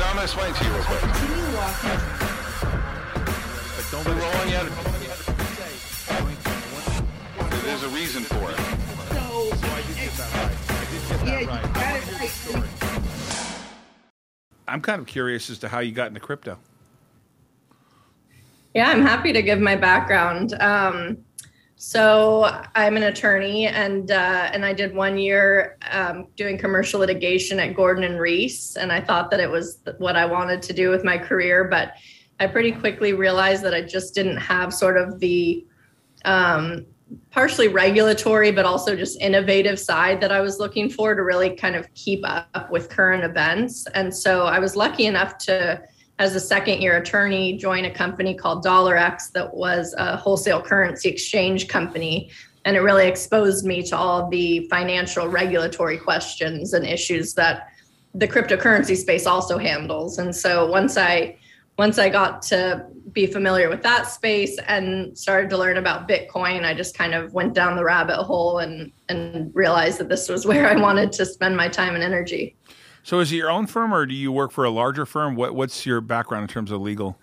No, 0.00 0.06
I'm 0.06 0.16
going 0.16 0.26
to 0.26 0.32
explain 0.32 0.54
to 0.54 0.64
you 0.64 0.70
real 0.72 0.82
quick. 0.84 1.00
Continue 1.00 1.56
walking. 1.56 2.00
But 3.76 3.84
don't 3.92 4.06
We're 4.06 4.14
let 4.14 4.34
rolling 4.34 4.48
it, 4.48 4.56
out. 4.56 4.64
don't 4.64 4.84
let 4.92 5.02
it 5.02 5.10
say. 5.12 5.72
There's 7.66 7.82
a 7.82 7.88
reason 7.90 8.22
for 8.22 8.50
it. 8.50 8.56
So, 8.56 9.50
So 9.56 9.66
I 9.68 9.82
did 9.82 9.96
get 9.96 10.12
that 10.16 10.32
right. 10.34 10.56
I 10.70 10.84
did 10.90 11.02
get 11.06 11.10
yeah, 11.10 11.24
that 11.26 11.42
you 11.42 11.48
right. 11.48 11.62
got 11.74 11.76
I 11.76 11.78
it 11.82 11.92
wanna 11.92 12.00
hear 12.00 12.14
the 12.14 12.18
right. 12.18 12.30
story. 12.30 12.68
I'm 14.68 14.80
kind 14.80 15.00
of 15.02 15.06
curious 15.06 15.50
as 15.50 15.58
to 15.58 15.68
how 15.68 15.80
you 15.80 15.92
got 15.92 16.08
into 16.08 16.20
crypto. 16.20 16.58
Yeah, 18.74 18.88
I'm 18.88 19.02
happy 19.02 19.34
to 19.34 19.42
give 19.42 19.60
my 19.60 19.76
background. 19.76 20.54
Um, 20.54 21.18
so 21.82 22.62
I'm 22.74 22.98
an 22.98 23.04
attorney, 23.04 23.66
and 23.66 24.10
uh, 24.10 24.50
and 24.52 24.66
I 24.66 24.74
did 24.74 24.94
one 24.94 25.16
year 25.16 25.78
um, 25.90 26.26
doing 26.36 26.58
commercial 26.58 27.00
litigation 27.00 27.58
at 27.58 27.74
Gordon 27.74 28.04
and 28.04 28.20
Rees, 28.20 28.76
and 28.78 28.92
I 28.92 29.00
thought 29.00 29.30
that 29.30 29.40
it 29.40 29.48
was 29.48 29.78
what 29.96 30.14
I 30.14 30.26
wanted 30.26 30.60
to 30.60 30.74
do 30.74 30.90
with 30.90 31.04
my 31.04 31.16
career, 31.16 31.64
but 31.64 31.94
I 32.38 32.48
pretty 32.48 32.72
quickly 32.72 33.14
realized 33.14 33.62
that 33.62 33.72
I 33.72 33.80
just 33.80 34.14
didn't 34.14 34.36
have 34.36 34.74
sort 34.74 34.98
of 34.98 35.20
the 35.20 35.66
um, 36.26 36.84
partially 37.30 37.68
regulatory, 37.68 38.52
but 38.52 38.66
also 38.66 38.94
just 38.94 39.18
innovative 39.18 39.80
side 39.80 40.20
that 40.20 40.30
I 40.30 40.42
was 40.42 40.58
looking 40.58 40.90
for 40.90 41.14
to 41.14 41.22
really 41.22 41.56
kind 41.56 41.76
of 41.76 41.88
keep 41.94 42.20
up 42.28 42.70
with 42.70 42.90
current 42.90 43.24
events. 43.24 43.86
And 43.94 44.14
so 44.14 44.44
I 44.44 44.58
was 44.58 44.76
lucky 44.76 45.06
enough 45.06 45.38
to 45.38 45.82
as 46.20 46.34
a 46.34 46.40
second 46.40 46.82
year 46.82 46.98
attorney, 46.98 47.56
join 47.56 47.86
a 47.86 47.90
company 47.90 48.34
called 48.34 48.62
DollarX 48.62 49.32
that 49.32 49.54
was 49.54 49.94
a 49.96 50.18
wholesale 50.18 50.60
currency 50.60 51.08
exchange 51.08 51.66
company. 51.66 52.30
And 52.66 52.76
it 52.76 52.80
really 52.80 53.08
exposed 53.08 53.64
me 53.64 53.82
to 53.84 53.96
all 53.96 54.28
the 54.28 54.68
financial 54.68 55.28
regulatory 55.28 55.96
questions 55.96 56.74
and 56.74 56.86
issues 56.86 57.32
that 57.34 57.68
the 58.14 58.28
cryptocurrency 58.28 58.98
space 58.98 59.26
also 59.26 59.56
handles. 59.56 60.18
And 60.18 60.36
so 60.36 60.70
once 60.70 60.98
I 60.98 61.38
once 61.78 61.98
I 61.98 62.10
got 62.10 62.42
to 62.42 62.84
be 63.12 63.24
familiar 63.26 63.70
with 63.70 63.82
that 63.82 64.02
space 64.02 64.58
and 64.68 65.16
started 65.16 65.48
to 65.48 65.56
learn 65.56 65.78
about 65.78 66.06
Bitcoin, 66.06 66.66
I 66.66 66.74
just 66.74 66.94
kind 66.94 67.14
of 67.14 67.32
went 67.32 67.54
down 67.54 67.76
the 67.76 67.84
rabbit 67.84 68.22
hole 68.22 68.58
and 68.58 68.92
and 69.08 69.50
realized 69.54 69.98
that 70.00 70.10
this 70.10 70.28
was 70.28 70.44
where 70.44 70.68
I 70.68 70.76
wanted 70.76 71.12
to 71.12 71.24
spend 71.24 71.56
my 71.56 71.68
time 71.68 71.94
and 71.94 72.04
energy. 72.04 72.56
So 73.02 73.20
is 73.20 73.32
it 73.32 73.36
your 73.36 73.50
own 73.50 73.66
firm 73.66 73.92
or 73.92 74.06
do 74.06 74.14
you 74.14 74.32
work 74.32 74.52
for 74.52 74.64
a 74.64 74.70
larger 74.70 75.06
firm? 75.06 75.36
What 75.36 75.54
what's 75.54 75.86
your 75.86 76.00
background 76.00 76.42
in 76.42 76.48
terms 76.48 76.70
of 76.70 76.80
legal? 76.80 77.18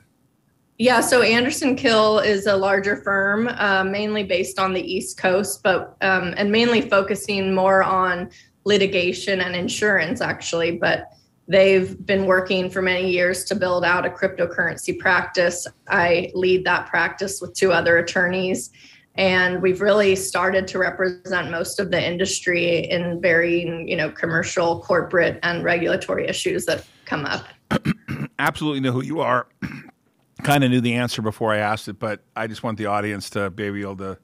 Yeah, 0.80 1.02
so 1.02 1.24
Anderson 1.24 1.76
Kill 1.76 2.20
is 2.20 2.46
a 2.46 2.56
larger 2.56 2.98
firm, 2.98 3.48
uh, 3.48 3.84
mainly 3.84 4.24
based 4.24 4.60
on 4.60 4.74
the 4.74 4.82
East 4.82 5.18
Coast, 5.18 5.64
but 5.64 5.98
um, 6.02 6.36
and 6.38 6.52
mainly 6.52 6.82
focusing 6.82 7.54
more 7.54 7.82
on 7.82 8.30
litigation 8.64 9.42
and 9.42 9.56
insurance, 9.56 10.22
actually. 10.22 10.78
But 10.78 11.08
they've 11.48 12.06
been 12.06 12.26
working 12.26 12.70
for 12.70 12.84
many 12.84 13.10
years 13.10 13.44
to 13.46 13.56
build 13.56 13.86
out 13.86 14.06
a 14.06 14.10
cryptocurrency 14.10 15.00
practice. 15.00 15.66
I 15.88 16.30
lead 16.36 16.64
that 16.66 16.88
practice 16.88 17.42
with 17.42 17.54
two 17.54 17.72
other 17.72 17.98
attorneys, 17.98 18.70
and 19.18 19.62
we've 19.62 19.82
really 19.82 20.16
started 20.16 20.68
to 20.68 20.78
represent 20.78 21.50
most 21.50 21.80
of 21.80 21.90
the 21.90 22.04
industry 22.04 22.90
in 22.90 23.20
varying, 23.20 23.88
you 23.88 23.96
know, 23.96 24.12
commercial, 24.12 24.82
corporate, 24.82 25.40
and 25.44 25.64
regulatory 25.64 26.28
issues 26.28 26.66
that 26.66 26.86
come 27.06 27.26
up. 27.26 27.46
Absolutely 28.40 28.80
know 28.80 28.92
who 28.92 29.04
you 29.04 29.20
are. 29.20 29.48
kind 30.44 30.64
of 30.64 30.70
knew 30.70 30.82
the 30.82 30.94
answer 30.94 31.22
before 31.22 31.52
I 31.52 31.58
asked 31.58 31.88
it, 31.88 31.98
but 31.98 32.22
I 32.36 32.46
just 32.46 32.62
want 32.62 32.78
the 32.78 32.86
audience 32.86 33.30
to 33.32 33.50
be 33.50 33.64
able 33.64 33.98
to 33.98 34.18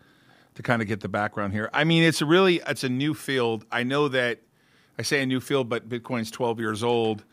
to 0.55 0.61
kind 0.61 0.83
of 0.83 0.87
get 0.87 0.99
the 0.99 1.09
background 1.09 1.51
here. 1.51 1.67
I 1.73 1.83
mean, 1.83 2.03
it's 2.03 2.21
a 2.21 2.27
really 2.27 2.61
it's 2.67 2.83
a 2.83 2.89
new 2.89 3.15
field. 3.15 3.65
I 3.71 3.81
know 3.81 4.07
that 4.09 4.39
I 4.99 5.01
say 5.01 5.23
a 5.23 5.25
new 5.25 5.39
field, 5.39 5.67
but 5.67 5.89
Bitcoin's 5.89 6.29
12 6.29 6.59
years 6.59 6.83
old. 6.83 7.23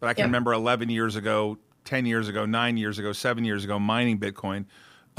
But 0.00 0.06
I 0.08 0.14
can 0.14 0.22
Yep. 0.22 0.28
remember 0.28 0.52
11 0.54 0.88
years 0.88 1.16
ago, 1.16 1.58
10 1.84 2.06
years 2.06 2.28
ago, 2.28 2.46
nine 2.46 2.78
years 2.78 2.98
ago, 2.98 3.12
seven 3.12 3.44
years 3.44 3.64
ago, 3.64 3.78
mining 3.78 4.18
Bitcoin. 4.18 4.64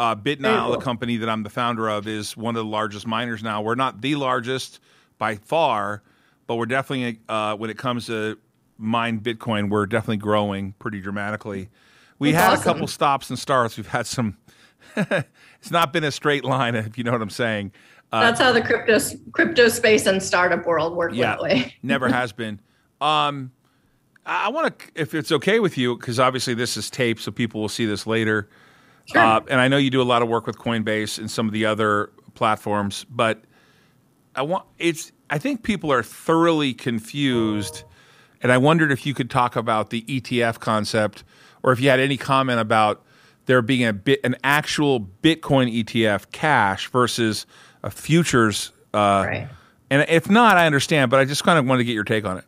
Uh, 0.02 0.16
BitNile, 0.16 0.72
the 0.72 0.80
company 0.80 1.18
that 1.18 1.30
I'm 1.30 1.44
the 1.44 1.50
founder 1.52 1.88
of, 1.88 2.08
is 2.08 2.36
one 2.36 2.56
of 2.56 2.66
the 2.66 2.72
largest 2.72 3.06
miners 3.06 3.44
now. 3.44 3.62
We're 3.62 3.76
not 3.76 4.02
the 4.02 4.16
largest 4.16 4.80
by 5.20 5.36
far, 5.36 6.02
but 6.48 6.56
we're 6.56 6.66
definitely 6.66 7.20
uh, 7.30 7.56
when 7.56 7.70
it 7.70 7.78
comes 7.78 8.08
to 8.08 8.40
mine 8.80 9.20
Bitcoin, 9.20 9.70
we're 9.70 9.86
definitely 9.86 10.18
growing 10.18 10.74
pretty 10.80 11.02
dramatically. 11.02 11.70
We 12.18 12.32
That's 12.32 12.50
had 12.50 12.60
a 12.60 12.64
couple 12.64 12.88
stops 12.88 13.30
and 13.30 13.38
starts. 13.38 13.78
We've 13.78 13.86
had 13.86 14.08
some. 14.08 14.38
it's 14.96 15.70
not 15.70 15.94
been 15.94 16.04
a 16.04 16.12
straight 16.12 16.44
line, 16.44 16.74
if 16.74 16.98
you 16.98 17.04
know 17.04 17.12
what 17.12 17.22
I'm 17.22 17.30
saying. 17.30 17.72
Uh, 18.12 18.22
That's 18.22 18.42
how 18.42 18.52
the 18.52 18.62
crypto 18.64 18.98
crypto 19.32 19.68
space 19.68 20.08
and 20.08 20.22
startup 20.22 20.66
world 20.66 20.96
work 20.96 21.12
yeah, 21.14 21.28
that 21.28 21.44
way. 21.44 21.76
never 21.84 22.10
has 22.10 22.34
been. 22.34 22.60
Um, 23.00 23.52
I 24.26 24.50
want 24.50 24.80
to, 24.80 24.86
if 24.96 25.14
it's 25.14 25.32
okay 25.32 25.60
with 25.60 25.78
you, 25.78 25.96
because 25.96 26.20
obviously 26.20 26.56
this 26.56 26.76
is 26.76 26.90
taped, 26.90 27.22
so 27.22 27.32
people 27.32 27.62
will 27.62 27.70
see 27.70 27.86
this 27.86 28.08
later. 28.08 28.50
Sure. 29.06 29.22
Uh, 29.22 29.42
and 29.50 29.60
I 29.60 29.68
know 29.68 29.78
you 29.78 29.90
do 29.90 30.02
a 30.02 30.04
lot 30.04 30.22
of 30.22 30.30
work 30.30 30.48
with 30.48 30.58
Coinbase 30.58 31.18
and 31.18 31.30
some 31.30 31.48
of 31.48 31.54
the 31.54 31.66
other 31.66 32.12
platforms, 32.34 33.06
but 33.10 33.44
I 34.36 34.42
want 34.44 34.66
it's. 34.78 35.12
I 35.30 35.38
think 35.38 35.64
people 35.64 35.92
are 35.92 36.04
thoroughly 36.04 36.74
confused, 36.74 37.84
and 38.42 38.52
I 38.52 38.58
wondered 38.58 38.92
if 38.92 39.06
you 39.06 39.14
could 39.14 39.30
talk 39.30 39.56
about 39.56 39.90
the 39.90 40.02
ETF 40.04 40.60
concept, 40.60 41.24
or 41.64 41.72
if 41.72 41.80
you 41.80 41.90
had 41.90 42.00
any 42.00 42.18
comment 42.18 42.60
about 42.60 43.04
there 43.46 43.62
being 43.62 43.86
a 43.86 43.94
bit 43.94 44.20
an 44.24 44.36
actual 44.44 45.02
Bitcoin 45.02 45.84
ETF, 45.84 46.32
cash 46.32 46.90
versus 46.90 47.46
a 47.84 47.90
futures. 47.90 48.72
Uh, 48.94 49.26
Right. 49.28 49.50
And 49.90 50.06
if 50.08 50.30
not, 50.30 50.56
I 50.56 50.68
understand, 50.68 51.12
but 51.12 51.20
I 51.20 51.26
just 51.26 51.44
kind 51.44 51.60
of 51.60 51.66
wanted 51.66 51.80
to 51.80 51.84
get 51.84 51.96
your 51.96 52.06
take 52.06 52.24
on 52.24 52.38
it. 52.38 52.46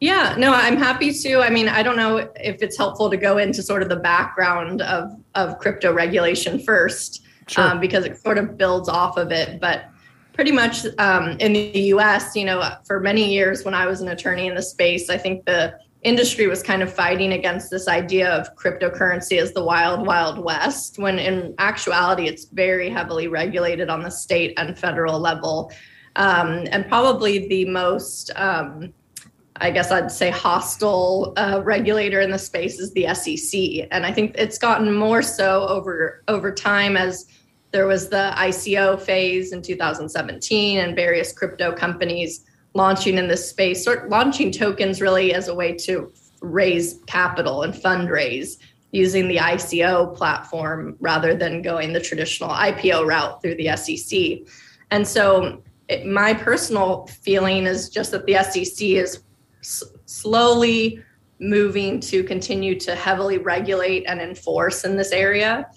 Yeah, 0.00 0.34
no, 0.38 0.52
I'm 0.52 0.76
happy 0.76 1.12
to. 1.12 1.40
I 1.40 1.48
mean, 1.48 1.68
I 1.68 1.82
don't 1.82 1.96
know 1.96 2.18
if 2.36 2.62
it's 2.62 2.76
helpful 2.76 3.08
to 3.10 3.16
go 3.16 3.38
into 3.38 3.62
sort 3.62 3.82
of 3.82 3.88
the 3.88 3.96
background 3.96 4.82
of 4.82 5.12
of 5.34 5.58
crypto 5.58 5.92
regulation 5.92 6.58
first, 6.58 7.22
Sure. 7.48 7.64
um, 7.64 7.80
because 7.80 8.04
it 8.04 8.18
sort 8.18 8.38
of 8.38 8.58
builds 8.58 8.88
off 8.88 9.16
of 9.16 9.32
it. 9.32 9.58
But 9.60 9.86
pretty 10.34 10.52
much 10.52 10.84
um, 10.98 11.38
in 11.40 11.54
the 11.54 11.80
U.S., 11.94 12.36
you 12.36 12.44
know, 12.44 12.62
for 12.86 13.00
many 13.00 13.32
years 13.32 13.64
when 13.64 13.72
I 13.72 13.86
was 13.86 14.02
an 14.02 14.08
attorney 14.08 14.46
in 14.46 14.54
the 14.54 14.62
space, 14.62 15.08
I 15.08 15.16
think 15.16 15.46
the 15.46 15.78
industry 16.02 16.46
was 16.46 16.62
kind 16.62 16.82
of 16.82 16.92
fighting 16.92 17.32
against 17.32 17.70
this 17.70 17.88
idea 17.88 18.30
of 18.30 18.54
cryptocurrency 18.54 19.40
as 19.40 19.52
the 19.52 19.64
wild, 19.64 20.06
wild 20.06 20.38
west, 20.38 20.98
when 20.98 21.18
in 21.18 21.54
actuality, 21.58 22.28
it's 22.28 22.44
very 22.44 22.90
heavily 22.90 23.28
regulated 23.28 23.88
on 23.88 24.02
the 24.02 24.10
state 24.10 24.52
and 24.58 24.78
federal 24.78 25.18
level. 25.18 25.72
Um, 26.16 26.66
and 26.70 26.86
probably 26.86 27.48
the 27.48 27.64
most, 27.64 28.30
um, 28.36 28.92
I 29.60 29.70
guess 29.70 29.90
I'd 29.90 30.10
say, 30.10 30.30
hostile 30.30 31.32
uh, 31.36 31.62
regulator 31.64 32.20
in 32.20 32.30
the 32.30 32.38
space 32.38 32.78
is 32.78 32.92
the 32.92 33.12
SEC. 33.14 33.88
And 33.90 34.04
I 34.04 34.12
think 34.12 34.34
it's 34.36 34.58
gotten 34.58 34.92
more 34.92 35.22
so 35.22 35.66
over 35.68 36.22
over 36.28 36.52
time 36.52 36.96
as 36.96 37.26
there 37.72 37.86
was 37.86 38.08
the 38.08 38.32
ICO 38.36 39.00
phase 39.00 39.52
in 39.52 39.62
2017 39.62 40.78
and 40.78 40.96
various 40.96 41.32
crypto 41.32 41.72
companies 41.72 42.44
launching 42.74 43.18
in 43.18 43.28
this 43.28 43.48
space, 43.48 43.84
sort 43.84 44.08
launching 44.08 44.52
tokens 44.52 45.00
really 45.00 45.34
as 45.34 45.48
a 45.48 45.54
way 45.54 45.74
to 45.74 46.12
raise 46.40 47.00
capital 47.06 47.62
and 47.62 47.74
fundraise 47.74 48.58
using 48.92 49.28
the 49.28 49.36
ICO 49.36 50.14
platform 50.16 50.96
rather 51.00 51.34
than 51.34 51.60
going 51.60 51.92
the 51.92 52.00
traditional 52.00 52.50
IPO 52.50 53.06
route 53.06 53.42
through 53.42 53.56
the 53.56 53.76
SEC. 53.76 54.46
And 54.90 55.06
so, 55.06 55.62
it, 55.88 56.04
my 56.04 56.34
personal 56.34 57.06
feeling 57.06 57.64
is 57.66 57.88
just 57.88 58.10
that 58.10 58.26
the 58.26 58.34
SEC 58.42 58.88
is 58.88 59.22
s- 59.66 59.82
slowly 60.06 61.02
moving 61.38 62.00
to 62.00 62.22
continue 62.22 62.78
to 62.80 62.94
heavily 62.94 63.38
regulate 63.38 64.04
and 64.06 64.20
enforce 64.20 64.84
in 64.84 64.96
this 64.96 65.12
area. 65.12 65.68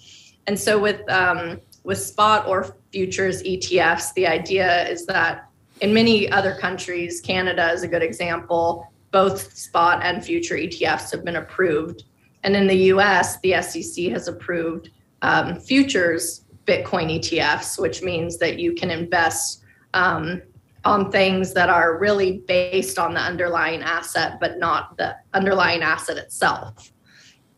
And 0.46 0.58
so, 0.58 0.78
with 0.78 1.08
um, 1.10 1.60
with 1.82 1.98
spot 1.98 2.46
or 2.46 2.76
futures 2.92 3.42
ETFs, 3.42 4.14
the 4.14 4.26
idea 4.26 4.88
is 4.88 5.06
that 5.06 5.48
in 5.80 5.94
many 5.94 6.30
other 6.30 6.54
countries, 6.54 7.20
Canada 7.20 7.70
is 7.72 7.82
a 7.82 7.88
good 7.88 8.02
example, 8.02 8.86
both 9.10 9.56
spot 9.56 10.00
and 10.04 10.24
future 10.24 10.54
ETFs 10.54 11.10
have 11.10 11.24
been 11.24 11.36
approved. 11.36 12.04
And 12.42 12.54
in 12.54 12.66
the 12.66 12.76
US, 12.94 13.40
the 13.40 13.60
SEC 13.62 14.06
has 14.06 14.28
approved 14.28 14.90
um, 15.22 15.58
futures 15.58 16.44
Bitcoin 16.66 17.18
ETFs, 17.18 17.80
which 17.80 18.02
means 18.02 18.38
that 18.38 18.58
you 18.58 18.74
can 18.74 18.90
invest 18.90 19.62
um, 19.94 20.42
on 20.84 21.10
things 21.10 21.52
that 21.54 21.68
are 21.68 21.98
really 21.98 22.38
based 22.46 22.98
on 22.98 23.14
the 23.14 23.20
underlying 23.20 23.82
asset, 23.82 24.38
but 24.40 24.58
not 24.58 24.96
the 24.96 25.16
underlying 25.34 25.82
asset 25.82 26.16
itself. 26.16 26.92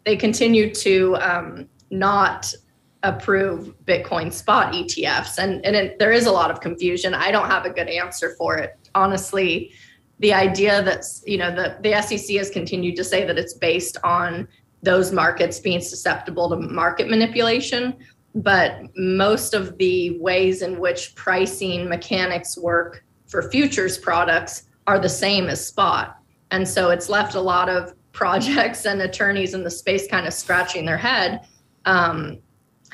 They 0.05 0.17
continue 0.17 0.75
to 0.75 1.17
um, 1.17 1.69
not 1.91 2.53
approve 3.05 3.75
Bitcoin 3.85 4.33
spot 4.33 4.73
ETFs. 4.73 5.39
And, 5.39 5.65
and 5.65 5.75
it, 5.75 5.99
there 5.99 6.13
is 6.13 6.27
a 6.27 6.33
lot 6.33 6.51
of 6.51 6.61
confusion. 6.61 7.15
I 7.15 7.31
don't 7.31 7.49
have 7.49 7.65
a 7.65 7.71
good 7.71 7.89
answer 7.89 8.35
for 8.37 8.57
it. 8.57 8.77
Honestly, 8.95 9.73
the 10.19 10.33
idea 10.33 10.83
that, 10.83 11.05
you 11.27 11.39
know, 11.39 11.55
the, 11.55 11.79
the 11.83 12.01
SEC 12.03 12.37
has 12.37 12.51
continued 12.51 12.97
to 12.97 13.05
say 13.05 13.25
that 13.27 13.39
it's 13.39 13.55
based 13.55 13.97
on 14.05 14.47
those 14.83 15.13
markets 15.13 15.61
being 15.61 15.81
susceptible 15.81 16.49
to 16.51 16.57
market 16.57 17.09
manipulation. 17.09 17.97
But 18.35 18.83
most 18.97 19.53
of 19.53 19.77
the 19.79 20.19
ways 20.19 20.63
in 20.63 20.79
which 20.79 21.15
pricing 21.15 21.89
mechanics 21.89 22.57
work 22.57 23.05
for 23.33 23.43
futures 23.51 23.97
products 23.97 24.65
are 24.87 24.99
the 24.99 25.09
same 25.09 25.49
as 25.49 25.67
spot. 25.67 26.19
And 26.51 26.69
so 26.69 26.91
it's 26.91 27.09
left 27.09 27.35
a 27.35 27.41
lot 27.41 27.69
of 27.69 27.95
projects 28.13 28.85
and 28.85 29.01
attorneys 29.01 29.55
in 29.55 29.65
the 29.65 29.71
space 29.71 30.07
kind 30.07 30.27
of 30.27 30.35
scratching 30.35 30.85
their 30.85 30.99
head 30.99 31.49
um, 31.87 32.39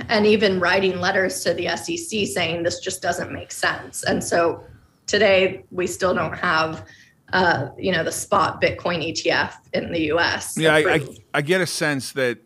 and 0.08 0.24
even 0.24 0.60
writing 0.60 1.00
letters 1.00 1.42
to 1.42 1.52
the 1.54 1.66
SEC 1.76 2.28
saying 2.28 2.62
this 2.62 2.78
just 2.78 3.02
doesn't 3.02 3.32
make 3.32 3.50
sense. 3.50 4.04
And 4.04 4.22
so 4.22 4.62
today 5.08 5.64
we 5.72 5.88
still 5.88 6.14
don't 6.14 6.38
have, 6.38 6.86
uh, 7.32 7.70
you 7.76 7.90
know, 7.90 8.04
the 8.04 8.12
spot 8.12 8.62
Bitcoin 8.62 9.04
ETF 9.10 9.54
in 9.72 9.90
the 9.90 10.02
U.S. 10.02 10.56
Yeah, 10.56 10.74
I, 10.74 10.94
I, 10.94 11.08
I 11.34 11.42
get 11.42 11.60
a 11.60 11.66
sense 11.66 12.12
that 12.12 12.38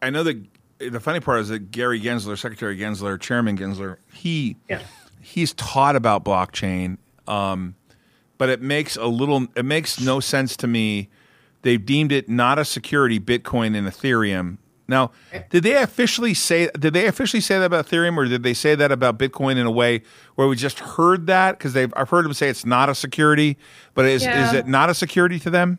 I 0.00 0.10
know 0.10 0.22
that 0.22 0.46
the 0.78 1.00
funny 1.00 1.18
part 1.18 1.40
is 1.40 1.48
that 1.48 1.72
Gary 1.72 2.00
Gensler, 2.00 2.38
Secretary 2.38 2.78
Gensler, 2.78 3.20
Chairman 3.20 3.58
Gensler, 3.58 3.96
he 4.12 4.56
Yeah. 4.68 4.80
He's 5.24 5.52
taught 5.54 5.96
about 5.96 6.24
blockchain, 6.24 6.98
um, 7.26 7.74
but 8.38 8.48
it 8.48 8.60
makes 8.60 8.96
a 8.96 9.06
little 9.06 9.46
it 9.56 9.64
makes 9.64 10.00
no 10.00 10.20
sense 10.20 10.56
to 10.58 10.66
me. 10.66 11.08
They've 11.62 11.84
deemed 11.84 12.12
it 12.12 12.28
not 12.28 12.58
a 12.58 12.64
security, 12.64 13.18
Bitcoin 13.18 13.76
and 13.76 13.86
Ethereum. 13.86 14.58
Now, 14.86 15.12
did 15.48 15.62
they 15.62 15.76
officially 15.76 16.34
say 16.34 16.68
did 16.78 16.92
they 16.92 17.06
officially 17.06 17.40
say 17.40 17.58
that 17.58 17.64
about 17.64 17.86
Ethereum, 17.86 18.16
or 18.18 18.26
did 18.26 18.42
they 18.42 18.52
say 18.52 18.74
that 18.74 18.92
about 18.92 19.18
Bitcoin 19.18 19.56
in 19.56 19.66
a 19.66 19.70
way 19.70 20.02
where 20.34 20.46
we 20.46 20.56
just 20.56 20.78
heard 20.78 21.26
that 21.26 21.58
because 21.58 21.72
they've 21.72 21.92
I've 21.96 22.10
heard 22.10 22.26
them 22.26 22.34
say 22.34 22.50
it's 22.50 22.66
not 22.66 22.90
a 22.90 22.94
security, 22.94 23.56
but 23.94 24.04
is 24.04 24.22
is 24.26 24.52
it 24.52 24.66
not 24.66 24.90
a 24.90 24.94
security 24.94 25.38
to 25.40 25.50
them? 25.50 25.78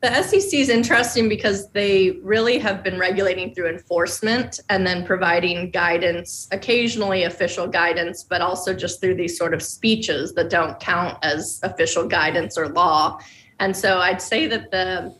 The 0.00 0.22
SEC 0.22 0.54
is 0.54 0.68
interesting 0.68 1.28
because 1.28 1.70
they 1.70 2.12
really 2.22 2.58
have 2.58 2.84
been 2.84 3.00
regulating 3.00 3.52
through 3.52 3.68
enforcement 3.68 4.60
and 4.68 4.86
then 4.86 5.04
providing 5.04 5.72
guidance, 5.72 6.46
occasionally 6.52 7.24
official 7.24 7.66
guidance, 7.66 8.22
but 8.22 8.40
also 8.40 8.72
just 8.74 9.00
through 9.00 9.16
these 9.16 9.36
sort 9.36 9.54
of 9.54 9.60
speeches 9.60 10.34
that 10.34 10.50
don't 10.50 10.78
count 10.78 11.18
as 11.24 11.58
official 11.64 12.06
guidance 12.06 12.56
or 12.56 12.68
law. 12.68 13.18
And 13.58 13.76
so 13.76 13.98
I'd 13.98 14.22
say 14.22 14.46
that 14.46 14.70
the 14.70 15.16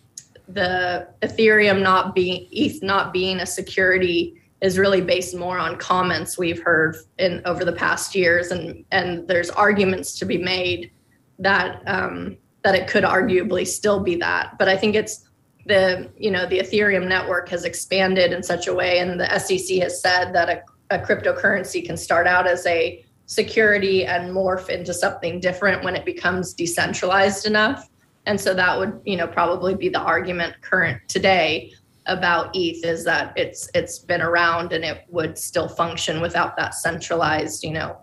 the 0.51 1.09
Ethereum 1.21 1.83
not 1.83 2.15
being 2.15 2.47
ETH 2.51 2.83
not 2.83 3.13
being 3.13 3.41
a 3.41 3.47
security 3.47 4.41
is 4.61 4.79
really 4.79 5.01
based 5.01 5.37
more 5.37 5.59
on 5.59 5.77
comments 5.77 6.39
we've 6.39 6.63
heard 6.63 6.97
in 7.19 7.43
over 7.45 7.65
the 7.65 7.73
past 7.73 8.15
years, 8.15 8.51
and 8.53 8.85
and 8.93 9.27
there's 9.27 9.51
arguments 9.51 10.19
to 10.21 10.25
be 10.25 10.39
made 10.39 10.93
that 11.39 11.83
um, 11.87 12.37
that 12.69 12.75
it 12.75 12.87
could 12.87 13.05
arguably 13.05 13.67
still 13.67 13.99
be 13.99 14.15
that. 14.17 14.59
But 14.59 14.69
I 14.69 14.77
think 14.77 14.95
it's 14.95 15.27
the 15.65 16.11
you 16.19 16.31
know 16.31 16.45
the 16.47 16.59
Ethereum 16.59 17.09
network 17.09 17.49
has 17.49 17.65
expanded 17.65 18.31
in 18.31 18.43
such 18.43 18.67
a 18.67 18.75
way, 18.75 18.99
and 18.99 19.19
the 19.19 19.39
SEC 19.39 19.79
has 19.79 20.03
said 20.03 20.35
that 20.35 20.51
a, 20.51 20.63
a 20.95 20.99
cryptocurrency 20.99 21.83
can 21.83 21.97
start 21.97 22.27
out 22.27 22.47
as 22.47 22.67
a 22.67 23.03
security 23.25 24.05
and 24.05 24.35
morph 24.35 24.69
into 24.69 24.93
something 24.93 25.41
different 25.41 25.83
when 25.83 25.97
it 25.97 26.05
becomes 26.05 26.53
decentralized 26.53 27.47
enough. 27.47 27.89
And 28.27 28.39
so 28.39 28.53
that 28.53 28.79
would 28.79 29.01
you 29.07 29.17
know 29.17 29.27
probably 29.27 29.75
be 29.75 29.89
the 29.89 30.01
argument 30.01 30.61
current 30.61 31.01
today 31.09 31.73
about 32.05 32.51
ETH 32.55 32.85
is 32.85 33.03
that 33.05 33.33
it's 33.35 33.71
it's 33.73 33.99
been 33.99 34.21
around 34.21 34.75
and 34.75 34.85
it 34.85 35.07
would 35.09 35.39
still 35.39 35.71
function 35.71 36.21
without 36.21 36.55
that 36.59 36.75
centralized 36.75 37.65
you 37.65 37.73
know 37.73 37.97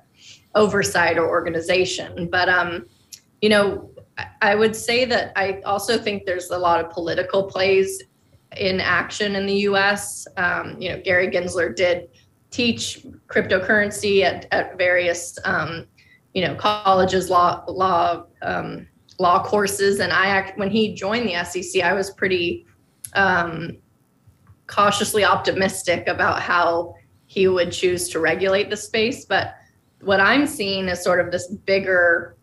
oversight 0.56 1.20
or 1.20 1.30
organization. 1.30 2.30
But 2.32 2.50
um, 2.50 2.88
you 3.42 3.50
know, 3.50 3.92
I- 4.42 4.56
would 4.56 4.76
say 4.76 5.06
that 5.06 5.34
I 5.36 5.62
also 5.66 5.98
think 5.98 6.26
there's 6.26 6.50
a 6.50 6.58
lot 6.58 6.84
of 6.84 6.90
political 6.90 7.44
plays 7.44 8.02
in 8.58 8.80
action 8.80 9.36
in 9.36 9.46
the 9.46 9.54
U.S. 9.70 10.28
Um, 10.38 10.80
you 10.80 10.90
know, 10.90 11.02
Gary 11.02 11.28
Gensler 11.28 11.76
did 11.76 12.10
teach 12.52 13.06
cryptocurrency 13.28 14.24
at, 14.24 14.48
at 14.52 14.78
various, 14.78 15.38
um, 15.44 15.88
you 16.34 16.42
know, 16.42 16.56
colleges, 16.56 17.30
law 17.30 17.64
law 17.68 18.26
um, 18.42 18.88
law 19.20 19.44
courses, 19.44 20.00
and 20.00 20.14
I 20.14 20.28
act 20.28 20.58
when 20.58 20.70
he 20.70 20.94
joined 20.94 21.28
the 21.28 21.44
SEC, 21.44 21.84
I 21.84 21.94
was 21.94 22.12
pretty 22.12 22.66
um, 23.14 23.78
cautiously 24.68 25.26
optimistic 25.26 26.08
about 26.08 26.42
how 26.42 26.96
he 27.28 27.48
would 27.48 27.72
choose 27.72 28.10
to 28.10 28.20
regulate 28.20 28.70
the 28.70 28.78
space, 28.78 29.26
but 29.26 29.56
what 30.02 30.20
I'm 30.20 30.46
seeing 30.46 30.88
is 30.88 31.04
sort 31.04 31.20
of 31.20 31.32
this 31.32 31.48
bigger 31.48 32.38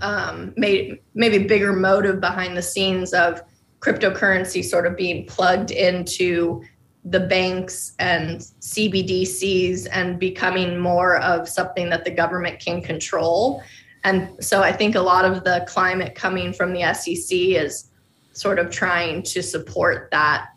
um, 0.00 0.52
may, 0.56 1.00
maybe 1.14 1.38
bigger 1.46 1.72
motive 1.72 2.20
behind 2.20 2.56
the 2.56 2.62
scenes 2.62 3.12
of 3.12 3.42
cryptocurrency 3.80 4.64
sort 4.64 4.86
of 4.86 4.96
being 4.96 5.26
plugged 5.26 5.70
into 5.70 6.62
the 7.04 7.20
banks 7.20 7.92
and 7.98 8.40
CBDCs 8.60 9.86
and 9.92 10.18
becoming 10.18 10.78
more 10.78 11.18
of 11.18 11.48
something 11.48 11.88
that 11.90 12.04
the 12.04 12.10
government 12.10 12.58
can 12.58 12.82
control. 12.82 13.62
And 14.02 14.42
so 14.44 14.62
I 14.62 14.72
think 14.72 14.96
a 14.96 15.00
lot 15.00 15.24
of 15.24 15.44
the 15.44 15.64
climate 15.68 16.14
coming 16.14 16.52
from 16.52 16.72
the 16.72 16.92
SEC 16.94 17.38
is 17.38 17.90
sort 18.32 18.58
of 18.58 18.70
trying 18.70 19.22
to 19.22 19.42
support 19.42 20.10
that 20.10 20.48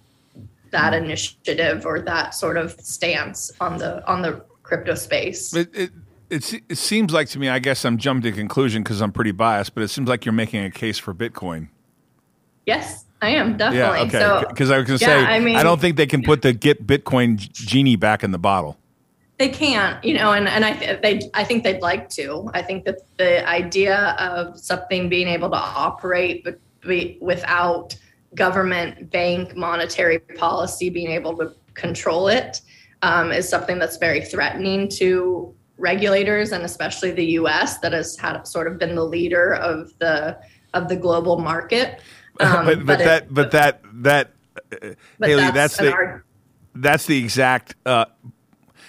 that 0.71 0.93
initiative 0.93 1.83
or 1.85 1.99
that 2.01 2.35
sort 2.35 2.57
of 2.57 2.71
stance 2.79 3.51
on 3.59 3.77
the 3.77 4.07
on 4.07 4.21
the 4.21 4.43
crypto 4.63 4.93
space. 4.95 5.53
It, 5.55 5.91
it, 6.29 6.53
it 6.69 6.77
seems 6.77 7.11
like 7.13 7.27
to 7.29 7.39
me, 7.39 7.49
I 7.49 7.59
guess 7.59 7.85
I'm 7.85 7.97
jumping 7.97 8.31
to 8.31 8.37
conclusion 8.37 8.83
because 8.83 9.01
I'm 9.01 9.11
pretty 9.11 9.31
biased, 9.31 9.73
but 9.73 9.83
it 9.83 9.89
seems 9.89 10.07
like 10.09 10.25
you're 10.25 10.33
making 10.33 10.63
a 10.63 10.71
case 10.71 10.97
for 10.97 11.13
Bitcoin. 11.13 11.69
Yes, 12.65 13.05
I 13.21 13.29
am 13.31 13.57
definitely. 13.57 13.97
Yeah, 13.99 14.03
okay. 14.03 14.19
So 14.19 14.45
Because 14.47 14.69
I 14.71 14.77
was 14.77 14.87
going 14.87 14.99
to 14.99 15.05
yeah, 15.05 15.25
say, 15.25 15.25
I 15.25 15.39
mean- 15.39 15.55
I 15.55 15.63
don't 15.63 15.81
think 15.81 15.97
they 15.97 16.05
can 16.07 16.21
put 16.23 16.41
the 16.41 16.53
get 16.53 16.85
Bitcoin 16.85 17.37
genie 17.51 17.95
back 17.95 18.23
in 18.23 18.31
the 18.31 18.37
bottle. 18.39 18.77
they 19.39 19.49
can't, 19.49 20.03
you 20.03 20.13
know, 20.13 20.33
and, 20.33 20.47
and 20.47 20.65
I 20.65 20.73
th- 20.73 21.01
they 21.01 21.21
I 21.33 21.43
think 21.45 21.63
they'd 21.63 21.81
like 21.81 22.09
to. 22.11 22.49
I 22.53 22.61
think 22.61 22.83
that 22.85 22.97
the 23.17 23.47
idea 23.47 24.15
of 24.19 24.59
something 24.59 25.07
being 25.09 25.27
able 25.29 25.49
to 25.49 25.55
operate 25.57 26.43
but 26.43 26.59
be, 26.81 27.17
without 27.21 27.95
government, 28.35 29.09
bank, 29.09 29.55
monetary 29.55 30.19
policy 30.19 30.89
being 30.89 31.09
able 31.09 31.35
to 31.37 31.53
control 31.73 32.27
it 32.27 32.61
um, 33.01 33.31
is 33.31 33.47
something 33.49 33.79
that's 33.79 33.97
very 33.97 34.21
threatening 34.23 34.87
to 34.89 35.55
regulators 35.79 36.51
and 36.51 36.63
especially 36.63 37.11
the 37.11 37.25
U.S. 37.25 37.79
that 37.79 37.93
has 37.93 38.15
had 38.17 38.43
sort 38.43 38.67
of 38.67 38.77
been 38.77 38.95
the 38.95 39.03
leader 39.05 39.53
of 39.55 39.97
the 39.99 40.37
of 40.73 40.87
the 40.89 40.95
global 40.95 41.39
market. 41.39 42.01
Um, 42.41 42.65
but 42.65 42.85
but 42.85 43.01
it- 43.01 43.03
that 43.03 43.33
but 43.33 43.51
that 43.51 43.81
that 43.95 44.31
uh, 44.71 44.89
but 45.19 45.27
Haley, 45.29 45.51
that's 45.51 45.77
an 45.79 45.85
the 45.87 45.91
arg- 45.91 46.23
that's 46.73 47.05
the 47.05 47.17
exact. 47.17 47.75
Uh, 47.85 48.05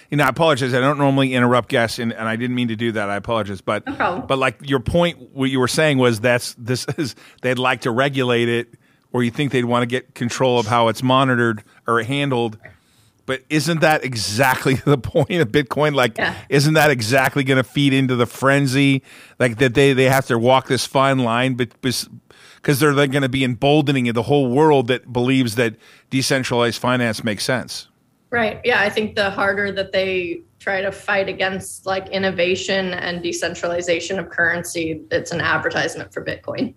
you 0.09 0.15
know, 0.15 0.23
I 0.23 0.29
apologize. 0.29 0.73
I 0.73 0.79
don't 0.79 0.97
normally 0.97 1.33
interrupt 1.33 1.67
guests, 1.67 1.99
and, 1.99 2.13
and 2.13 2.29
I 2.29 2.37
didn't 2.37 2.55
mean 2.55 2.69
to 2.69 2.77
do 2.77 2.93
that. 2.93 3.09
I 3.09 3.17
apologize, 3.17 3.59
but 3.59 3.85
No 3.85 4.23
but 4.25 4.37
like 4.37 4.69
your 4.69 4.79
point, 4.79 5.33
what 5.33 5.49
you 5.49 5.59
were 5.59 5.67
saying 5.67 5.97
was 5.97 6.21
that's 6.21 6.53
this 6.57 6.85
is 6.97 7.13
they'd 7.41 7.59
like 7.59 7.81
to 7.81 7.91
regulate 7.91 8.47
it, 8.47 8.73
or 9.11 9.21
you 9.21 9.31
think 9.31 9.51
they'd 9.51 9.65
want 9.65 9.81
to 9.83 9.87
get 9.87 10.15
control 10.15 10.57
of 10.57 10.67
how 10.67 10.87
it's 10.87 11.03
monitored 11.03 11.61
or 11.87 12.01
handled. 12.03 12.57
But 13.25 13.43
isn't 13.49 13.81
that 13.81 14.03
exactly 14.03 14.73
the 14.85 14.97
point 14.97 15.31
of 15.41 15.49
Bitcoin? 15.49 15.93
Like, 15.95 16.17
Yeah. 16.17 16.35
isn't 16.49 16.73
that 16.73 16.89
exactly 16.91 17.43
going 17.43 17.57
to 17.57 17.63
feed 17.63 17.93
into 17.93 18.15
the 18.15 18.25
frenzy? 18.25 19.03
Like 19.39 19.57
that 19.59 19.73
they 19.73 19.93
they 19.93 20.05
have 20.05 20.25
to 20.27 20.37
walk 20.37 20.67
this 20.67 20.85
fine 20.85 21.19
line, 21.19 21.53
but 21.55 21.69
because 21.81 22.79
they're 22.79 22.93
then 22.93 23.11
going 23.11 23.21
to 23.23 23.29
be 23.29 23.43
emboldening 23.43 24.11
the 24.13 24.23
whole 24.23 24.49
world 24.49 24.87
that 24.87 25.11
believes 25.11 25.55
that 25.55 25.75
decentralized 26.09 26.79
finance 26.79 27.23
makes 27.23 27.43
sense. 27.43 27.87
Right. 28.29 28.61
Yeah. 28.63 28.81
I 28.81 28.89
think 28.89 29.15
the 29.15 29.29
harder 29.29 29.71
that 29.73 29.91
they 29.91 30.41
try 30.59 30.81
to 30.81 30.91
fight 30.91 31.27
against 31.27 31.85
like 31.85 32.07
innovation 32.09 32.93
and 32.93 33.21
decentralization 33.21 34.19
of 34.19 34.29
currency, 34.29 35.01
it's 35.11 35.31
an 35.31 35.41
advertisement 35.41 36.13
for 36.13 36.23
Bitcoin. 36.23 36.73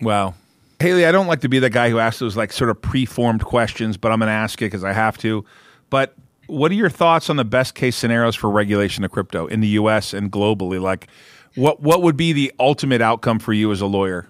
Wow. 0.00 0.34
Haley, 0.78 1.06
I 1.06 1.12
don't 1.12 1.26
like 1.26 1.40
to 1.40 1.48
be 1.48 1.58
the 1.58 1.70
guy 1.70 1.88
who 1.88 1.98
asks 1.98 2.20
those 2.20 2.36
like 2.36 2.52
sort 2.52 2.70
of 2.70 2.80
preformed 2.80 3.44
questions, 3.44 3.96
but 3.96 4.12
I'm 4.12 4.18
going 4.18 4.28
to 4.28 4.32
ask 4.32 4.60
it 4.60 4.66
because 4.66 4.84
I 4.84 4.92
have 4.92 5.16
to. 5.18 5.44
But 5.88 6.14
what 6.46 6.70
are 6.70 6.74
your 6.74 6.90
thoughts 6.90 7.30
on 7.30 7.36
the 7.36 7.44
best 7.44 7.74
case 7.74 7.96
scenarios 7.96 8.36
for 8.36 8.50
regulation 8.50 9.04
of 9.04 9.10
crypto 9.10 9.46
in 9.46 9.60
the 9.60 9.68
U.S. 9.68 10.12
and 10.12 10.30
globally? 10.30 10.80
Like, 10.80 11.08
what 11.54 11.80
what 11.80 12.02
would 12.02 12.16
be 12.16 12.32
the 12.32 12.52
ultimate 12.60 13.00
outcome 13.00 13.38
for 13.38 13.52
you 13.52 13.72
as 13.72 13.80
a 13.80 13.86
lawyer? 13.86 14.28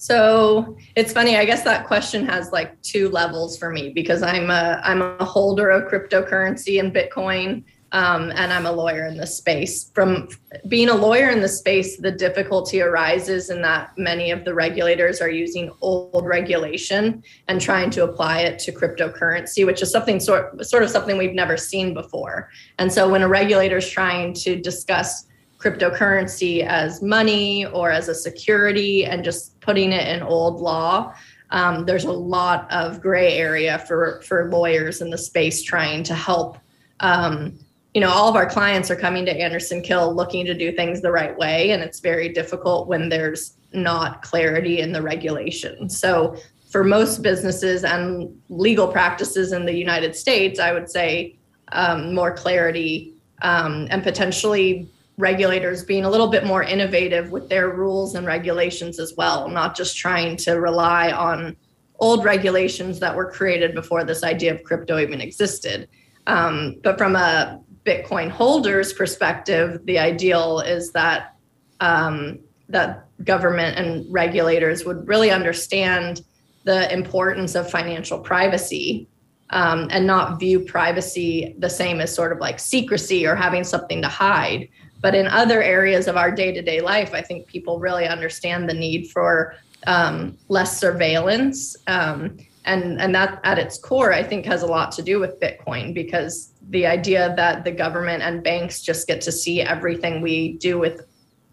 So 0.00 0.76
it's 0.94 1.12
funny. 1.12 1.36
I 1.36 1.44
guess 1.44 1.64
that 1.64 1.88
question 1.88 2.24
has 2.26 2.52
like 2.52 2.80
two 2.82 3.08
levels 3.10 3.58
for 3.58 3.70
me 3.70 3.90
because 3.90 4.22
I'm 4.22 4.48
a 4.50 4.80
I'm 4.84 5.02
a 5.02 5.24
holder 5.24 5.70
of 5.70 5.90
cryptocurrency 5.90 6.78
and 6.78 6.94
Bitcoin, 6.94 7.64
um, 7.92 8.30
and 8.34 8.52
I'm 8.52 8.66
a 8.66 8.72
lawyer 8.72 9.06
in 9.06 9.16
this 9.16 9.36
space. 9.36 9.90
From 9.94 10.28
being 10.68 10.88
a 10.88 10.94
lawyer 10.94 11.30
in 11.30 11.40
the 11.40 11.48
space, 11.48 11.96
the 11.96 12.12
difficulty 12.12 12.82
arises 12.82 13.50
in 13.50 13.62
that 13.62 13.96
many 13.96 14.30
of 14.30 14.44
the 14.44 14.54
regulators 14.54 15.20
are 15.20 15.30
using 15.30 15.70
old 15.80 16.26
regulation 16.26 17.22
and 17.48 17.60
trying 17.60 17.90
to 17.90 18.04
apply 18.04 18.40
it 18.40 18.58
to 18.60 18.72
cryptocurrency, 18.72 19.64
which 19.64 19.80
is 19.82 19.90
something 19.90 20.20
sort 20.20 20.64
sort 20.66 20.82
of 20.82 20.90
something 20.90 21.16
we've 21.16 21.34
never 21.34 21.56
seen 21.56 21.94
before. 21.94 22.50
And 22.78 22.92
so 22.92 23.08
when 23.08 23.22
a 23.22 23.28
regulator 23.28 23.78
is 23.78 23.88
trying 23.88 24.34
to 24.34 24.56
discuss 24.56 25.26
cryptocurrency 25.58 26.64
as 26.64 27.02
money 27.02 27.66
or 27.66 27.90
as 27.90 28.08
a 28.08 28.14
security 28.14 29.04
and 29.04 29.24
just 29.24 29.60
putting 29.60 29.92
it 29.92 30.06
in 30.08 30.22
old 30.22 30.60
law. 30.60 31.12
Um, 31.50 31.84
there's 31.84 32.04
a 32.04 32.12
lot 32.12 32.70
of 32.70 33.00
gray 33.00 33.36
area 33.36 33.78
for 33.80 34.20
for 34.22 34.50
lawyers 34.50 35.00
in 35.00 35.10
the 35.10 35.18
space 35.18 35.62
trying 35.62 36.02
to 36.04 36.14
help. 36.14 36.58
Um, 37.00 37.58
you 37.94 38.00
know, 38.00 38.10
all 38.10 38.28
of 38.28 38.36
our 38.36 38.48
clients 38.48 38.90
are 38.90 38.96
coming 38.96 39.24
to 39.26 39.32
Anderson 39.32 39.82
Kill 39.82 40.14
looking 40.14 40.44
to 40.46 40.54
do 40.54 40.72
things 40.72 41.00
the 41.00 41.10
right 41.10 41.36
way, 41.36 41.70
and 41.70 41.82
it's 41.82 42.00
very 42.00 42.28
difficult 42.28 42.86
when 42.86 43.08
there's 43.08 43.54
not 43.72 44.22
clarity 44.22 44.80
in 44.80 44.92
the 44.92 45.02
regulation. 45.02 45.88
So 45.88 46.36
for 46.70 46.84
most 46.84 47.22
businesses 47.22 47.84
and 47.84 48.40
legal 48.48 48.88
practices 48.88 49.52
in 49.52 49.64
the 49.64 49.74
United 49.74 50.14
States, 50.14 50.60
I 50.60 50.72
would 50.72 50.90
say 50.90 51.36
um, 51.72 52.14
more 52.14 52.32
clarity 52.32 53.14
um, 53.42 53.88
and 53.90 54.02
potentially 54.02 54.88
regulators 55.16 55.84
being 55.84 56.04
a 56.04 56.10
little 56.10 56.28
bit 56.28 56.44
more 56.44 56.62
innovative 56.62 57.32
with 57.32 57.48
their 57.48 57.70
rules 57.70 58.14
and 58.14 58.26
regulations 58.26 58.98
as 59.00 59.14
well, 59.16 59.48
not 59.48 59.76
just 59.76 59.96
trying 59.96 60.36
to 60.36 60.52
rely 60.60 61.10
on 61.10 61.56
old 61.98 62.24
regulations 62.24 63.00
that 63.00 63.14
were 63.14 63.30
created 63.30 63.74
before 63.74 64.04
this 64.04 64.22
idea 64.22 64.54
of 64.54 64.62
crypto 64.62 64.98
even 64.98 65.20
existed. 65.20 65.88
Um, 66.26 66.76
but 66.84 66.98
from 66.98 67.16
a 67.16 67.60
Bitcoin 67.88 68.30
holder's 68.30 68.92
perspective, 68.92 69.80
the 69.86 69.98
ideal 69.98 70.60
is 70.60 70.92
that 70.92 71.36
um, 71.80 72.38
that 72.68 73.06
government 73.24 73.78
and 73.78 74.04
regulators 74.12 74.84
would 74.84 75.08
really 75.08 75.30
understand 75.30 76.22
the 76.64 76.92
importance 76.92 77.54
of 77.54 77.70
financial 77.70 78.18
privacy 78.18 79.08
um, 79.50 79.88
and 79.90 80.06
not 80.06 80.38
view 80.38 80.60
privacy 80.60 81.54
the 81.58 81.70
same 81.70 82.00
as 82.00 82.14
sort 82.14 82.30
of 82.32 82.38
like 82.38 82.58
secrecy 82.58 83.26
or 83.26 83.34
having 83.34 83.64
something 83.64 84.02
to 84.02 84.08
hide. 84.08 84.68
But 85.00 85.14
in 85.14 85.26
other 85.26 85.62
areas 85.62 86.08
of 86.08 86.16
our 86.16 86.30
day 86.30 86.52
to 86.52 86.60
day 86.60 86.80
life, 86.80 87.14
I 87.14 87.22
think 87.22 87.46
people 87.46 87.78
really 87.78 88.06
understand 88.06 88.68
the 88.68 88.74
need 88.74 89.10
for 89.10 89.54
um, 89.86 90.36
less 90.48 90.78
surveillance. 90.78 91.76
Um, 91.86 92.36
and, 92.68 93.00
and 93.00 93.14
that 93.14 93.40
at 93.44 93.58
its 93.58 93.78
core, 93.78 94.12
I 94.12 94.22
think, 94.22 94.44
has 94.44 94.62
a 94.62 94.66
lot 94.66 94.92
to 94.92 95.02
do 95.02 95.18
with 95.18 95.40
Bitcoin 95.40 95.94
because 95.94 96.52
the 96.68 96.86
idea 96.86 97.34
that 97.36 97.64
the 97.64 97.72
government 97.72 98.22
and 98.22 98.44
banks 98.44 98.82
just 98.82 99.06
get 99.08 99.22
to 99.22 99.32
see 99.32 99.62
everything 99.62 100.20
we 100.20 100.58
do 100.58 100.78
with 100.78 101.06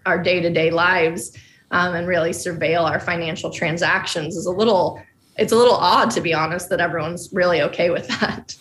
our 0.06 0.22
day 0.22 0.42
to 0.42 0.50
day 0.50 0.72
lives 0.72 1.32
um, 1.72 1.96
and 1.96 2.08
really 2.08 2.32
surveil 2.32 2.84
our 2.84 3.00
financial 3.00 3.50
transactions 3.50 4.36
is 4.36 4.46
a 4.46 4.52
little 4.52 5.02
it's 5.38 5.52
a 5.52 5.56
little 5.56 5.76
odd 5.76 6.12
to 6.12 6.22
be 6.22 6.34
honest 6.34 6.70
that 6.70 6.80
everyone's 6.80 7.30
really 7.32 7.62
okay 7.62 7.90
with 7.90 8.08
that. 8.20 8.56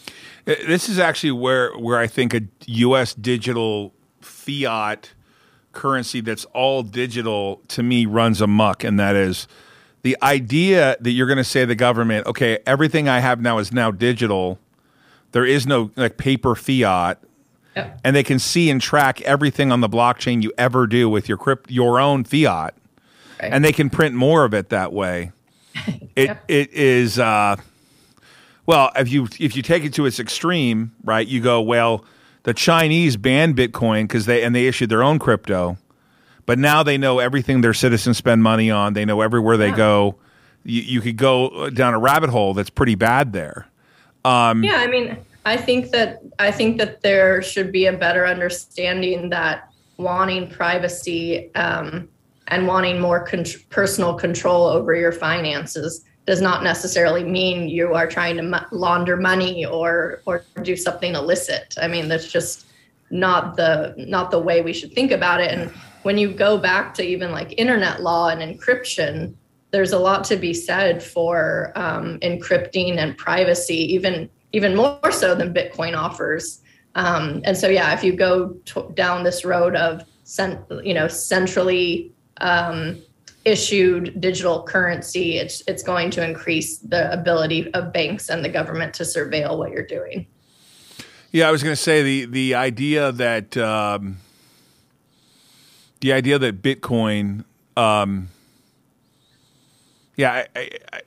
This 0.45 0.89
is 0.89 0.99
actually 0.99 1.33
where 1.33 1.73
where 1.77 1.99
I 1.99 2.07
think 2.07 2.35
a 2.35 2.43
U.S. 2.67 3.15
digital 3.15 3.93
fiat 4.21 5.13
currency 5.73 6.21
that's 6.21 6.45
all 6.47 6.83
digital 6.83 7.63
to 7.69 7.83
me 7.83 8.07
runs 8.07 8.41
amok, 8.41 8.85
and 8.85 8.99
that 9.01 9.17
is 9.17 9.49
the 10.05 10.17
idea 10.23 10.97
that 11.01 11.11
you're 11.13 11.27
going 11.27 11.39
to 11.39 11.45
say 11.45 11.61
to 11.61 11.67
the 11.67 11.75
government, 11.75 12.27
okay, 12.27 12.59
everything 12.67 13.09
I 13.09 13.21
have 13.21 13.41
now 13.41 13.57
is 13.59 13.73
now 13.73 13.91
digital. 13.91 14.59
There 15.33 15.47
is 15.47 15.67
no 15.67 15.91
like 15.97 16.17
paper 16.19 16.55
fiat. 16.55 17.19
Yep. 17.75 18.01
And 18.05 18.15
they 18.15 18.23
can 18.23 18.39
see 18.39 18.71
and 18.71 18.81
track 18.81 19.21
everything 19.23 19.73
on 19.73 19.81
the 19.81 19.89
blockchain 19.89 20.43
you 20.45 20.53
ever 20.57 20.87
do 20.87 21.09
with 21.09 21.29
your 21.29 21.39
crypt, 21.39 21.71
your 21.73 21.99
own 21.99 22.23
fiat, 22.23 22.75
Right. 23.43 23.53
and 23.53 23.65
they 23.65 23.73
can 23.73 23.91
print 23.91 24.15
more 24.15 24.45
of 24.45 24.55
it 24.55 24.69
that 24.69 24.93
way. 24.93 25.33
It 26.15 26.27
Yep. 26.29 26.45
it 26.47 26.73
is 26.73 27.19
uh, 27.19 27.57
well 28.67 28.93
if 28.95 29.11
you 29.11 29.27
if 29.41 29.57
you 29.57 29.63
take 29.63 29.85
it 29.85 29.93
to 29.95 30.07
its 30.07 30.21
extreme, 30.21 30.93
right? 31.03 31.27
You 31.27 31.41
go 31.41 31.61
well, 31.61 32.05
the 32.45 32.55
Chinese 32.55 33.17
banned 33.17 33.57
Bitcoin 33.57 34.03
because 34.05 34.27
they 34.27 34.45
and 34.45 34.55
they 34.55 34.67
issued 34.69 34.91
their 34.91 35.03
own 35.03 35.19
crypto, 35.19 35.77
but 36.47 36.59
now 36.59 36.83
they 36.83 36.99
know 36.99 37.19
everything 37.19 37.61
their 37.61 37.75
citizens 37.75 38.17
spend 38.19 38.43
money 38.43 38.71
on. 38.71 38.93
They 38.93 39.05
know 39.05 39.21
everywhere 39.21 39.57
they 39.57 39.69
Yeah. 39.69 39.77
go. 39.77 40.17
You, 40.65 40.81
you 40.83 41.01
could 41.01 41.17
go 41.17 41.69
down 41.71 41.93
a 41.95 41.99
rabbit 41.99 42.31
hole 42.31 42.55
that's 42.55 42.71
pretty 42.71 42.95
bad 42.95 43.33
there. 43.33 43.67
yeah 44.25 44.77
i 44.79 44.87
mean 44.87 45.19
i 45.45 45.55
think 45.55 45.91
that 45.91 46.23
i 46.39 46.51
think 46.51 46.79
that 46.79 47.03
there 47.03 47.43
should 47.43 47.71
be 47.71 47.85
a 47.85 47.93
better 47.93 48.27
understanding 48.27 49.29
that 49.29 49.69
wanting 49.99 50.49
privacy 50.49 51.55
um, 51.55 52.09
and 52.49 52.67
wanting 52.67 52.99
more 52.99 53.21
con- 53.27 53.45
personal 53.69 54.15
control 54.15 54.65
over 54.67 54.95
your 54.95 55.13
finances 55.13 56.03
does 56.25 56.41
not 56.41 56.63
necessarily 56.65 57.23
mean 57.23 57.69
you 57.69 57.93
are 57.93 58.07
trying 58.07 58.37
to 58.39 58.43
mo- 58.43 58.65
launder 58.73 59.19
money 59.19 59.67
or 59.67 60.23
or 60.25 60.43
do 60.63 60.75
something 60.75 61.15
illicit 61.15 61.75
i 61.83 61.87
mean 61.87 62.09
that's 62.09 62.33
just 62.33 62.65
not 63.11 63.55
the 63.57 63.95
not 63.99 64.31
the 64.31 64.39
way 64.39 64.63
we 64.63 64.73
should 64.73 64.93
think 64.95 65.11
about 65.11 65.39
it 65.43 65.51
and 65.53 65.71
when 66.05 66.19
you 66.19 66.33
go 66.33 66.57
back 66.59 66.95
to 66.95 67.03
even 67.03 67.33
like 67.33 67.59
internet 67.59 68.03
law 68.03 68.29
and 68.29 68.41
encryption 68.41 69.35
there's 69.75 69.93
a 69.93 69.99
lot 69.99 70.23
to 70.23 70.37
be 70.37 70.55
said 70.55 71.03
for 71.03 71.73
um, 71.75 72.21
encrypting 72.21 72.97
and 72.99 73.19
privacy, 73.19 73.93
even 73.93 74.31
even 74.53 74.77
more 74.77 75.11
so 75.11 75.35
than 75.35 75.53
Bitcoin 75.53 75.99
offers. 75.99 76.61
Um, 76.95 77.43
and 77.45 77.57
so, 77.57 77.69
yeah, 77.69 77.93
if 77.93 78.05
you 78.05 78.13
go 78.13 78.51
down 78.95 79.25
this 79.25 79.45
road 79.45 79.75
of 79.75 80.05
cent, 80.23 80.61
you 80.85 80.95
know 80.95 81.09
centrally 81.09 82.13
um, 82.37 83.03
issued 83.45 84.21
digital 84.21 84.63
currency, 84.63 85.39
it's 85.39 85.65
it's 85.67 85.83
going 85.83 86.11
to 86.11 86.25
increase 86.25 86.79
the 86.79 87.13
ability 87.13 87.75
of 87.75 87.93
banks 87.93 88.29
and 88.29 88.45
the 88.45 88.49
government 88.49 88.95
to 88.95 89.03
surveil 89.03 89.59
what 89.59 89.73
you're 89.73 89.85
doing. 89.85 90.25
Yeah, 91.33 91.49
I 91.49 91.51
was 91.51 91.65
going 91.65 91.75
to 91.75 91.83
say 91.83 92.05
the 92.05 92.27
the 92.27 92.55
idea 92.55 93.11
that 93.11 93.57
um, 93.57 94.19
the 96.05 96.13
idea 96.13 96.39
that 96.39 96.61
Bitcoin. 96.61 97.45
Um, 97.79 98.29
yeah, 100.17 100.45
I, 100.55 100.71
I, 100.93 101.01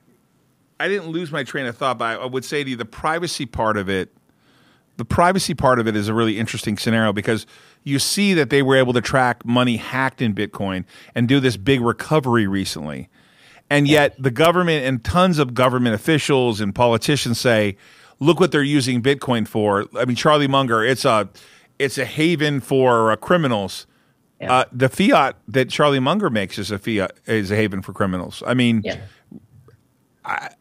I, 0.80 0.88
didn't 0.88 1.10
lose 1.10 1.30
my 1.30 1.44
train 1.44 1.66
of 1.66 1.76
thought, 1.76 1.98
but 1.98 2.18
I, 2.18 2.22
I 2.22 2.26
would 2.26 2.44
say 2.44 2.64
to 2.64 2.70
you 2.70 2.74
the 2.74 2.84
privacy 2.84 3.46
part 3.46 3.76
of 3.76 3.88
it. 3.88 4.12
The 4.96 5.04
privacy 5.04 5.54
part 5.54 5.78
of 5.78 5.86
it 5.86 5.94
is 5.94 6.08
a 6.08 6.14
really 6.14 6.36
interesting 6.36 6.76
scenario 6.76 7.12
because 7.12 7.46
you 7.84 8.00
see 8.00 8.34
that 8.34 8.50
they 8.50 8.60
were 8.60 8.74
able 8.74 8.92
to 8.92 9.00
track 9.00 9.44
money 9.44 9.76
hacked 9.76 10.20
in 10.20 10.34
Bitcoin 10.34 10.84
and 11.14 11.28
do 11.28 11.38
this 11.38 11.56
big 11.56 11.80
recovery 11.80 12.48
recently. 12.48 13.08
And 13.70 13.86
yet 13.86 14.20
the 14.20 14.32
government 14.32 14.84
and 14.84 15.04
tons 15.04 15.38
of 15.38 15.54
government 15.54 15.94
officials 15.94 16.60
and 16.60 16.74
politicians 16.74 17.38
say, 17.38 17.76
look 18.18 18.40
what 18.40 18.50
they're 18.50 18.64
using 18.64 19.00
Bitcoin 19.00 19.46
for. 19.46 19.86
I 19.96 20.06
mean, 20.06 20.16
Charlie 20.16 20.48
Munger, 20.48 20.82
it's 20.82 21.04
a 21.04 21.28
it's 21.78 21.98
a 21.98 22.04
haven 22.04 22.58
for 22.58 23.12
uh, 23.12 23.16
criminals. 23.16 23.86
Yeah. 24.40 24.52
Uh, 24.52 24.64
the 24.72 24.88
fiat 24.88 25.36
that 25.48 25.68
Charlie 25.68 25.98
Munger 26.00 26.30
makes 26.30 26.58
is 26.58 26.70
a 26.70 26.78
fiat 26.78 27.12
is 27.26 27.50
a 27.50 27.56
haven 27.56 27.82
for 27.82 27.92
criminals. 27.92 28.42
I 28.46 28.54
mean, 28.54 28.82
Yeah. 28.84 28.98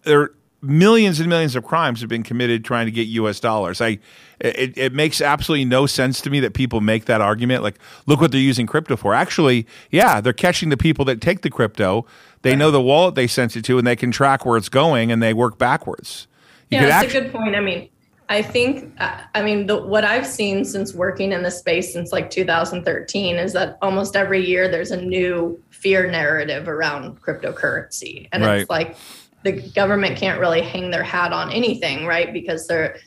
there 0.03 0.21
are 0.21 0.35
millions 0.61 1.19
and 1.19 1.29
millions 1.29 1.55
of 1.55 1.63
crimes 1.63 1.99
have 2.01 2.09
been 2.09 2.23
committed 2.23 2.65
trying 2.65 2.85
to 2.87 2.91
get 2.91 3.03
U.S. 3.03 3.39
dollars. 3.39 3.79
I 3.81 3.99
it, 4.39 4.77
it 4.77 4.93
makes 4.93 5.19
absolutely 5.21 5.65
no 5.65 5.85
sense 5.85 6.21
to 6.21 6.29
me 6.29 6.39
that 6.41 6.53
people 6.53 6.81
make 6.81 7.05
that 7.05 7.21
argument. 7.21 7.63
Like, 7.63 7.79
look 8.05 8.21
what 8.21 8.31
they're 8.31 8.39
using 8.39 8.67
crypto 8.67 8.95
for. 8.95 9.13
Actually, 9.13 9.65
yeah, 9.91 10.21
they're 10.21 10.33
catching 10.33 10.69
the 10.69 10.77
people 10.77 11.05
that 11.05 11.21
take 11.21 11.41
the 11.41 11.49
crypto. 11.49 12.05
They 12.43 12.55
know 12.55 12.69
the 12.71 12.81
wallet 12.81 13.15
they 13.15 13.27
sent 13.27 13.55
it 13.55 13.65
to, 13.65 13.77
and 13.77 13.85
they 13.85 13.95
can 13.95 14.11
track 14.11 14.45
where 14.45 14.57
it's 14.57 14.69
going, 14.69 15.11
and 15.11 15.21
they 15.21 15.33
work 15.33 15.57
backwards. 15.57 16.27
You 16.69 16.77
yeah, 16.79 16.85
that's 16.87 17.13
a 17.13 17.21
good 17.21 17.31
point. 17.31 17.55
I 17.55 17.59
mean, 17.61 17.89
I 18.29 18.41
think, 18.41 18.93
uh, 18.99 19.21
I 19.33 19.41
mean, 19.41 19.67
the, 19.67 19.77
what 19.77 20.03
I've 20.03 20.27
seen 20.27 20.65
since 20.65 20.93
working 20.93 21.31
in 21.31 21.43
the 21.43 21.51
space 21.51 21.93
since 21.93 22.11
like 22.11 22.29
2013 22.29 23.37
is 23.37 23.53
that 23.53 23.77
almost 23.81 24.15
every 24.17 24.45
year 24.45 24.67
there's 24.67 24.91
a 24.91 25.01
new 25.01 25.61
fear 25.69 26.11
narrative 26.11 26.67
around 26.67 27.21
cryptocurrency. 27.21 28.27
And 28.33 28.43
Right. 28.43 28.61
it's 28.61 28.69
like 28.69 28.97
the 29.43 29.53
government 29.53 30.17
can't 30.17 30.39
really 30.41 30.61
hang 30.61 30.91
their 30.91 31.03
hat 31.03 31.31
on 31.31 31.51
anything, 31.53 32.05
right? 32.05 32.33
Because 32.33 32.67
they're, 32.67 32.97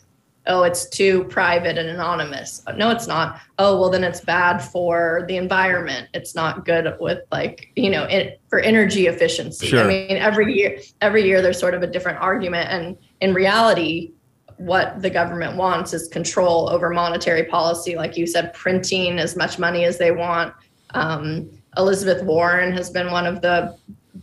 oh, 0.47 0.62
it's 0.62 0.89
too 0.89 1.25
private 1.25 1.77
and 1.77 1.91
anonymous. 1.91 2.62
No, 2.77 2.91
it's 2.91 3.07
not. 3.07 3.41
Oh, 3.59 3.79
well, 3.79 3.91
then 3.91 4.03
it's 4.05 4.23
bad 4.23 4.59
for 4.59 5.27
the 5.29 5.37
environment. 5.37 6.09
It's 6.15 6.35
not 6.35 6.65
good 6.65 6.97
with 6.99 7.19
like, 7.31 7.71
you 7.77 7.91
know, 7.91 8.05
it, 8.05 8.41
for 8.49 8.59
energy 8.59 9.07
efficiency. 9.07 9.67
Sure. 9.67 9.85
I 9.85 9.87
mean, 9.87 10.17
every 10.17 10.55
year, 10.55 10.79
every 11.03 11.25
year 11.25 11.43
there's 11.43 11.59
sort 11.59 11.75
of 11.75 11.83
a 11.83 11.87
different 11.87 12.19
argument. 12.21 12.71
And 12.71 12.97
in 13.21 13.35
reality, 13.35 14.12
what 14.61 15.00
the 15.00 15.09
government 15.09 15.57
wants 15.57 15.95
is 15.95 16.07
control 16.09 16.69
over 16.69 16.90
monetary 16.90 17.45
policy, 17.45 17.97
like 17.97 18.19
you 18.19 18.26
said, 18.26 18.52
printing 18.52 19.19
as 19.19 19.35
much 19.35 19.59
money 19.59 19.87
as 19.87 19.97
they 19.97 20.11
want. 20.12 20.52
Um, 20.90 21.49
Elizabeth 21.79 22.23
Warren 22.25 22.71
has 22.75 22.90
been 22.90 23.11
one 23.11 23.26
of 23.26 23.40
the 23.40 23.75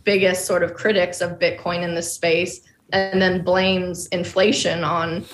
biggest 0.04 0.46
sort 0.46 0.62
of 0.62 0.74
critics 0.74 1.20
of 1.20 1.40
Bitcoin 1.40 1.82
in 1.82 1.96
this 1.96 2.12
space, 2.12 2.60
and 2.92 3.20
then 3.20 3.42
blames 3.42 4.06
inflation 4.08 4.84
on 4.84 5.24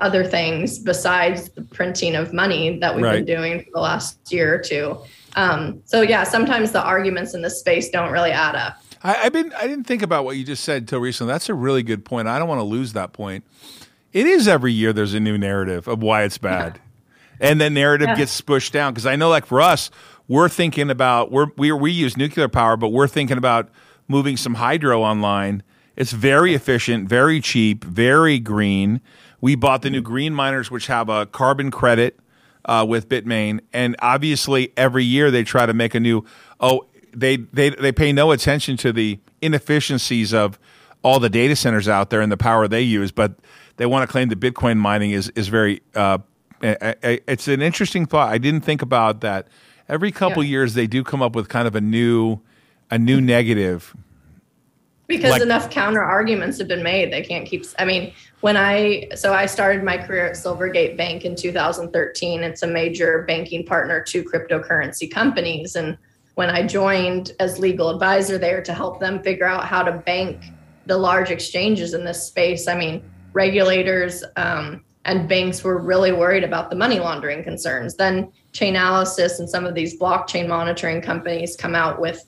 other 0.00 0.24
things 0.24 0.78
besides 0.78 1.50
the 1.50 1.62
printing 1.62 2.14
of 2.16 2.32
money 2.32 2.78
that 2.78 2.94
we've 2.94 3.04
Right. 3.04 3.26
been 3.26 3.36
doing 3.36 3.60
for 3.64 3.70
the 3.74 3.80
last 3.80 4.32
year 4.32 4.54
or 4.54 4.58
two. 4.58 4.96
Um, 5.34 5.82
so 5.84 6.00
yeah, 6.00 6.24
sometimes 6.24 6.72
the 6.72 6.82
arguments 6.82 7.34
in 7.34 7.42
this 7.42 7.60
space 7.60 7.90
don't 7.90 8.10
really 8.10 8.30
add 8.30 8.54
up. 8.54 8.78
I, 9.02 9.24
I've 9.24 9.34
been 9.34 9.52
I 9.52 9.66
didn't 9.66 9.84
think 9.84 10.00
about 10.00 10.24
what 10.24 10.38
you 10.38 10.44
just 10.44 10.64
said 10.64 10.82
until 10.82 11.00
recently. 11.00 11.30
That's 11.30 11.50
a 11.50 11.54
really 11.54 11.82
good 11.82 12.06
point. 12.06 12.26
I 12.26 12.38
don't 12.38 12.48
want 12.48 12.60
to 12.60 12.64
lose 12.64 12.94
that 12.94 13.12
point. 13.12 13.44
It 14.16 14.26
is 14.26 14.48
every 14.48 14.72
year 14.72 14.94
there's 14.94 15.12
a 15.12 15.20
new 15.20 15.36
narrative 15.36 15.86
of 15.88 16.02
why 16.02 16.22
it's 16.22 16.38
bad. 16.38 16.80
And 17.38 17.60
the 17.60 17.68
narrative 17.68 18.08
Yeah. 18.08 18.16
gets 18.16 18.40
pushed 18.40 18.72
down 18.72 18.94
because 18.94 19.04
I 19.04 19.14
know 19.14 19.28
like 19.28 19.44
for 19.44 19.60
us, 19.60 19.90
we're 20.26 20.48
thinking 20.48 20.88
about 20.88 21.30
we're 21.30 21.48
we 21.58 21.70
we 21.70 21.90
use 21.90 22.16
nuclear 22.16 22.48
power, 22.48 22.78
but 22.78 22.88
we're 22.88 23.08
thinking 23.08 23.36
about 23.36 23.68
moving 24.08 24.38
some 24.38 24.54
hydro 24.54 25.02
online. 25.02 25.62
It's 25.96 26.12
very 26.12 26.54
efficient, 26.54 27.10
very 27.10 27.42
cheap, 27.42 27.84
very 27.84 28.38
green. 28.38 29.02
We 29.42 29.54
bought 29.54 29.82
the 29.82 29.90
new 29.90 30.00
green 30.00 30.32
miners, 30.32 30.70
which 30.70 30.86
have 30.86 31.10
a 31.10 31.26
carbon 31.26 31.70
credit 31.70 32.18
uh, 32.64 32.86
with 32.88 33.10
Bitmain, 33.10 33.60
and 33.74 33.96
obviously 33.98 34.72
every 34.78 35.04
year 35.04 35.30
they 35.30 35.44
try 35.44 35.66
to 35.66 35.74
make 35.74 35.94
a 35.94 36.00
new. 36.00 36.24
Oh, 36.58 36.86
they 37.14 37.36
they 37.36 37.68
they 37.68 37.92
pay 37.92 38.14
no 38.14 38.30
attention 38.30 38.78
to 38.78 38.94
the 38.94 39.18
inefficiencies 39.42 40.32
of 40.32 40.58
all 41.06 41.20
the 41.20 41.30
data 41.30 41.54
centers 41.54 41.86
out 41.88 42.10
there 42.10 42.20
and 42.20 42.32
the 42.32 42.36
power 42.36 42.66
they 42.66 42.82
use, 42.82 43.12
but 43.12 43.36
they 43.76 43.86
want 43.86 44.02
to 44.02 44.10
claim 44.10 44.28
that 44.28 44.40
Bitcoin 44.40 44.76
mining 44.76 45.12
is 45.12 45.28
is 45.36 45.46
very. 45.46 45.80
Uh, 45.94 46.18
it's 46.60 47.46
an 47.46 47.62
interesting 47.62 48.06
thought. 48.06 48.28
I 48.32 48.38
didn't 48.38 48.62
think 48.62 48.82
about 48.82 49.20
that. 49.20 49.46
Every 49.88 50.10
couple 50.10 50.42
Yeah. 50.42 50.50
years, 50.50 50.74
they 50.74 50.88
do 50.88 51.04
come 51.04 51.22
up 51.22 51.36
with 51.36 51.48
kind 51.48 51.68
of 51.68 51.76
a 51.76 51.80
new 51.80 52.40
a 52.90 52.98
new 52.98 53.20
negative. 53.20 53.94
because 55.08 55.30
Like- 55.30 55.42
enough 55.42 55.70
counter 55.70 56.02
arguments 56.02 56.58
have 56.58 56.66
been 56.66 56.82
made 56.82 57.12
they 57.12 57.22
can't 57.22 57.46
keep 57.46 57.64
i 57.78 57.84
mean 57.84 58.12
when 58.40 58.56
i 58.56 59.06
so 59.14 59.32
i 59.32 59.46
started 59.46 59.84
my 59.84 59.96
career 59.96 60.26
at 60.26 60.32
silvergate 60.34 60.96
bank 60.96 61.24
in 61.24 61.36
2013 61.36 62.42
it's 62.42 62.64
a 62.64 62.66
major 62.66 63.22
banking 63.28 63.64
partner 63.64 64.00
to 64.02 64.24
cryptocurrency 64.24 65.08
companies 65.08 65.76
and 65.76 65.96
when 66.34 66.50
i 66.50 66.60
joined 66.66 67.30
as 67.38 67.60
legal 67.60 67.88
advisor 67.88 68.36
there 68.36 68.60
to 68.60 68.72
help 68.74 68.98
them 68.98 69.22
figure 69.22 69.46
out 69.46 69.64
how 69.64 69.80
to 69.80 69.92
bank 69.92 70.36
the 70.86 70.96
large 70.96 71.30
exchanges 71.30 71.94
in 71.94 72.04
this 72.04 72.26
space. 72.26 72.68
I 72.68 72.76
mean 72.76 73.02
regulators 73.32 74.24
um, 74.36 74.82
and 75.04 75.28
banks 75.28 75.62
were 75.62 75.78
really 75.78 76.10
worried 76.10 76.42
about 76.42 76.70
the 76.70 76.76
money 76.76 76.98
laundering 76.98 77.44
concerns. 77.44 77.96
Then 77.96 78.32
chainalysis 78.52 79.38
and 79.38 79.48
some 79.48 79.64
of 79.64 79.74
these 79.74 79.98
blockchain 79.98 80.48
monitoring 80.48 81.00
companies 81.00 81.54
come 81.56 81.74
out 81.74 82.00
with 82.00 82.24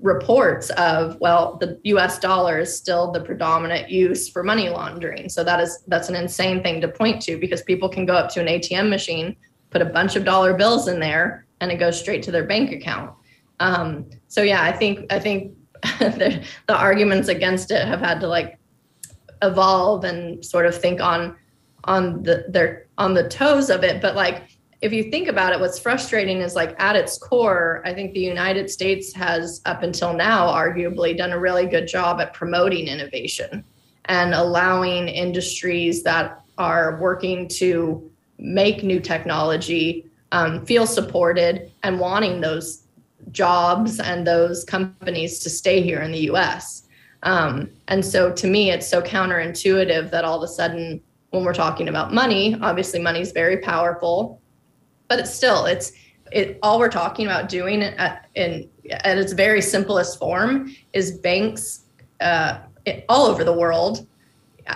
reports 0.00 0.70
of 0.70 1.16
well 1.20 1.58
the 1.58 1.78
US 1.84 2.18
dollar 2.18 2.58
is 2.58 2.76
still 2.76 3.12
the 3.12 3.20
predominant 3.20 3.90
use 3.90 4.28
for 4.28 4.42
money 4.42 4.68
laundering. 4.68 5.28
So 5.28 5.44
that 5.44 5.60
is 5.60 5.84
that's 5.86 6.08
an 6.08 6.16
insane 6.16 6.62
thing 6.62 6.80
to 6.80 6.88
point 6.88 7.22
to 7.22 7.38
because 7.38 7.62
people 7.62 7.88
can 7.88 8.06
go 8.06 8.14
up 8.14 8.30
to 8.30 8.40
an 8.40 8.46
ATM 8.46 8.88
machine 8.88 9.36
put 9.70 9.82
a 9.82 9.86
bunch 9.86 10.16
of 10.16 10.24
dollar 10.24 10.54
bills 10.54 10.88
in 10.88 11.00
there 11.00 11.46
and 11.60 11.70
it 11.70 11.76
goes 11.76 11.98
straight 11.98 12.22
to 12.24 12.30
their 12.30 12.44
bank 12.44 12.72
account. 12.72 13.12
Um, 13.60 14.10
so 14.28 14.42
yeah 14.42 14.62
I 14.62 14.72
think 14.72 15.12
I 15.12 15.18
think 15.18 15.54
the, 15.98 16.44
arguments 16.68 17.28
against 17.28 17.70
it 17.70 17.86
have 17.86 18.00
had 18.00 18.20
to 18.20 18.28
like 18.28 18.58
evolve 19.42 20.04
and 20.04 20.44
sort 20.44 20.66
of 20.66 20.76
think 20.76 21.00
on 21.00 21.36
on 21.84 22.22
the 22.22 22.44
their 22.48 22.86
on 22.98 23.14
the 23.14 23.28
toes 23.28 23.68
of 23.70 23.82
it. 23.82 24.00
But 24.00 24.14
like 24.14 24.48
if 24.82 24.92
you 24.92 25.04
think 25.04 25.28
about 25.28 25.52
it 25.52 25.60
what's 25.60 25.78
frustrating 25.78 26.38
is 26.38 26.54
like 26.56 26.74
at 26.82 26.96
its 26.96 27.16
core 27.16 27.80
i 27.86 27.94
think 27.94 28.12
the 28.12 28.20
united 28.20 28.68
states 28.68 29.14
has 29.14 29.62
up 29.64 29.82
until 29.82 30.12
now 30.12 30.48
arguably 30.48 31.16
done 31.16 31.30
a 31.30 31.38
really 31.38 31.66
good 31.66 31.86
job 31.86 32.20
at 32.20 32.34
promoting 32.34 32.88
innovation 32.88 33.64
and 34.06 34.34
allowing 34.34 35.08
industries 35.08 36.02
that 36.02 36.42
are 36.58 36.98
working 37.00 37.48
to 37.48 38.10
make 38.38 38.82
new 38.82 39.00
technology 39.00 40.04
um, 40.32 40.64
feel 40.66 40.86
supported 40.86 41.70
and 41.82 42.00
wanting 42.00 42.40
those 42.40 42.81
jobs 43.30 44.00
and 44.00 44.26
those 44.26 44.64
companies 44.64 45.38
to 45.40 45.50
stay 45.50 45.80
here 45.82 46.00
in 46.00 46.12
the 46.12 46.18
us 46.30 46.84
um, 47.22 47.70
and 47.88 48.04
so 48.04 48.32
to 48.32 48.46
me 48.46 48.70
it's 48.70 48.86
so 48.86 49.00
counterintuitive 49.00 50.10
that 50.10 50.24
all 50.24 50.42
of 50.42 50.48
a 50.48 50.52
sudden 50.52 51.00
when 51.30 51.44
we're 51.44 51.54
talking 51.54 51.88
about 51.88 52.12
money 52.12 52.56
obviously 52.62 53.00
money 53.00 53.20
is 53.20 53.32
very 53.32 53.58
powerful 53.58 54.40
but 55.08 55.18
it's 55.18 55.32
still 55.32 55.66
it's 55.66 55.92
it 56.30 56.58
all 56.62 56.78
we're 56.78 56.88
talking 56.88 57.26
about 57.26 57.48
doing 57.48 57.82
at 57.82 58.28
in 58.34 58.68
at 58.90 59.18
its 59.18 59.32
very 59.32 59.62
simplest 59.62 60.18
form 60.18 60.74
is 60.92 61.18
banks 61.18 61.84
uh, 62.20 62.58
it- 62.84 63.04
all 63.08 63.26
over 63.26 63.44
the 63.44 63.52
world 63.52 64.06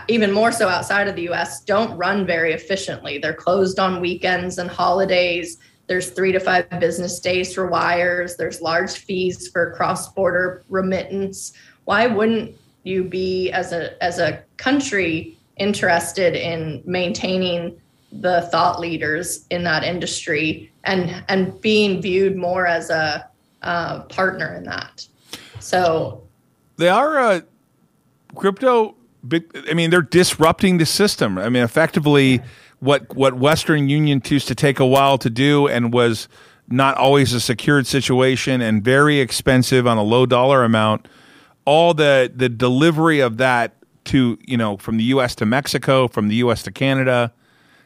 even 0.09 0.33
more 0.33 0.53
so 0.53 0.69
outside 0.69 1.09
of 1.09 1.17
the 1.17 1.29
US 1.31 1.63
don't 1.63 1.97
run 1.97 2.27
very 2.27 2.53
efficiently. 2.53 3.19
They're 3.19 3.35
closed 3.35 3.79
on 3.79 4.01
weekends 4.01 4.59
and 4.59 4.71
holidays 4.71 5.59
there's 5.87 6.11
3 6.11 6.33
to 6.33 6.41
5 6.41 6.81
business 6.81 7.21
days 7.21 7.55
for 7.55 7.67
wires 7.67 8.37
there's 8.37 8.61
large 8.61 8.93
fees 8.93 9.49
for 9.49 9.73
cross 9.73 10.13
border 10.13 10.63
remittance 10.69 11.53
why 11.85 12.07
wouldn't 12.07 12.55
you 12.85 13.05
be 13.05 13.51
as 13.51 13.73
a 13.73 14.03
as 14.03 14.19
a 14.19 14.43
country 14.57 15.37
interested 15.57 16.35
in 16.35 16.83
maintaining 16.85 17.81
the 18.13 18.43
thought 18.53 18.79
leaders 18.79 19.47
in 19.51 19.65
that 19.65 19.83
industry 19.83 20.71
and 20.85 21.25
and 21.29 21.61
being 21.61 22.01
viewed 22.01 22.37
more 22.37 22.67
as 22.67 22.91
a 22.91 23.29
uh, 23.63 24.01
partner 24.05 24.55
in 24.55 24.65
that. 24.65 25.07
So 25.59 26.23
They 26.77 26.89
are 26.89 27.19
uh, 27.19 27.41
crypto. 28.35 28.95
Big, 29.27 29.45
I 29.69 29.75
mean, 29.75 29.91
they're 29.91 30.03
disrupting 30.03 30.79
the 30.79 30.87
system. 30.87 31.37
I 31.37 31.49
mean, 31.49 31.65
effectively, 31.65 32.41
what 32.81 33.15
what 33.15 33.35
Western 33.35 33.89
Union 33.89 34.23
used 34.27 34.49
to 34.49 34.55
take 34.55 34.79
a 34.81 34.87
while 34.87 35.19
to 35.19 35.31
do 35.31 35.67
and 35.67 35.93
was 35.93 36.29
not 36.69 36.97
always 36.97 37.33
a 37.33 37.41
secured 37.41 37.87
situation 37.87 38.61
and 38.61 38.83
very 38.83 39.21
expensive 39.21 39.87
on 39.87 39.99
a 39.99 40.03
low 40.03 40.27
dollar 40.27 40.65
amount. 40.65 41.09
All 41.65 41.95
the 41.95 42.31
the 42.35 42.49
delivery 42.49 43.21
of 43.21 43.39
that 43.39 43.75
to 44.07 44.39
you 44.45 44.57
know 44.57 44.77
from 44.77 44.97
the 44.97 45.05
U.S. 45.05 45.35
to 45.37 45.47
Mexico, 45.47 46.09
from 46.09 46.29
the 46.29 46.37
U.S. 46.37 46.63
to 46.65 46.73
Canada, 46.73 47.33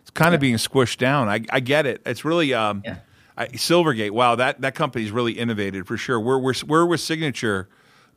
it's 0.01 0.11
kind 0.11 0.35
of 0.35 0.41
being 0.41 0.57
squished 0.57 0.99
down. 0.99 1.29
I, 1.29 1.41
I 1.51 1.61
get 1.61 1.87
it. 1.87 2.03
It's 2.05 2.25
really 2.25 2.53
um, 2.55 2.83
Yeah. 2.85 2.99
I, 3.37 3.47
Silvergate. 3.49 4.11
Wow, 4.11 4.35
that 4.35 4.61
that 4.61 4.75
company's 4.75 5.11
really 5.11 5.33
innovated 5.33 5.87
for 5.87 5.97
sure. 5.97 6.21
We're 6.21 6.39
we're 6.39 6.55
we're 6.67 6.85
with 6.85 7.01
Signature, 7.01 7.69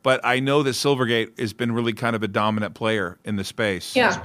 but 0.02 0.20
I 0.22 0.40
know 0.40 0.62
that 0.62 0.70
Silvergate 0.72 1.38
has 1.38 1.52
been 1.52 1.72
really 1.72 1.94
kind 1.94 2.14
of 2.14 2.22
a 2.22 2.28
dominant 2.28 2.74
player 2.74 3.18
in 3.24 3.36
the 3.36 3.44
space. 3.44 3.96
yeah, 3.96 4.24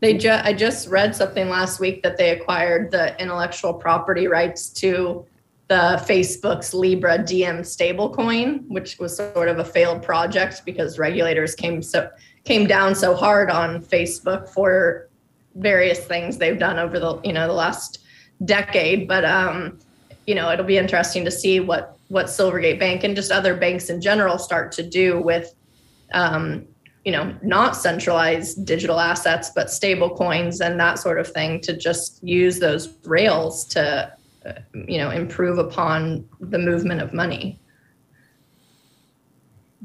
they 0.00 0.16
ju- 0.16 0.40
I 0.42 0.52
just 0.52 0.88
read 0.88 1.14
something 1.14 1.48
last 1.48 1.80
week 1.80 2.02
that 2.02 2.16
they 2.16 2.30
acquired 2.30 2.90
the 2.90 3.18
intellectual 3.20 3.72
property 3.72 4.28
rights 4.28 4.68
to 4.70 5.24
the 5.68 6.00
Facebook's 6.06 6.72
Libra 6.72 7.18
Diem 7.18 7.58
stablecoin, 7.58 8.66
which 8.68 8.98
was 8.98 9.16
sort 9.16 9.48
of 9.48 9.58
a 9.58 9.64
failed 9.64 10.02
project 10.02 10.62
because 10.64 10.98
regulators 10.98 11.54
came 11.54 11.82
so 11.82 12.08
came 12.44 12.66
down 12.66 12.94
so 12.94 13.14
hard 13.14 13.50
on 13.50 13.82
Facebook 13.82 14.48
for 14.48 15.08
various 15.56 15.98
things 15.98 16.38
they've 16.38 16.58
done 16.58 16.78
over 16.78 17.00
the 17.00 17.20
you 17.22 17.32
know 17.32 17.46
the 17.46 17.52
last 17.52 18.00
decade. 18.44 19.08
But 19.08 19.24
um, 19.24 19.78
you 20.26 20.34
know 20.34 20.50
it'll 20.52 20.66
be 20.66 20.78
interesting 20.78 21.24
to 21.24 21.30
see 21.30 21.58
what 21.58 21.96
what 22.08 22.26
Silvergate 22.26 22.78
Bank 22.78 23.02
and 23.02 23.16
just 23.16 23.32
other 23.32 23.56
banks 23.56 23.90
in 23.90 24.00
general 24.00 24.38
start 24.38 24.70
to 24.72 24.82
do 24.82 25.20
with 25.20 25.54
um, 26.12 26.66
you 27.06 27.12
know 27.12 27.32
not 27.40 27.76
centralized 27.76 28.66
digital 28.66 28.98
assets 28.98 29.50
but 29.54 29.70
stable 29.70 30.10
coins 30.10 30.60
and 30.60 30.78
that 30.78 30.98
sort 30.98 31.18
of 31.20 31.28
thing 31.28 31.60
to 31.60 31.74
just 31.74 32.22
use 32.22 32.58
those 32.58 32.98
rails 33.04 33.64
to 33.64 34.12
uh, 34.44 34.52
you 34.74 34.98
know 34.98 35.10
improve 35.10 35.56
upon 35.56 36.28
the 36.40 36.58
movement 36.58 37.00
of 37.00 37.14
money 37.14 37.58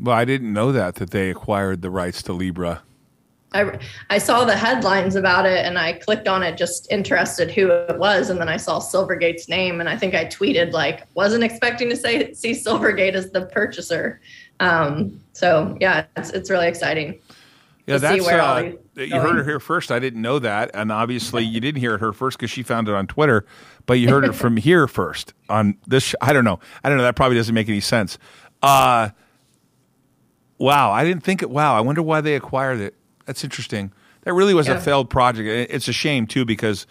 Well, 0.01 0.15
I 0.15 0.25
didn't 0.25 0.51
know 0.51 0.71
that 0.71 0.95
that 0.95 1.12
they 1.12 1.29
acquired 1.29 1.84
the 1.84 1.91
rights 1.91 2.23
to 2.23 2.34
Libra. 2.34 2.81
I, 3.53 3.77
I 4.10 4.17
saw 4.17 4.45
the 4.45 4.55
headlines 4.55 5.15
about 5.15 5.45
it 5.45 5.65
and 5.65 5.77
I 5.77 5.93
clicked 5.93 6.27
on 6.27 6.41
it 6.41 6.57
just 6.57 6.89
interested 6.89 7.51
who 7.51 7.69
it 7.69 7.99
was 7.99 8.29
and 8.29 8.39
then 8.39 8.47
I 8.47 8.57
saw 8.57 8.79
Silvergate's 8.79 9.49
name 9.49 9.81
and 9.81 9.89
I 9.89 9.97
think 9.97 10.15
I 10.15 10.25
tweeted 10.25 10.71
like 10.71 11.05
wasn't 11.15 11.43
expecting 11.43 11.89
to 11.89 11.97
say 11.97 12.34
see 12.34 12.51
Silvergate 12.51 13.13
as 13.13 13.29
the 13.31 13.45
purchaser. 13.47 14.21
Um, 14.62 15.19
so 15.41 15.75
yeah, 15.82 16.06
it's 16.15 16.30
it's 16.30 16.49
really 16.51 16.67
exciting. 16.67 17.19
Yeah, 17.88 17.97
that's 17.97 18.27
uh, 18.27 18.71
you 18.95 19.19
heard 19.19 19.39
it 19.39 19.43
here 19.43 19.60
first. 19.60 19.91
I 19.91 19.97
didn't 19.97 20.21
know 20.21 20.38
that, 20.38 20.69
and 20.75 20.91
obviously 20.91 21.43
you 21.43 21.60
didn't 21.60 21.82
hear 21.82 21.95
it 21.95 21.99
her 21.99 22.13
first 22.13 22.38
because 22.38 22.51
she 22.51 22.62
found 22.62 22.88
it 22.88 22.93
on 22.93 23.08
Twitter. 23.08 23.45
But 23.88 23.93
you 23.93 24.08
heard 24.08 24.23
it 24.23 24.34
from 24.34 24.56
here 24.58 24.88
first 24.88 25.34
on 25.49 25.77
this. 25.88 26.04
Sh- 26.04 26.15
I 26.21 26.32
don't 26.32 26.45
know. 26.45 26.60
I 26.84 26.89
don't 26.89 26.99
know. 26.99 27.04
That 27.04 27.15
probably 27.15 27.38
doesn't 27.38 27.56
make 27.56 27.67
any 27.67 27.80
sense. 27.80 28.19
Uh, 28.62 29.10
wow, 30.60 30.91
I 30.91 31.04
didn't 31.04 31.23
think 31.23 31.41
it. 31.41 31.49
Wow, 31.49 31.75
I 31.75 31.82
wonder 31.82 32.04
why 32.04 32.21
they 32.21 32.36
acquired 32.36 32.80
it. 32.80 32.93
That's 33.25 33.43
interesting. 33.43 33.91
That 34.21 34.34
really 34.34 34.54
was 34.54 34.67
a 34.67 34.80
failed 34.80 35.10
project. 35.10 35.73
It's 35.73 35.88
a 35.88 35.93
shame 35.93 36.27
too 36.27 36.45
because 36.45 36.86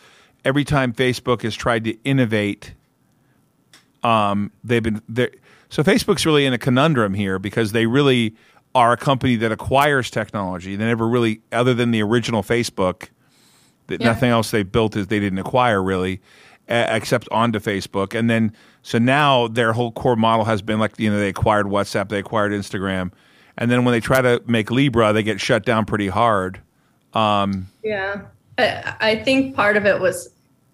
every 0.45 0.65
time 0.65 0.93
Facebook 0.93 1.43
has 1.43 1.55
tried 1.55 1.85
to 1.85 1.93
innovate, 2.03 2.75
um, 4.03 4.51
they've 4.65 4.83
been 4.83 5.03
there. 5.09 5.31
So 5.69 5.83
Facebook's 5.83 6.27
really 6.27 6.47
in 6.47 6.53
a 6.53 6.59
conundrum 6.59 7.15
here 7.15 7.39
because 7.39 7.73
they 7.73 7.87
really 7.87 8.35
are 8.75 8.93
a 8.93 8.97
company 8.97 9.37
that 9.37 9.53
acquires 9.53 10.11
technology. 10.11 10.77
They 10.77 10.85
never 10.85 11.07
really, 11.09 11.41
other 11.53 11.75
than 11.75 11.91
the 11.91 12.03
original 12.03 12.43
Facebook, 12.43 13.09
that 13.89 14.01
Yeah. 14.01 14.09
nothing 14.09 14.31
else 14.31 14.51
they 14.51 14.63
built 14.63 14.97
is 14.97 15.09
they 15.09 15.21
didn't 15.21 15.39
acquire 15.39 15.83
really, 15.83 16.21
uh, 16.69 16.87
except 16.91 17.29
onto 17.31 17.59
Facebook. 17.59 18.19
And 18.19 18.31
then 18.31 18.53
so 18.83 18.99
now 18.99 19.49
their 19.49 19.73
whole 19.73 19.93
core 19.93 20.17
model 20.17 20.45
has 20.45 20.63
been 20.63 20.79
like 20.79 20.99
you 20.99 21.11
know 21.11 21.19
they 21.19 21.29
acquired 21.29 21.67
WhatsApp, 21.67 22.09
they 22.09 22.19
acquired 22.19 22.53
Instagram, 22.53 23.11
and 23.59 23.71
then 23.71 23.85
when 23.85 23.93
they 23.93 24.01
try 24.01 24.23
to 24.23 24.41
make 24.47 24.71
Libra, 24.71 25.13
they 25.13 25.23
get 25.23 25.41
shut 25.41 25.65
down 25.65 25.85
pretty 25.85 26.09
hard. 26.09 26.61
Yeah, 27.15 28.23
I, 28.59 28.95
I 29.01 29.17
think 29.25 29.55
part 29.57 29.77
of 29.77 29.85
it 29.87 30.01
was, 30.01 30.31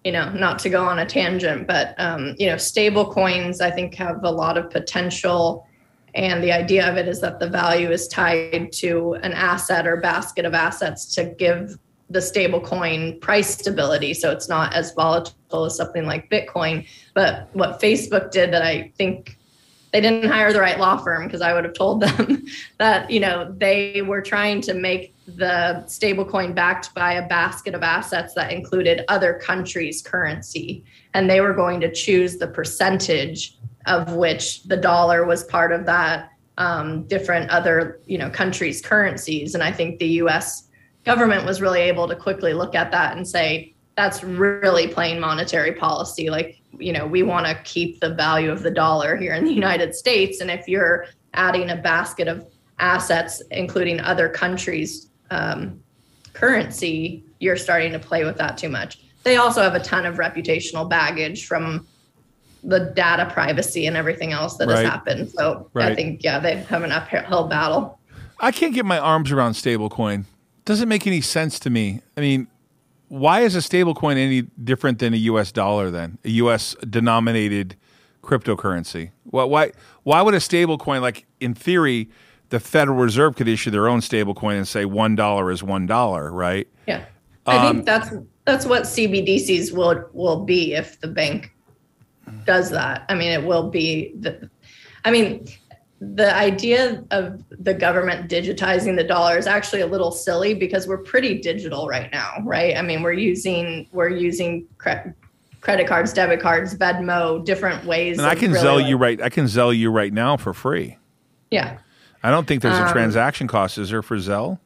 you 0.07 0.13
know, 0.13 0.29
not 0.29 0.57
to 0.59 0.69
go 0.69 0.85
on 0.85 0.99
a 0.99 1.05
tangent, 1.05 1.67
but 1.67 1.93
um, 1.97 2.33
you 2.37 2.47
know, 2.47 2.55
stable 2.55 3.11
coins 3.11 3.59
I 3.59 3.69
think 3.69 3.93
have 3.95 4.23
a 4.23 4.31
lot 4.31 4.57
of 4.57 4.69
potential, 4.69 5.67
and 6.15 6.41
the 6.41 6.53
idea 6.53 6.89
of 6.89 6.95
it 6.95 7.09
is 7.09 7.19
that 7.19 7.41
the 7.41 7.49
value 7.49 7.91
is 7.91 8.07
tied 8.07 8.71
to 8.75 9.15
an 9.21 9.33
asset 9.33 9.85
or 9.85 9.97
basket 9.97 10.45
of 10.45 10.53
assets 10.53 11.13
to 11.15 11.25
give 11.37 11.77
the 12.09 12.21
stable 12.21 12.61
coin 12.61 13.19
price 13.19 13.49
stability, 13.49 14.13
so 14.13 14.31
it's 14.31 14.47
not 14.47 14.73
as 14.73 14.93
volatile 14.93 15.65
as 15.65 15.75
something 15.75 16.05
like 16.05 16.29
Bitcoin. 16.29 16.87
But 17.13 17.49
what 17.51 17.81
Facebook 17.81 18.31
did 18.31 18.53
that 18.53 18.61
I 18.61 18.93
think 18.97 19.37
they 19.91 19.99
didn't 19.99 20.31
hire 20.31 20.53
the 20.53 20.61
right 20.61 20.79
law 20.79 20.95
firm 20.95 21.25
because 21.25 21.41
I 21.41 21.51
would 21.51 21.65
have 21.65 21.73
told 21.73 21.99
them 21.99 22.45
that 22.77 23.11
you 23.11 23.19
know 23.19 23.53
they 23.57 24.01
were 24.03 24.21
trying 24.21 24.61
to 24.61 24.73
make 24.73 25.16
the 25.27 25.83
stablecoin 25.87 26.55
backed 26.55 26.93
by 26.95 27.13
a 27.13 27.27
basket 27.27 27.75
of 27.75 27.83
assets 27.83 28.33
that 28.35 28.51
included 28.51 29.03
other 29.09 29.33
countries' 29.33 30.01
currency, 30.01 30.85
and 31.13 31.29
they 31.29 31.41
were 31.41 31.53
going 31.53 31.81
to 31.81 31.91
choose 31.91 32.37
the 32.37 32.47
percentage 32.47 33.57
of 33.85 34.13
which 34.13 34.63
the 34.63 34.77
dollar 34.77 35.25
was 35.25 35.43
part 35.43 35.71
of 35.71 35.85
that 35.85 36.29
um, 36.57 37.03
different 37.03 37.49
other 37.49 37.99
you 38.05 38.17
know 38.17 38.29
countries' 38.29 38.81
currencies. 38.81 39.53
And 39.53 39.63
I 39.63 39.71
think 39.71 39.99
the 39.99 40.07
U.S. 40.21 40.69
government 41.03 41.45
was 41.45 41.61
really 41.61 41.81
able 41.81 42.07
to 42.07 42.15
quickly 42.15 42.53
look 42.53 42.73
at 42.73 42.91
that 42.91 43.17
and 43.17 43.27
say 43.27 43.73
that's 43.95 44.23
really 44.23 44.87
plain 44.87 45.19
monetary 45.19 45.73
policy. 45.73 46.29
Like 46.29 46.61
you 46.79 46.93
know 46.93 47.05
we 47.05 47.21
want 47.21 47.47
to 47.47 47.55
keep 47.63 47.99
the 47.99 48.13
value 48.13 48.49
of 48.49 48.63
the 48.63 48.71
dollar 48.71 49.17
here 49.17 49.33
in 49.33 49.43
the 49.43 49.53
United 49.53 49.93
States, 49.93 50.39
and 50.39 50.49
if 50.49 50.69
you're 50.69 51.05
adding 51.33 51.69
a 51.69 51.75
basket 51.75 52.29
of 52.29 52.47
assets, 52.79 53.41
including 53.51 53.99
other 53.99 54.29
countries' 54.29 55.09
um, 55.31 55.81
currency, 56.33 57.23
you're 57.39 57.57
starting 57.57 57.91
to 57.91 57.99
play 57.99 58.23
with 58.25 58.37
that 58.37 58.57
too 58.57 58.69
much. 58.69 58.99
They 59.23 59.37
also 59.37 59.61
have 59.61 59.75
a 59.75 59.79
ton 59.79 60.05
of 60.05 60.15
reputational 60.15 60.89
baggage 60.89 61.45
from 61.47 61.85
the 62.63 62.91
data 62.95 63.29
privacy 63.31 63.85
and 63.85 63.95
everything 63.95 64.31
else 64.33 64.57
that 64.57 64.67
Right. 64.67 64.77
has 64.79 64.85
happened. 64.85 65.29
So 65.29 65.69
I 65.75 65.95
think, 65.95 66.23
yeah, 66.23 66.39
they 66.39 66.57
have 66.57 66.83
an 66.83 66.91
uphill 66.91 67.47
battle. 67.47 67.99
I 68.39 68.51
can't 68.51 68.73
get 68.73 68.85
my 68.85 68.99
arms 68.99 69.31
around 69.31 69.53
stablecoin. 69.53 70.25
Doesn't 70.65 70.89
make 70.89 71.07
any 71.07 71.21
sense 71.21 71.59
to 71.59 71.69
me. 71.69 72.01
I 72.15 72.21
mean, 72.21 72.47
why 73.07 73.41
is 73.41 73.55
a 73.55 73.59
stablecoin 73.59 74.17
any 74.17 74.41
different 74.63 74.99
than 74.99 75.13
a 75.13 75.17
U.S. 75.17 75.51
dollar? 75.51 75.89
Then 75.89 76.17
a 76.25 76.29
U.S. 76.29 76.75
denominated 76.89 77.75
cryptocurrency. 78.21 79.11
Why? 79.23 79.45
Why? 79.45 79.71
Why 80.03 80.21
would 80.21 80.33
a 80.33 80.37
stablecoin, 80.39 81.01
like 81.01 81.25
in 81.39 81.53
theory, 81.53 82.09
the 82.49 82.59
Federal 82.59 82.97
Reserve 82.97 83.35
could 83.35 83.47
issue 83.47 83.71
their 83.71 83.87
own 83.87 83.99
stablecoin 83.99 84.57
and 84.57 84.67
say 84.67 84.85
one 84.85 85.15
dollar 85.15 85.51
is 85.51 85.63
one 85.63 85.85
dollar, 85.85 86.31
right? 86.31 86.67
Yeah. 86.87 87.05
I 87.45 87.57
Um, 87.57 87.75
think 87.75 87.85
that's 87.85 88.09
that's 88.45 88.65
what 88.65 88.83
CBDCs 88.83 89.73
will 89.73 90.05
will 90.13 90.43
be 90.45 90.73
if 90.73 90.99
the 90.99 91.07
bank 91.07 91.53
does 92.45 92.69
that. 92.71 93.05
I 93.09 93.15
mean, 93.15 93.31
it 93.31 93.43
will 93.43 93.69
be 93.69 94.13
the 94.19 94.49
I 95.05 95.11
mean, 95.11 95.47
the 95.99 96.33
idea 96.35 97.03
of 97.11 97.43
the 97.49 97.73
government 97.73 98.29
digitizing 98.29 98.95
the 98.97 99.03
dollar 99.03 99.37
is 99.37 99.47
actually 99.47 99.81
a 99.81 99.87
little 99.87 100.11
silly 100.11 100.53
because 100.53 100.87
we're 100.87 100.97
pretty 100.99 101.39
digital 101.39 101.87
right 101.87 102.11
now, 102.11 102.33
right? 102.43 102.75
I 102.77 102.81
mean, 102.81 103.01
we're 103.01 103.13
using 103.13 103.87
we're 103.91 104.09
using 104.09 104.65
cre- 104.77 105.09
credit 105.61 105.87
cards, 105.87 106.13
debit 106.13 106.39
cards, 106.39 106.75
Venmo, 106.75 107.43
different 107.43 107.83
ways. 107.85 108.17
And 108.19 108.27
I 108.27 108.35
can 108.35 108.51
really, 108.51 108.83
like- 108.83 108.87
you 108.87 108.97
right. 108.97 109.21
I 109.21 109.29
can 109.29 109.45
Zelle 109.45 109.75
you 109.77 109.89
right 109.91 110.13
now 110.13 110.37
for 110.37 110.53
free. 110.53 110.97
Yeah. 111.51 111.77
I 112.23 112.31
don't 112.31 112.47
think 112.47 112.61
there's 112.61 112.77
a 112.77 112.85
Um, 112.87 112.91
transaction 112.91 113.47
cost. 113.47 113.77
Is 113.77 113.89
there 113.89 114.01
for 114.01 114.17
Zelle? 114.17 114.59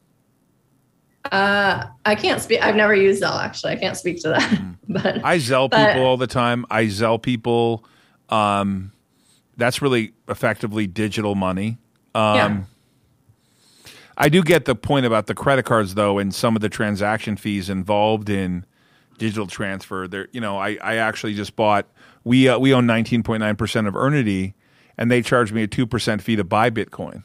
Uh, 1.32 1.86
I 2.06 2.16
can't 2.16 2.42
speak. 2.42 2.64
I've 2.64 2.76
never 2.76 2.96
used 2.96 3.22
Zelle 3.22 3.40
actually. 3.42 3.74
I 3.74 3.76
can't 3.76 3.96
speak 3.96 4.22
to 4.24 4.30
that. 4.30 4.62
but 4.90 5.18
Hmm. 5.20 5.26
I 5.26 5.38
Zelle 5.38 5.70
but- 5.70 5.88
people 5.94 6.06
all 6.06 6.18
the 6.18 6.28
time. 6.28 6.66
I 6.72 6.86
Zelle 6.86 7.22
people. 7.22 7.86
Um, 8.30 8.92
that's 9.58 9.82
really 9.82 10.14
effectively 10.30 10.88
digital 10.88 11.36
money. 11.36 11.78
Um, 12.16 12.36
Yeah. 12.36 12.58
I 14.18 14.30
do 14.30 14.44
get 14.44 14.66
the 14.66 14.76
point 14.76 15.06
about 15.06 15.28
the 15.28 15.34
credit 15.34 15.66
cards 15.66 15.96
though, 15.96 16.18
and 16.20 16.34
some 16.34 16.56
of 16.56 16.62
the 16.62 16.70
transaction 16.70 17.38
fees 17.38 17.70
involved 17.70 18.30
in 18.30 18.66
digital 19.18 19.48
transfer. 19.48 20.08
There, 20.08 20.28
you 20.32 20.42
know, 20.42 20.58
I, 20.58 20.78
I 20.82 20.96
actually 20.98 21.34
just 21.34 21.56
bought. 21.56 21.88
We 22.24 22.48
uh, 22.48 22.60
we 22.60 22.74
own 22.74 22.86
nineteen 22.86 23.24
point 23.24 23.40
nine 23.42 23.56
percent 23.56 23.88
of 23.88 23.96
Earnity, 23.96 24.54
and 24.98 25.10
they 25.10 25.22
charged 25.22 25.54
me 25.54 25.64
a 25.64 25.68
two 25.68 25.88
percent 25.88 26.22
fee 26.22 26.36
to 26.36 26.44
buy 26.44 26.70
Bitcoin. 26.70 27.24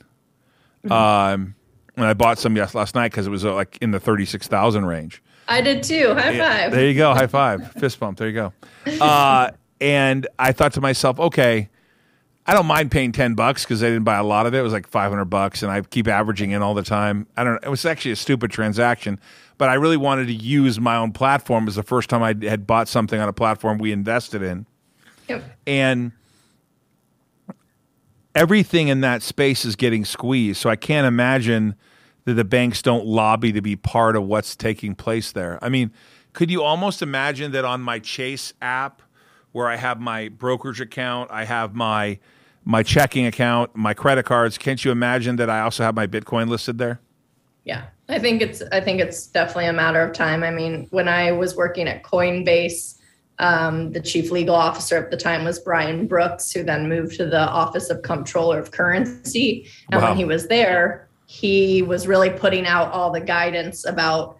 Um, 0.92 1.54
and 1.96 2.04
I 2.04 2.14
bought 2.14 2.38
some 2.38 2.56
yes 2.56 2.74
last 2.74 2.94
night 2.94 3.10
because 3.10 3.26
it 3.26 3.30
was 3.30 3.44
uh, 3.44 3.54
like 3.54 3.78
in 3.80 3.90
the 3.90 4.00
thirty 4.00 4.24
six 4.24 4.48
thousand 4.48 4.86
range. 4.86 5.22
I 5.48 5.60
did 5.60 5.82
too. 5.82 6.14
High 6.14 6.36
five. 6.38 6.72
There 6.72 6.86
you 6.86 6.94
go. 6.94 7.14
High 7.14 7.26
five. 7.26 7.72
Fist 7.78 7.98
bump. 8.00 8.18
There 8.18 8.28
you 8.28 8.34
go. 8.34 8.52
Uh, 9.00 9.50
and 9.80 10.26
I 10.38 10.52
thought 10.52 10.72
to 10.74 10.80
myself, 10.80 11.20
okay, 11.20 11.68
I 12.46 12.54
don't 12.54 12.66
mind 12.66 12.90
paying 12.90 13.12
10 13.12 13.34
bucks 13.34 13.64
because 13.64 13.82
I 13.82 13.88
didn't 13.88 14.04
buy 14.04 14.16
a 14.16 14.24
lot 14.24 14.46
of 14.46 14.54
it. 14.54 14.58
It 14.58 14.62
was 14.62 14.72
like 14.72 14.86
500 14.86 15.24
bucks 15.26 15.62
and 15.62 15.70
I 15.70 15.82
keep 15.82 16.06
averaging 16.06 16.52
in 16.52 16.62
all 16.62 16.74
the 16.74 16.82
time. 16.82 17.26
I 17.36 17.44
don't 17.44 17.54
know. 17.54 17.60
It 17.64 17.68
was 17.68 17.84
actually 17.84 18.12
a 18.12 18.16
stupid 18.16 18.50
transaction, 18.50 19.20
but 19.58 19.68
I 19.68 19.74
really 19.74 19.96
wanted 19.96 20.26
to 20.28 20.32
use 20.32 20.78
my 20.78 20.96
own 20.96 21.12
platform. 21.12 21.64
It 21.64 21.66
was 21.66 21.74
the 21.74 21.82
first 21.82 22.08
time 22.08 22.22
I 22.22 22.34
had 22.46 22.66
bought 22.66 22.88
something 22.88 23.20
on 23.20 23.28
a 23.28 23.32
platform 23.32 23.78
we 23.78 23.92
invested 23.92 24.42
in. 24.42 24.66
Yep. 25.28 25.42
And 25.66 26.12
everything 28.36 28.88
in 28.88 29.00
that 29.00 29.22
space 29.22 29.64
is 29.64 29.74
getting 29.74 30.04
squeezed. 30.04 30.60
So 30.60 30.68
I 30.68 30.76
can't 30.76 31.06
imagine 31.06 31.74
that 32.26 32.34
the 32.34 32.44
banks 32.44 32.82
don't 32.82 33.06
lobby 33.06 33.50
to 33.52 33.62
be 33.62 33.74
part 33.74 34.14
of 34.14 34.24
what's 34.24 34.54
taking 34.54 34.94
place 34.94 35.32
there. 35.32 35.58
I 35.62 35.70
mean, 35.70 35.90
could 36.34 36.50
you 36.50 36.62
almost 36.62 37.00
imagine 37.00 37.52
that 37.52 37.64
on 37.64 37.80
my 37.80 37.98
Chase 37.98 38.52
app, 38.60 39.00
where 39.52 39.68
I 39.68 39.76
have 39.76 40.00
my 40.00 40.28
brokerage 40.28 40.82
account, 40.82 41.30
I 41.32 41.44
have 41.44 41.74
my 41.74 42.18
my 42.68 42.82
checking 42.82 43.24
account, 43.26 43.74
my 43.76 43.94
credit 43.94 44.24
cards, 44.24 44.58
can't 44.58 44.84
you 44.84 44.90
imagine 44.90 45.36
that 45.36 45.48
I 45.48 45.60
also 45.60 45.84
have 45.84 45.94
my 45.94 46.08
Bitcoin 46.08 46.48
listed 46.48 46.78
there? 46.78 47.00
Yeah, 47.64 47.84
I 48.08 48.18
think 48.18 48.42
it's 48.42 48.60
I 48.70 48.80
think 48.80 49.00
it's 49.00 49.28
definitely 49.28 49.66
a 49.66 49.72
matter 49.72 50.02
of 50.02 50.12
time. 50.12 50.42
I 50.42 50.50
mean, 50.50 50.88
when 50.90 51.08
I 51.08 51.32
was 51.32 51.56
working 51.56 51.88
at 51.88 52.02
Coinbase, 52.02 52.95
um, 53.38 53.92
the 53.92 54.00
chief 54.00 54.30
legal 54.30 54.54
officer 54.54 54.96
at 54.96 55.10
the 55.10 55.16
time 55.16 55.44
was 55.44 55.58
Brian 55.58 56.06
Brooks, 56.06 56.50
who 56.52 56.62
then 56.62 56.88
moved 56.88 57.16
to 57.16 57.26
the 57.26 57.48
Office 57.48 57.90
of 57.90 58.02
Comptroller 58.02 58.58
of 58.58 58.70
Currency. 58.70 59.68
And 59.90 60.00
Wow. 60.00 60.08
when 60.08 60.16
he 60.16 60.24
was 60.24 60.48
there, 60.48 61.08
he 61.26 61.82
was 61.82 62.06
really 62.06 62.30
putting 62.30 62.66
out 62.66 62.92
all 62.92 63.10
the 63.10 63.20
guidance 63.20 63.84
about 63.84 64.38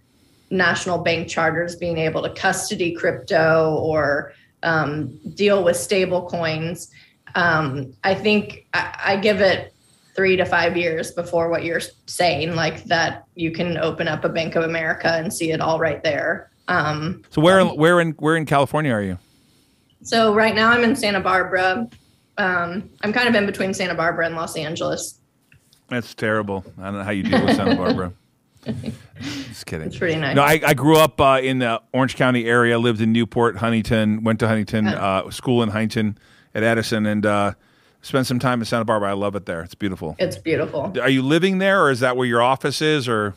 national 0.51 0.99
bank 0.99 1.29
charters 1.29 1.77
being 1.77 1.99
able 1.99 2.23
to 2.23 2.31
custody 2.31 2.93
crypto 2.93 3.75
or 3.75 4.33
um, 4.63 5.19
deal 5.35 5.63
with 5.63 5.77
stable 5.77 6.29
coins. 6.29 6.91
Um, 7.35 7.93
I 8.05 8.15
think 8.15 8.67
I, 8.73 8.99
I 9.05 9.17
give 9.17 9.41
it 9.41 9.75
three 10.15 10.37
to 10.37 10.47
five 10.47 10.77
years 10.77 11.11
before 11.11 11.51
what 11.51 11.65
you're 11.65 11.83
saying, 12.07 12.55
like 12.55 12.85
that 12.85 13.27
you 13.35 13.51
can 13.51 13.77
open 13.77 14.09
up 14.09 14.25
a 14.25 14.29
Bank 14.31 14.55
of 14.55 14.65
America 14.65 15.13
and 15.13 15.33
see 15.33 15.51
it 15.51 15.61
all 15.61 15.79
right 15.79 16.03
there. 16.03 16.51
Um, 16.69 17.23
So 17.31 17.41
where 17.41 17.65
where 17.65 18.01
in 18.01 18.13
where 18.13 18.37
in 18.37 18.45
California 18.47 18.93
are 18.93 19.03
you? 19.03 19.19
so 20.03 20.35
right 20.35 20.55
now 20.55 20.71
I'm 20.71 20.85
in 20.85 20.95
Santa 20.97 21.21
Barbara. 21.21 21.89
Um, 22.39 22.91
I'm 23.03 23.13
kind 23.13 23.29
of 23.29 23.35
in 23.35 23.47
between 23.47 23.73
Santa 23.75 23.95
Barbara 23.95 24.27
and 24.27 24.37
Los 24.37 24.57
Angeles. 24.57 25.19
That's 25.89 26.15
terrible. 26.15 26.65
I 26.79 26.85
don't 26.87 26.95
know 26.95 27.03
how 27.05 27.11
you 27.13 27.23
deal 27.23 27.45
with 27.45 27.57
Santa 27.57 27.77
Barbara. 27.77 28.13
Just 29.21 29.67
kidding. 29.67 29.87
It's 29.87 29.97
pretty 29.97 30.17
nice. 30.21 30.35
No, 30.37 30.43
I, 30.43 30.61
I 30.65 30.75
grew 30.75 30.99
up 30.99 31.21
uh, 31.21 31.41
in 31.43 31.61
the 31.61 31.81
Orange 31.93 32.17
County 32.17 32.45
area. 32.47 32.79
Lived 32.79 33.01
in 33.01 33.13
Newport, 33.13 33.57
Huntington. 33.57 34.25
Went 34.25 34.41
to 34.41 34.49
Huntington 34.49 34.89
uh, 34.89 35.31
school 35.31 35.63
in 35.63 35.69
Huntington 35.71 36.19
at 36.55 36.63
Edison, 36.65 37.07
and 37.07 37.25
uh, 37.25 37.53
spent 38.03 38.27
some 38.27 38.39
time 38.41 38.61
in 38.61 38.65
Santa 38.67 38.85
Barbara. 38.85 39.11
I 39.11 39.15
love 39.15 39.37
it 39.37 39.47
there. 39.47 39.63
It's 39.63 39.75
beautiful. 39.77 40.17
It's 40.19 40.37
beautiful. 40.37 40.93
Are 41.01 41.09
you 41.09 41.23
living 41.23 41.59
there, 41.59 41.83
or 41.85 41.91
is 41.91 42.01
that 42.01 42.17
where 42.17 42.27
your 42.27 42.43
office 42.43 42.83
is? 42.83 43.09
Or 43.09 43.35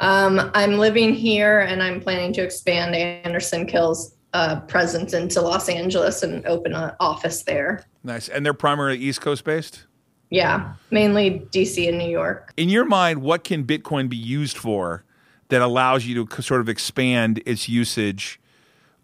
Um, 0.00 0.50
I'm 0.54 0.78
living 0.78 1.14
here 1.14 1.60
and 1.60 1.82
I'm 1.82 2.00
planning 2.00 2.32
to 2.34 2.42
expand 2.42 2.94
Anderson 2.94 3.66
Kill's 3.66 4.14
uh, 4.32 4.60
presence 4.60 5.12
into 5.12 5.40
Los 5.40 5.68
Angeles 5.68 6.22
and 6.22 6.44
open 6.46 6.72
an 6.72 6.92
office 7.00 7.42
there. 7.42 7.84
nice, 8.02 8.28
and 8.28 8.44
they're 8.44 8.54
primarily 8.54 8.98
East 8.98 9.20
Coast 9.20 9.44
based. 9.44 9.86
Yeah, 10.30 10.74
mainly 10.90 11.40
DC 11.50 11.88
and 11.88 11.98
New 11.98 12.08
York. 12.08 12.52
In 12.56 12.68
your 12.68 12.84
mind, 12.84 13.20
what 13.20 13.42
can 13.42 13.64
Bitcoin 13.64 14.08
be 14.08 14.16
used 14.16 14.56
for 14.56 15.04
that 15.48 15.60
allows 15.60 16.06
you 16.06 16.24
to 16.24 16.42
sort 16.42 16.60
of 16.60 16.68
expand 16.68 17.42
its 17.44 17.68
usage, 17.68 18.40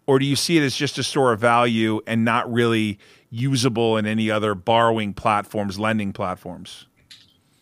or 0.07 0.17
do 0.19 0.25
you 0.25 0.37
see 0.37 0.57
it 0.57 0.63
as 0.63 0.75
just 0.75 0.97
a 0.97 1.03
store 1.03 1.33
of 1.33 1.41
value 1.41 1.99
and 2.07 2.23
not 2.23 2.51
really 2.51 2.97
usable 3.29 3.97
in 3.97 4.05
any 4.05 4.31
other 4.31 4.55
borrowing 4.55 5.13
platforms, 5.13 5.77
lending 5.77 6.13
platforms? 6.13 6.87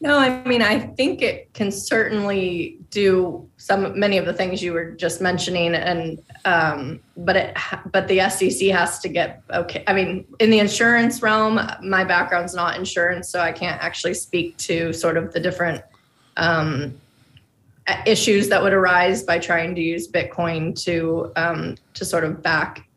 No, 0.02 0.18
I 0.18 0.44
mean 0.44 0.62
I 0.62 0.80
think 0.80 1.22
it 1.22 1.54
can 1.54 1.72
certainly 1.72 2.80
do 2.90 3.50
some 3.58 3.98
many 4.00 4.18
of 4.18 4.26
the 4.26 4.34
things 4.34 4.62
you 4.62 4.74
were 4.74 4.92
just 4.92 5.22
mentioning, 5.22 5.74
and 5.74 6.22
um, 6.46 7.00
but 7.18 7.36
it 7.36 7.58
but 7.92 8.08
the 8.08 8.30
SEC 8.30 8.70
has 8.70 9.00
to 9.00 9.10
get 9.10 9.42
okay. 9.52 9.84
I 9.88 9.94
mean, 9.94 10.26
in 10.40 10.50
the 10.50 10.60
insurance 10.60 11.22
realm, 11.22 11.60
my 11.82 12.04
background's 12.04 12.54
not 12.54 12.78
insurance, 12.78 13.30
so 13.30 13.40
I 13.40 13.52
can't 13.52 13.82
actually 13.82 14.14
speak 14.14 14.58
to 14.58 14.94
sort 14.94 15.18
of 15.18 15.34
the 15.34 15.40
different 15.40 15.82
um, 16.38 17.00
issues 18.06 18.50
that 18.50 18.62
would 18.62 18.74
arise 18.74 19.24
by 19.24 19.40
trying 19.40 19.76
to 19.76 19.82
use 19.82 20.08
Bitcoin 20.10 20.76
to 20.84 21.32
um, 21.36 21.76
to 21.94 22.06
sort 22.06 22.24
of 22.24 22.42
back 22.44 22.88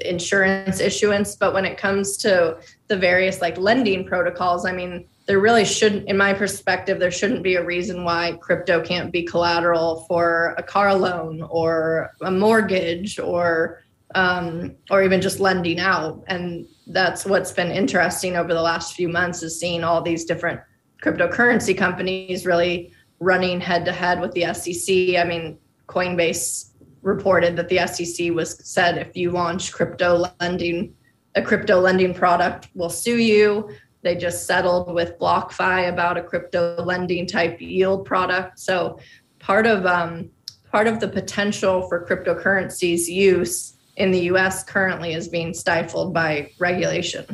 insurance 0.00 0.80
issuance. 0.80 1.36
But 1.36 1.54
when 1.54 1.64
it 1.64 1.78
comes 1.78 2.16
to 2.18 2.58
the 2.88 2.96
various 2.96 3.40
like 3.40 3.56
lending 3.56 4.04
protocols, 4.04 4.66
I 4.66 4.72
mean, 4.72 5.06
there 5.28 5.38
really 5.38 5.66
shouldn't, 5.66 6.08
in 6.08 6.16
my 6.16 6.32
perspective, 6.32 6.98
there 6.98 7.10
shouldn't 7.10 7.42
be 7.42 7.56
a 7.56 7.64
reason 7.64 8.02
why 8.02 8.38
crypto 8.40 8.82
can't 8.82 9.12
be 9.12 9.22
collateral 9.22 10.06
for 10.08 10.54
a 10.56 10.62
car 10.62 10.94
loan 10.94 11.42
or 11.50 12.10
a 12.22 12.30
mortgage 12.30 13.18
or 13.18 13.82
um, 14.14 14.74
or 14.90 15.02
even 15.02 15.20
just 15.20 15.38
lending 15.38 15.78
out. 15.78 16.24
And 16.28 16.66
that's 16.86 17.26
what's 17.26 17.52
been 17.52 17.70
interesting 17.70 18.36
over 18.36 18.54
the 18.54 18.62
last 18.62 18.94
few 18.94 19.06
months 19.06 19.42
is 19.42 19.60
seeing 19.60 19.84
all 19.84 20.00
these 20.00 20.24
different 20.24 20.60
cryptocurrency 21.04 21.76
companies 21.76 22.46
really 22.46 22.90
running 23.20 23.60
head 23.60 23.84
to 23.84 23.92
head 23.92 24.22
with 24.22 24.32
the 24.32 24.54
SEC. 24.54 25.20
I 25.20 25.24
mean, 25.24 25.58
Coinbase 25.88 26.70
reported 27.02 27.54
that 27.56 27.68
the 27.68 27.86
SEC 27.86 28.32
was 28.32 28.66
said 28.66 28.96
if 28.96 29.14
you 29.14 29.30
launch 29.30 29.72
crypto 29.72 30.26
lending, 30.40 30.94
a 31.34 31.42
crypto 31.42 31.78
lending 31.78 32.14
product 32.14 32.68
will 32.74 32.88
sue 32.88 33.18
you. 33.18 33.68
They 34.02 34.14
just 34.14 34.46
settled 34.46 34.94
with 34.94 35.18
BlockFi 35.18 35.88
about 35.88 36.16
a 36.16 36.22
crypto 36.22 36.82
lending 36.84 37.26
type 37.26 37.60
yield 37.60 38.04
product. 38.04 38.58
So 38.58 38.98
part 39.38 39.66
of 39.66 39.86
um, 39.86 40.30
part 40.70 40.86
of 40.86 41.00
the 41.00 41.08
potential 41.08 41.88
for 41.88 42.06
cryptocurrencies 42.06 43.08
use 43.08 43.74
in 43.96 44.12
the 44.12 44.20
U.S. 44.20 44.62
currently 44.62 45.12
is 45.12 45.28
being 45.28 45.52
stifled 45.52 46.14
by 46.14 46.50
regulation. 46.58 47.24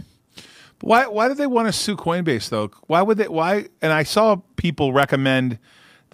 Why 0.81 1.07
why 1.07 1.29
do 1.29 1.35
they 1.35 1.47
want 1.47 1.69
to 1.69 1.73
sue 1.73 1.97
Coinbase 1.97 2.49
though? 2.49 2.71
Why 2.87 3.03
would 3.03 3.19
they 3.19 3.29
why 3.29 3.69
and 3.83 3.93
I 3.93 4.03
saw 4.03 4.37
people 4.57 4.93
recommend 4.93 5.59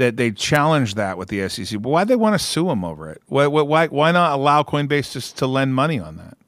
that 0.00 0.16
they 0.16 0.30
challenge 0.30 0.94
that 0.94 1.18
with 1.18 1.28
the 1.28 1.46
SEC. 1.48 1.80
But 1.82 1.90
why 1.90 2.04
do 2.04 2.08
they 2.08 2.16
want 2.16 2.34
to 2.34 2.38
sue 2.38 2.66
them 2.66 2.84
over 2.84 3.10
it? 3.10 3.20
Why 3.26 3.46
why 3.46 3.86
why 3.88 4.12
not 4.12 4.32
allow 4.32 4.62
Coinbase 4.62 5.12
just 5.12 5.36
to 5.38 5.46
lend 5.46 5.74
money 5.74 6.00
on 6.00 6.16
that? 6.16 6.38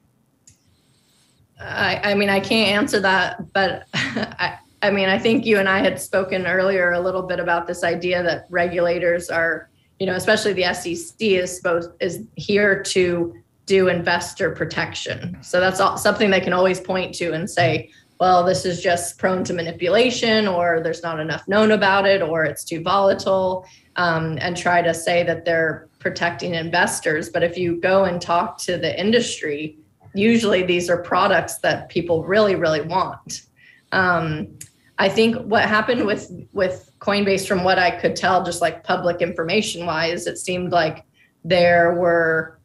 I, 1.63 2.11
I 2.11 2.13
mean, 2.15 2.29
I 2.29 2.39
can't 2.39 2.69
answer 2.71 2.99
that, 2.99 3.53
but 3.53 3.87
I, 3.93 4.57
I 4.81 4.91
mean, 4.91 5.09
I 5.09 5.17
think 5.17 5.45
you 5.45 5.59
and 5.59 5.69
I 5.69 5.79
had 5.79 5.99
spoken 5.99 6.45
earlier 6.45 6.91
a 6.91 6.99
little 6.99 7.23
bit 7.23 7.39
about 7.39 7.67
this 7.67 7.83
idea 7.83 8.21
that 8.23 8.47
regulators 8.49 9.29
are, 9.29 9.69
you 9.99 10.05
know, 10.05 10.15
especially 10.15 10.53
the 10.53 10.73
SEC 10.73 11.15
is 11.21 11.55
supposed 11.55 11.91
is 12.01 12.23
here 12.35 12.83
to 12.83 13.33
do 13.65 13.87
investor 13.87 14.51
protection. 14.51 15.37
So 15.41 15.61
that's 15.61 15.79
all, 15.79 15.97
something 15.97 16.29
they 16.29 16.41
can 16.41 16.51
always 16.51 16.81
point 16.81 17.15
to 17.15 17.31
and 17.31 17.49
say, 17.49 17.91
well, 18.19 18.43
this 18.43 18.65
is 18.65 18.81
just 18.81 19.17
prone 19.17 19.43
to 19.45 19.53
manipulation, 19.53 20.47
or 20.47 20.81
there's 20.81 21.01
not 21.01 21.19
enough 21.19 21.47
known 21.47 21.71
about 21.71 22.05
it, 22.05 22.21
or 22.21 22.43
it's 22.43 22.63
too 22.63 22.81
volatile, 22.81 23.65
um, 23.95 24.37
and 24.41 24.55
try 24.55 24.81
to 24.81 24.93
say 24.93 25.23
that 25.23 25.45
they're 25.45 25.87
protecting 25.99 26.53
investors. 26.53 27.29
But 27.29 27.43
if 27.43 27.57
you 27.57 27.79
go 27.79 28.03
and 28.03 28.21
talk 28.21 28.57
to 28.59 28.77
the 28.77 28.97
industry, 28.99 29.77
usually 30.13 30.63
these 30.63 30.89
are 30.89 30.97
products 30.97 31.57
that 31.59 31.89
people 31.89 32.23
really, 32.23 32.55
really 32.55 32.81
want. 32.81 33.43
Um, 33.91 34.57
I 34.99 35.09
think 35.09 35.35
what 35.37 35.67
happened 35.67 36.05
with 36.05 36.31
with 36.53 36.91
Coinbase, 36.99 37.47
from 37.47 37.63
what 37.63 37.79
I 37.79 37.91
could 37.91 38.15
tell, 38.15 38.43
just 38.43 38.61
like 38.61 38.83
public 38.83 39.21
information 39.21 39.85
wise, 39.85 40.27
it 40.27 40.37
seemed 40.37 40.71
like 40.71 41.03
there 41.43 41.95
were 41.95 42.59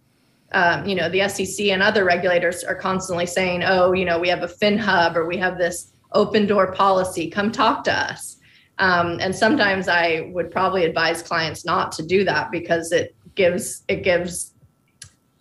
um, 0.53 0.87
you 0.87 0.95
know, 0.95 1.09
the 1.09 1.29
SEC 1.29 1.67
and 1.67 1.83
other 1.83 2.05
regulators 2.05 2.65
are 2.65 2.75
constantly 2.75 3.27
saying, 3.27 3.63
oh, 3.65 3.93
you 3.93 4.05
know, 4.05 4.19
we 4.19 4.29
have 4.29 4.43
a 4.43 4.47
FinHub 4.47 5.15
or 5.15 5.27
we 5.27 5.37
have 5.37 5.59
this 5.59 5.93
open 6.13 6.47
door 6.47 6.73
policy, 6.73 7.29
come 7.29 7.53
talk 7.53 7.85
to 7.85 7.93
us. 7.93 8.37
Um, 8.79 9.19
and 9.21 9.35
sometimes 9.35 9.89
I 9.89 10.31
would 10.33 10.51
probably 10.51 10.85
advise 10.85 11.23
clients 11.23 11.65
not 11.65 11.93
to 11.93 12.03
do 12.03 12.25
that 12.25 12.51
because 12.51 12.93
it 12.93 13.15
gives 13.35 13.83
it 13.89 14.03
gives 14.03 14.55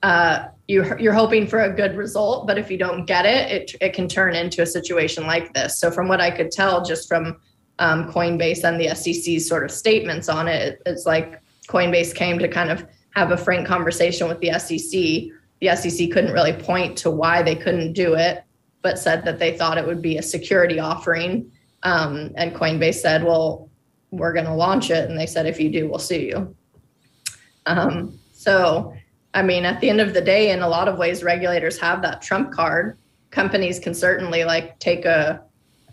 uh, 0.03 0.47
you 0.67 0.85
you're 0.99 1.13
hoping 1.13 1.47
for 1.47 1.61
a 1.61 1.73
good 1.73 1.95
result, 1.95 2.47
but 2.47 2.57
if 2.57 2.69
you 2.69 2.77
don't 2.77 3.05
get 3.05 3.25
it, 3.25 3.51
it 3.51 3.75
it 3.81 3.93
can 3.93 4.07
turn 4.07 4.35
into 4.35 4.61
a 4.61 4.65
situation 4.65 5.25
like 5.25 5.53
this. 5.53 5.79
So 5.79 5.89
from 5.91 6.07
what 6.07 6.21
I 6.21 6.29
could 6.29 6.51
tell, 6.51 6.83
just 6.83 7.07
from 7.07 7.37
um, 7.79 8.11
Coinbase 8.11 8.63
and 8.63 8.79
the 8.79 8.93
SEC's 8.95 9.47
sort 9.47 9.63
of 9.63 9.71
statements 9.71 10.29
on 10.29 10.47
it, 10.47 10.81
it's 10.85 11.05
like 11.05 11.41
Coinbase 11.67 12.13
came 12.13 12.39
to 12.39 12.47
kind 12.47 12.71
of 12.71 12.85
have 13.15 13.31
a 13.31 13.37
frank 13.37 13.67
conversation 13.67 14.27
with 14.27 14.39
the 14.39 14.51
SEC. 14.59 15.31
The 15.59 15.75
SEC 15.75 16.11
couldn't 16.11 16.33
really 16.33 16.53
point 16.53 16.97
to 16.99 17.09
why 17.09 17.41
they 17.41 17.55
couldn't 17.55 17.93
do 17.93 18.13
it, 18.13 18.43
but 18.81 18.99
said 18.99 19.25
that 19.25 19.39
they 19.39 19.57
thought 19.57 19.77
it 19.77 19.85
would 19.85 20.01
be 20.01 20.17
a 20.17 20.21
security 20.21 20.79
offering. 20.79 21.51
Um, 21.83 22.31
and 22.35 22.53
Coinbase 22.53 22.95
said, 22.95 23.23
well, 23.23 23.69
we're 24.11 24.33
going 24.33 24.45
to 24.45 24.53
launch 24.53 24.91
it. 24.91 25.09
And 25.09 25.19
they 25.19 25.25
said, 25.25 25.45
if 25.45 25.59
you 25.59 25.71
do, 25.71 25.89
we'll 25.89 25.99
sue 25.99 26.19
you. 26.19 26.55
Um, 27.65 28.19
so, 28.33 28.93
I 29.37 29.43
mean, 29.43 29.65
at 29.65 29.79
the 29.81 29.89
end 29.89 30.01
of 30.01 30.13
the 30.13 30.21
day, 30.21 30.51
in 30.51 30.61
a 30.61 30.67
lot 30.67 30.87
of 30.87 30.97
ways, 30.97 31.23
regulators 31.23 31.77
have 31.79 32.01
that 32.01 32.21
trump 32.21 32.51
card. 32.51 32.97
Companies 33.29 33.79
can 33.79 33.93
certainly 33.93 34.43
like 34.43 34.79
take 34.79 35.05
a, 35.05 35.43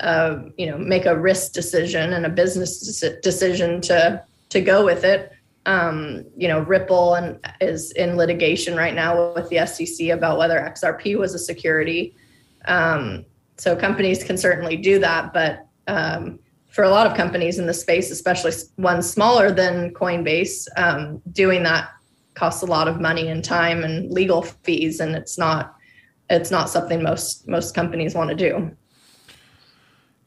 a 0.00 0.44
you 0.56 0.66
know, 0.66 0.78
make 0.78 1.04
a 1.06 1.18
risk 1.18 1.52
decision 1.52 2.14
and 2.14 2.24
a 2.24 2.30
business 2.30 3.02
decision 3.22 3.80
to 3.82 4.22
to 4.48 4.60
go 4.60 4.84
with 4.84 5.04
it 5.04 5.32
um, 5.66 6.24
you 6.36 6.48
know, 6.48 6.60
Ripple 6.60 7.14
and 7.14 7.38
is 7.60 7.92
in 7.92 8.16
litigation 8.16 8.76
right 8.76 8.94
now 8.94 9.32
with 9.34 9.48
the 9.48 9.66
SEC 9.66 10.08
about 10.08 10.38
whether 10.38 10.58
XRP 10.58 11.18
was 11.18 11.34
a 11.34 11.38
security. 11.38 12.14
Um, 12.66 13.24
so 13.56 13.74
companies 13.76 14.22
can 14.24 14.36
certainly 14.36 14.76
do 14.76 14.98
that, 14.98 15.32
but 15.32 15.66
um, 15.86 16.38
for 16.70 16.84
a 16.84 16.90
lot 16.90 17.06
of 17.06 17.16
companies 17.16 17.58
in 17.58 17.66
the 17.66 17.74
space, 17.74 18.10
especially 18.10 18.52
ones 18.78 19.08
smaller 19.08 19.52
than 19.52 19.94
Coinbase, 19.94 20.66
um, 20.76 21.22
doing 21.32 21.62
that 21.62 21.90
costs 22.34 22.62
a 22.62 22.66
lot 22.66 22.88
of 22.88 23.00
money 23.00 23.28
and 23.28 23.44
time 23.44 23.84
and 23.84 24.10
legal 24.10 24.42
fees, 24.42 25.00
and 25.00 25.14
it's 25.14 25.38
not 25.38 25.74
it's 26.30 26.50
not 26.50 26.68
something 26.68 27.02
most 27.02 27.48
most 27.48 27.74
companies 27.74 28.14
want 28.14 28.30
to 28.30 28.36
do. 28.36 28.76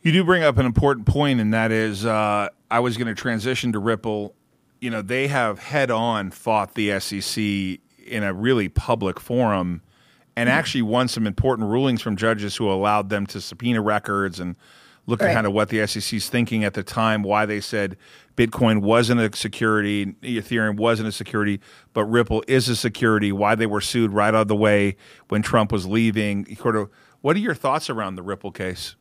You 0.01 0.11
do 0.11 0.23
bring 0.23 0.43
up 0.43 0.57
an 0.57 0.65
important 0.65 1.05
point, 1.05 1.41
and 1.41 1.53
that 1.53 1.71
is, 1.71 2.05
uh, 2.05 2.49
I 2.71 2.79
was 2.79 2.95
going 2.97 3.07
to 3.07 3.15
transition 3.15 3.73
to 3.73 3.79
Ripple 3.79 4.35
you 4.79 4.89
know, 4.89 5.01
they 5.01 5.27
have 5.27 5.59
head 5.59 5.91
on 5.91 6.31
fought 6.31 6.75
the 6.75 6.99
SEC 6.99 7.43
in 8.05 8.23
a 8.23 8.33
really 8.33 8.69
public 8.69 9.19
forum 9.19 9.81
and 10.35 10.47
mm-hmm. 10.47 10.57
actually 10.57 10.81
won 10.83 11.07
some 11.07 11.25
important 11.25 11.69
rulings 11.69 12.01
from 12.01 12.15
judges 12.15 12.55
who 12.55 12.69
allowed 12.71 13.09
them 13.09 13.25
to 13.27 13.41
subpoena 13.41 13.81
records 13.81 14.39
and 14.39 14.55
look 15.07 15.21
right. 15.21 15.29
at 15.29 15.33
kind 15.33 15.47
of 15.47 15.53
what 15.53 15.69
the 15.69 15.85
SEC's 15.87 16.29
thinking 16.29 16.63
at 16.63 16.73
the 16.73 16.83
time, 16.83 17.23
why 17.23 17.45
they 17.45 17.59
said 17.59 17.97
Bitcoin 18.37 18.81
wasn't 18.81 19.19
a 19.19 19.35
security, 19.35 20.05
Ethereum 20.21 20.77
wasn't 20.77 21.09
a 21.09 21.11
security, 21.11 21.59
but 21.93 22.05
Ripple 22.05 22.43
is 22.47 22.69
a 22.69 22.75
security, 22.75 23.31
why 23.31 23.55
they 23.55 23.65
were 23.65 23.81
sued 23.81 24.13
right 24.13 24.29
out 24.29 24.41
of 24.41 24.47
the 24.47 24.55
way 24.55 24.95
when 25.27 25.41
Trump 25.41 25.71
was 25.71 25.85
leaving. 25.85 26.45
What 27.21 27.35
are 27.35 27.39
your 27.39 27.55
thoughts 27.55 27.89
around 27.89 28.15
the 28.15 28.23
Ripple 28.23 28.51
case? 28.51 28.95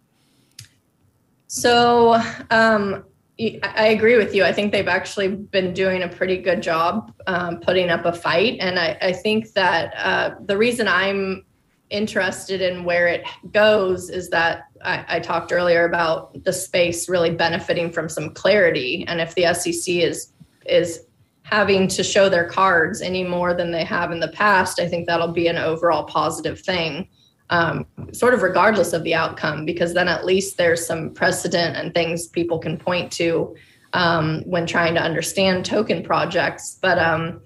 So, 1.48 2.20
um, 2.50 3.04
I 3.38 3.88
agree 3.88 4.16
with 4.16 4.34
you. 4.34 4.44
I 4.44 4.52
think 4.52 4.72
they've 4.72 4.88
actually 4.88 5.28
been 5.28 5.74
doing 5.74 6.02
a 6.02 6.08
pretty 6.08 6.38
good 6.38 6.62
job 6.62 7.12
um, 7.26 7.60
putting 7.60 7.90
up 7.90 8.06
a 8.06 8.12
fight. 8.12 8.56
And 8.60 8.78
I, 8.78 8.96
I 9.02 9.12
think 9.12 9.52
that 9.52 9.92
uh, 9.94 10.36
the 10.46 10.56
reason 10.56 10.88
I'm 10.88 11.44
interested 11.90 12.62
in 12.62 12.84
where 12.84 13.06
it 13.06 13.24
goes 13.52 14.08
is 14.08 14.30
that 14.30 14.64
I, 14.86 15.04
I, 15.08 15.20
talked 15.20 15.52
earlier 15.52 15.84
about 15.84 16.44
the 16.44 16.52
space 16.52 17.08
really 17.08 17.30
benefiting 17.30 17.90
from 17.90 18.08
some 18.08 18.30
clarity. 18.30 19.04
And 19.08 19.20
if 19.20 19.34
the 19.34 19.52
SEC 19.52 19.94
is 19.94 20.32
is 20.64 21.00
having 21.42 21.88
to 21.88 22.02
show 22.02 22.28
their 22.28 22.48
cards 22.48 23.02
any 23.02 23.22
more 23.22 23.54
than 23.54 23.70
they 23.70 23.84
have 23.84 24.10
in 24.12 24.20
the 24.20 24.28
past, 24.28 24.80
I 24.80 24.88
think 24.88 25.06
that'll 25.06 25.32
be 25.32 25.46
an 25.48 25.58
overall 25.58 26.04
positive 26.04 26.60
thing 26.60 27.08
um, 27.50 27.86
sort 28.12 28.34
of 28.34 28.42
regardless 28.42 28.92
of 28.92 29.04
the 29.04 29.14
outcome, 29.14 29.64
because 29.64 29.94
then 29.94 30.08
at 30.08 30.24
least 30.24 30.56
there's 30.56 30.84
some 30.84 31.10
precedent 31.14 31.76
and 31.76 31.94
things 31.94 32.26
people 32.26 32.58
can 32.58 32.76
point 32.76 33.12
to 33.12 33.54
um, 33.92 34.42
when 34.46 34.66
trying 34.66 34.94
to 34.94 35.00
understand 35.00 35.64
token 35.64 36.02
projects. 36.02 36.78
But 36.80 36.98
um, 36.98 37.40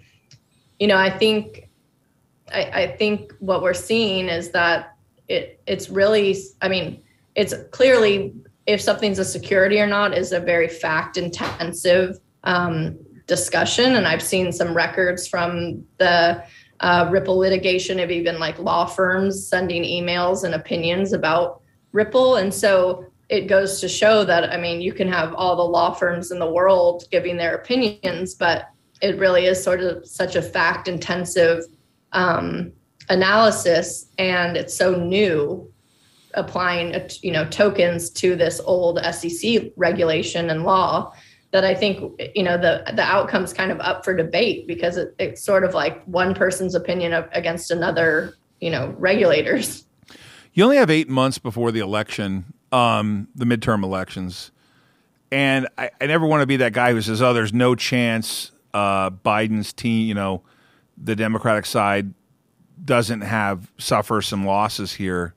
you 0.79 0.87
know, 0.87 0.97
I 0.97 1.11
think 1.11 1.69
I, 2.53 2.63
I 2.63 2.97
think 2.97 3.33
what 3.41 3.63
we're 3.63 3.75
seeing 3.75 4.29
is 4.29 4.51
that 4.53 4.97
it 5.29 5.63
it's 5.67 5.91
really, 5.91 6.37
I 6.63 6.69
mean, 6.69 7.03
it's 7.35 7.55
clearly 7.71 8.35
if 8.67 8.81
something's 8.81 9.19
a 9.19 9.25
security 9.25 9.81
or 9.81 9.87
not 9.87 10.17
is 10.17 10.33
a 10.33 10.41
very 10.41 10.69
fact 10.69 11.17
intensive 11.17 12.19
um, 12.45 12.99
discussion, 13.27 13.97
and 13.97 14.07
I've 14.07 14.23
seen 14.23 14.53
some 14.53 14.75
records 14.75 15.27
from 15.27 15.85
the 15.99 16.43
uh, 16.81 17.09
Ripple 17.11 17.37
litigation 17.37 18.01
of 18.01 18.11
even 18.11 18.39
like 18.39 18.59
law 18.59 18.87
firms 18.87 19.47
sending 19.47 19.83
emails 19.83 20.45
and 20.45 20.55
opinions 20.55 21.13
about 21.13 21.63
Ripple. 21.93 22.37
And 22.37 22.53
so 22.53 23.05
it 23.29 23.47
goes 23.47 23.81
to 23.81 23.89
show 23.89 24.25
that, 24.25 24.51
I 24.51 24.57
mean, 24.57 24.81
you 24.81 24.93
can 24.93 25.09
have 25.09 25.35
all 25.35 25.57
the 25.57 25.63
law 25.63 25.93
firms 25.93 26.31
in 26.31 26.39
the 26.39 26.51
world 26.51 27.05
giving 27.11 27.37
their 27.37 27.55
opinions, 27.57 28.35
but 28.35 28.69
it 29.03 29.19
really 29.19 29.47
is 29.47 29.63
sort 29.63 29.81
of 29.81 30.07
such 30.07 30.37
a 30.37 30.43
fact 30.43 30.89
intensive 30.89 31.65
um, 32.13 32.73
analysis 33.09 34.07
and 34.19 34.57
it's 34.57 34.75
so 34.75 34.95
new 34.95 35.71
applying 36.35 37.09
you 37.23 37.33
know 37.33 37.45
tokens 37.49 38.11
to 38.11 38.37
this 38.37 38.61
old 38.65 38.99
sec 39.13 39.63
regulation 39.77 40.51
and 40.51 40.65
law 40.65 41.13
that 41.53 41.65
I 41.65 41.75
think 41.75 42.21
you 42.35 42.43
know 42.43 42.57
the 42.57 42.85
the 42.95 43.03
outcome's 43.03 43.53
kind 43.53 43.73
of 43.73 43.81
up 43.81 44.05
for 44.05 44.15
debate 44.15 44.67
because 44.67 44.97
it, 44.97 45.15
it's 45.19 45.43
sort 45.43 45.65
of 45.65 45.75
like 45.75 46.03
one 46.05 46.35
person's 46.35 46.75
opinion 46.75 47.13
of, 47.13 47.29
against 47.33 47.71
another, 47.71 48.35
you 48.61 48.71
know, 48.71 48.95
regulators. 48.99 49.85
You 50.53 50.65
only 50.65 50.77
have 50.77 50.91
eight 50.91 51.09
months 51.09 51.39
before 51.39 51.71
the 51.71 51.81
election, 51.81 52.53
um, 52.73 53.29
the 53.35 53.45
midterm 53.45 53.85
elections, 53.85 54.51
and 55.31 55.69
I, 55.79 55.91
I 56.01 56.07
never 56.07 56.27
want 56.27 56.43
to 56.43 56.47
be 56.47 56.57
that 56.57 56.73
guy 56.73 56.93
who 56.93 57.01
says, 57.01 57.23
"Oh, 57.23 57.33
there's 57.33 57.53
no 57.53 57.75
chance 57.75 58.53
uh, 58.75 59.11
Biden's 59.11 59.73
team, 59.73 60.07
you 60.07 60.15
know, 60.15 60.43
the 60.97 61.17
Democratic 61.17 61.67
side 61.67 62.13
doesn't 62.85 63.23
have 63.23 63.71
suffer 63.79 64.23
some 64.23 64.47
losses 64.47 64.95
here. 64.95 65.35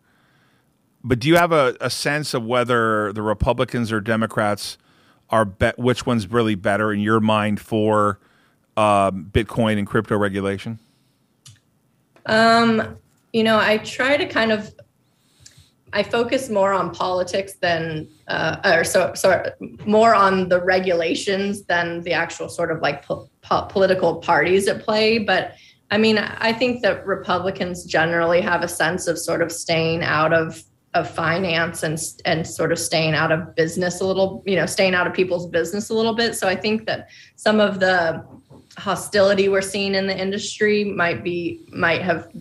But 1.04 1.20
do 1.20 1.28
you 1.28 1.36
have 1.36 1.52
a, 1.52 1.76
a 1.82 1.90
sense 1.90 2.34
of 2.34 2.46
whether 2.46 3.12
the 3.14 3.22
Republicans 3.22 3.92
or 3.92 4.00
Democrats 4.00 4.78
are 5.30 5.46
bet 5.46 5.78
which 5.78 6.06
one's 6.06 6.28
really 6.28 6.56
better 6.56 6.94
in 6.94 7.00
your 7.00 7.20
mind 7.20 7.60
for 7.60 8.20
um, 8.78 9.26
Bitcoin 9.32 9.78
and 9.78 9.88
crypto 9.88 10.18
regulation? 10.18 10.80
Um, 12.26 12.98
you 13.34 13.44
know, 13.44 13.60
I 13.60 13.80
try 13.80 14.16
to 14.16 14.26
kind 14.26 14.52
of 14.52 14.74
I 15.94 16.02
focus 16.02 16.50
more 16.50 16.74
on 16.74 16.92
politics 16.92 17.54
than, 17.54 18.08
uh, 18.28 18.58
or 18.66 18.84
so, 18.84 19.14
more 19.86 20.16
on 20.16 20.50
the 20.50 20.60
regulations 20.60 21.64
than 21.66 22.02
the 22.02 22.14
actual 22.14 22.50
sort 22.50 22.72
of 22.72 22.82
like 22.82 23.06
po- 23.06 23.30
po- 23.42 23.66
political 23.66 24.16
parties 24.16 24.68
at 24.68 24.84
play. 24.84 25.20
But 25.20 25.54
I 25.92 26.00
mean, 26.00 26.18
I 26.18 26.52
think 26.52 26.82
that 26.82 27.06
Republicans 27.06 27.86
generally 27.86 28.42
have 28.42 28.64
a 28.64 28.68
sense 28.68 29.06
of 29.06 29.20
sort 29.20 29.44
of 29.44 29.52
staying 29.52 30.02
out 30.02 30.34
of 30.34 30.64
of 30.94 31.10
finance 31.10 31.84
and 31.84 32.00
and 32.26 32.46
sort 32.46 32.72
of 32.72 32.80
staying 32.80 33.14
out 33.14 33.32
of 33.32 33.56
business 33.56 34.02
a 34.02 34.06
little, 34.06 34.44
you 34.46 34.56
know, 34.56 34.66
staying 34.66 34.94
out 34.94 35.08
of 35.08 35.14
people's 35.14 35.48
business 35.48 35.90
a 35.90 35.94
little 35.94 36.14
bit. 36.14 36.36
So 36.36 36.48
I 36.48 36.56
think 36.56 36.86
that 36.86 37.10
some 37.36 37.60
of 37.60 37.80
the 37.80 38.24
hostility 38.78 39.50
we're 39.50 39.62
seeing 39.62 39.96
in 39.96 40.08
the 40.08 40.18
industry 40.18 40.84
might 40.84 41.24
be 41.24 41.66
might 41.72 42.02
have 42.02 42.32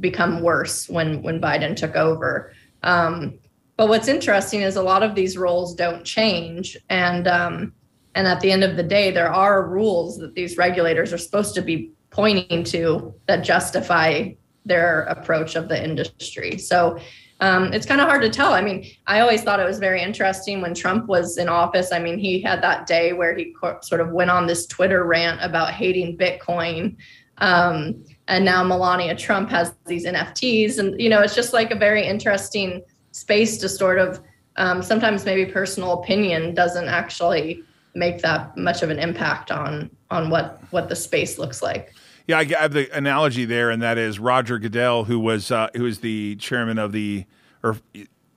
become 0.00 0.42
worse 0.42 0.88
when 0.88 1.22
when 1.22 1.40
Biden 1.40 1.74
took 1.74 1.96
over. 1.96 2.52
Um, 2.82 3.38
but 3.76 3.88
what's 3.88 4.08
interesting 4.08 4.62
is 4.62 4.76
a 4.76 4.82
lot 4.82 5.02
of 5.02 5.14
these 5.14 5.36
roles 5.36 5.74
don't 5.74 6.04
change, 6.04 6.76
and 6.88 7.26
um, 7.28 7.72
and 8.14 8.26
at 8.26 8.40
the 8.40 8.50
end 8.50 8.64
of 8.64 8.76
the 8.76 8.82
day, 8.82 9.10
there 9.10 9.32
are 9.32 9.66
rules 9.66 10.18
that 10.18 10.34
these 10.34 10.56
regulators 10.56 11.12
are 11.12 11.18
supposed 11.18 11.54
to 11.56 11.62
be 11.62 11.92
pointing 12.10 12.64
to 12.64 13.14
that 13.26 13.44
justify 13.44 14.30
their 14.64 15.02
approach 15.02 15.54
of 15.54 15.68
the 15.68 15.82
industry. 15.82 16.58
So 16.58 16.98
um, 17.40 17.72
it's 17.72 17.84
kind 17.84 18.00
of 18.00 18.08
hard 18.08 18.22
to 18.22 18.30
tell. 18.30 18.54
I 18.54 18.62
mean, 18.62 18.86
I 19.06 19.20
always 19.20 19.42
thought 19.42 19.60
it 19.60 19.66
was 19.66 19.78
very 19.78 20.02
interesting 20.02 20.62
when 20.62 20.74
Trump 20.74 21.06
was 21.06 21.36
in 21.36 21.48
office. 21.48 21.92
I 21.92 21.98
mean, 21.98 22.18
he 22.18 22.40
had 22.40 22.62
that 22.62 22.86
day 22.86 23.12
where 23.12 23.36
he 23.36 23.54
co- 23.60 23.78
sort 23.82 24.00
of 24.00 24.10
went 24.10 24.30
on 24.30 24.46
this 24.46 24.66
Twitter 24.66 25.04
rant 25.04 25.40
about 25.42 25.72
hating 25.72 26.16
Bitcoin. 26.16 26.96
Um, 27.38 28.02
and 28.28 28.44
now 28.44 28.64
Melania 28.64 29.14
Trump 29.14 29.50
has 29.50 29.74
these 29.86 30.06
NFTs, 30.06 30.78
and 30.78 30.98
you 30.98 31.10
know, 31.10 31.20
it's 31.20 31.34
just 31.34 31.52
like 31.52 31.70
a 31.70 31.76
very 31.76 32.06
interesting 32.06 32.82
space 33.12 33.58
to 33.58 33.68
sort 33.68 33.98
of. 33.98 34.20
Um, 34.58 34.82
sometimes 34.82 35.26
maybe 35.26 35.52
personal 35.52 36.00
opinion 36.00 36.54
doesn't 36.54 36.88
actually 36.88 37.62
make 37.94 38.22
that 38.22 38.56
much 38.56 38.82
of 38.82 38.88
an 38.88 38.98
impact 38.98 39.50
on 39.50 39.90
on 40.10 40.30
what 40.30 40.62
what 40.70 40.88
the 40.88 40.96
space 40.96 41.38
looks 41.38 41.60
like. 41.60 41.92
Yeah, 42.26 42.38
I 42.38 42.44
have 42.44 42.72
the 42.72 42.90
analogy 42.96 43.44
there, 43.44 43.70
and 43.70 43.80
that 43.82 43.98
is 43.98 44.18
Roger 44.18 44.58
Goodell, 44.58 45.04
who 45.04 45.20
was 45.20 45.52
uh, 45.52 45.68
who 45.76 45.84
was 45.84 46.00
the 46.00 46.34
chairman 46.36 46.78
of 46.78 46.90
the 46.92 47.24
or 47.62 47.76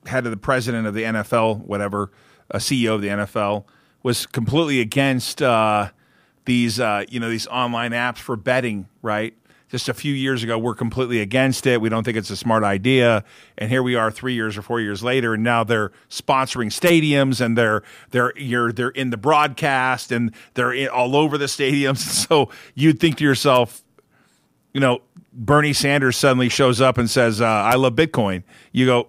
head 0.06 0.24
of 0.26 0.30
the 0.30 0.36
president 0.36 0.86
of 0.86 0.94
the 0.94 1.02
NFL, 1.02 1.64
whatever, 1.64 2.10
a 2.50 2.58
CEO 2.58 2.94
of 2.94 3.02
the 3.02 3.08
NFL, 3.08 3.64
was 4.02 4.26
completely 4.26 4.80
against 4.80 5.42
uh, 5.42 5.90
these 6.44 6.78
uh, 6.78 7.04
you 7.08 7.18
know 7.18 7.28
these 7.28 7.48
online 7.48 7.90
apps 7.90 8.18
for 8.18 8.36
betting, 8.36 8.88
right? 9.02 9.34
Just 9.70 9.88
a 9.88 9.94
few 9.94 10.12
years 10.12 10.42
ago, 10.42 10.58
we're 10.58 10.74
completely 10.74 11.20
against 11.20 11.64
it. 11.64 11.80
We 11.80 11.88
don't 11.88 12.02
think 12.02 12.16
it's 12.16 12.30
a 12.30 12.36
smart 12.36 12.64
idea, 12.64 13.22
and 13.56 13.70
here 13.70 13.84
we 13.84 13.94
are, 13.94 14.10
three 14.10 14.34
years 14.34 14.58
or 14.58 14.62
four 14.62 14.80
years 14.80 15.04
later, 15.04 15.34
and 15.34 15.44
now 15.44 15.62
they're 15.62 15.92
sponsoring 16.08 16.72
stadiums, 16.72 17.40
and 17.40 17.56
they're 17.56 17.84
they're 18.10 18.36
you're 18.36 18.72
they're 18.72 18.88
in 18.88 19.10
the 19.10 19.16
broadcast, 19.16 20.10
and 20.10 20.34
they're 20.54 20.72
in, 20.72 20.88
all 20.88 21.14
over 21.14 21.38
the 21.38 21.44
stadiums. 21.46 21.98
So 22.30 22.50
you'd 22.74 22.98
think 22.98 23.18
to 23.18 23.24
yourself, 23.24 23.82
you 24.74 24.80
know, 24.80 25.02
Bernie 25.32 25.72
Sanders 25.72 26.16
suddenly 26.16 26.48
shows 26.48 26.80
up 26.80 26.98
and 26.98 27.08
says, 27.08 27.40
uh, 27.40 27.46
"I 27.46 27.76
love 27.76 27.94
Bitcoin." 27.94 28.42
You 28.72 28.86
go, 28.86 29.08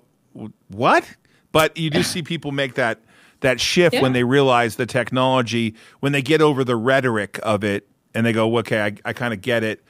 "What?" 0.67 1.05
But 1.51 1.75
you 1.75 1.89
do 1.89 2.03
see 2.03 2.21
people 2.21 2.51
make 2.51 2.75
that 2.75 2.99
that 3.39 3.59
shift 3.59 3.95
Yeah. 3.95 4.01
when 4.03 4.13
they 4.13 4.23
realize 4.23 4.75
the 4.75 4.85
technology, 4.85 5.73
when 6.01 6.11
they 6.11 6.21
get 6.21 6.39
over 6.39 6.63
the 6.63 6.75
rhetoric 6.75 7.39
of 7.41 7.63
it, 7.63 7.87
and 8.13 8.23
they 8.27 8.31
go, 8.31 8.55
"Okay, 8.59 8.79
I, 8.79 8.93
I 9.03 9.13
kind 9.13 9.33
of 9.33 9.41
get 9.41 9.63
it." 9.63 9.83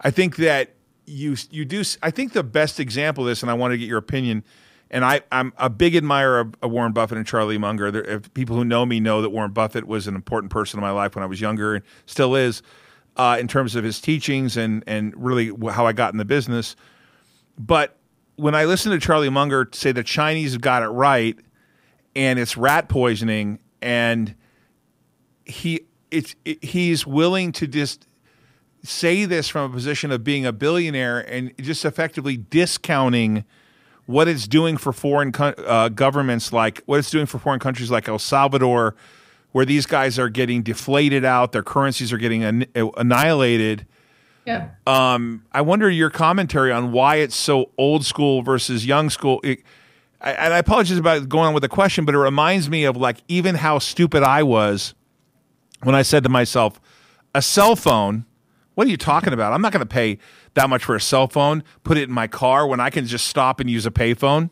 I 0.00 0.10
think 0.10 0.36
that 0.36 0.74
you 1.06 1.36
you 1.50 1.64
do. 1.64 1.82
I 2.02 2.10
think 2.10 2.32
the 2.32 2.42
best 2.42 2.80
example 2.80 3.24
of 3.24 3.28
this, 3.28 3.42
and 3.42 3.50
I 3.50 3.54
want 3.54 3.72
to 3.72 3.78
get 3.78 3.88
your 3.88 3.98
opinion. 3.98 4.44
And 4.90 5.04
I, 5.04 5.20
I'm 5.30 5.52
a 5.58 5.68
big 5.68 5.94
admirer 5.94 6.40
of, 6.40 6.54
of 6.62 6.70
Warren 6.70 6.92
Buffett 6.92 7.18
and 7.18 7.26
Charlie 7.26 7.58
Munger. 7.58 7.90
There, 7.90 8.20
people 8.20 8.56
who 8.56 8.64
know 8.64 8.86
me 8.86 9.00
know 9.00 9.20
that 9.20 9.28
Warren 9.28 9.52
Buffett 9.52 9.86
was 9.86 10.06
an 10.06 10.14
important 10.14 10.50
person 10.50 10.78
in 10.78 10.82
my 10.82 10.92
life 10.92 11.14
when 11.14 11.22
I 11.22 11.26
was 11.26 11.42
younger 11.42 11.74
and 11.74 11.84
still 12.06 12.34
is, 12.34 12.62
uh, 13.18 13.36
in 13.38 13.48
terms 13.48 13.74
of 13.74 13.84
his 13.84 14.00
teachings 14.00 14.56
and 14.56 14.82
and 14.86 15.12
really 15.16 15.52
how 15.70 15.86
I 15.86 15.92
got 15.92 16.14
in 16.14 16.18
the 16.18 16.24
business. 16.24 16.74
But 17.58 17.98
when 18.36 18.54
I 18.54 18.64
listen 18.64 18.92
to 18.92 18.98
Charlie 18.98 19.28
Munger 19.28 19.68
say 19.72 19.92
the 19.92 20.04
Chinese 20.04 20.52
have 20.52 20.62
got 20.62 20.82
it 20.82 20.88
right, 20.88 21.38
and 22.16 22.38
it's 22.38 22.56
rat 22.56 22.88
poisoning, 22.88 23.58
and 23.82 24.34
he 25.44 25.82
it's 26.10 26.34
it, 26.44 26.64
he's 26.64 27.06
willing 27.06 27.52
to 27.52 27.66
just 27.66 28.07
say 28.82 29.24
this 29.24 29.48
from 29.48 29.70
a 29.70 29.74
position 29.74 30.10
of 30.10 30.24
being 30.24 30.46
a 30.46 30.52
billionaire 30.52 31.20
and 31.20 31.52
just 31.58 31.84
effectively 31.84 32.36
discounting 32.36 33.44
what 34.06 34.26
it's 34.26 34.48
doing 34.48 34.76
for 34.76 34.92
foreign 34.92 35.32
co- 35.32 35.54
uh, 35.66 35.88
governments, 35.90 36.52
like 36.52 36.82
what 36.86 36.98
it's 36.98 37.10
doing 37.10 37.26
for 37.26 37.38
foreign 37.38 37.60
countries 37.60 37.90
like 37.90 38.08
El 38.08 38.18
Salvador, 38.18 38.94
where 39.52 39.64
these 39.64 39.84
guys 39.84 40.18
are 40.18 40.28
getting 40.28 40.62
deflated 40.62 41.24
out, 41.24 41.52
their 41.52 41.62
currencies 41.62 42.12
are 42.12 42.18
getting 42.18 42.42
an- 42.42 42.66
annihilated. 42.74 43.86
Yeah. 44.46 44.70
Um, 44.86 45.44
I 45.52 45.60
wonder 45.60 45.90
your 45.90 46.08
commentary 46.08 46.72
on 46.72 46.90
why 46.92 47.16
it's 47.16 47.36
so 47.36 47.70
old 47.76 48.06
school 48.06 48.40
versus 48.40 48.86
young 48.86 49.10
school. 49.10 49.40
It, 49.44 49.62
I, 50.22 50.32
and 50.32 50.54
I 50.54 50.58
apologize 50.58 50.96
about 50.96 51.28
going 51.28 51.48
on 51.48 51.54
with 51.54 51.62
the 51.62 51.68
question, 51.68 52.06
but 52.06 52.14
it 52.14 52.18
reminds 52.18 52.70
me 52.70 52.84
of 52.84 52.96
like 52.96 53.18
even 53.28 53.56
how 53.56 53.78
stupid 53.78 54.22
I 54.22 54.42
was 54.42 54.94
when 55.82 55.94
I 55.94 56.02
said 56.02 56.22
to 56.22 56.30
myself, 56.30 56.80
a 57.34 57.42
cell 57.42 57.76
phone. 57.76 58.24
What 58.78 58.86
are 58.86 58.90
you 58.90 58.96
talking 58.96 59.32
about? 59.32 59.52
I'm 59.52 59.60
not 59.60 59.72
going 59.72 59.84
to 59.84 59.92
pay 59.92 60.18
that 60.54 60.70
much 60.70 60.84
for 60.84 60.94
a 60.94 61.00
cell 61.00 61.26
phone. 61.26 61.64
Put 61.82 61.98
it 61.98 62.04
in 62.04 62.12
my 62.12 62.28
car 62.28 62.64
when 62.64 62.78
I 62.78 62.90
can 62.90 63.06
just 63.06 63.26
stop 63.26 63.58
and 63.58 63.68
use 63.68 63.86
a 63.86 63.90
payphone. 63.90 64.50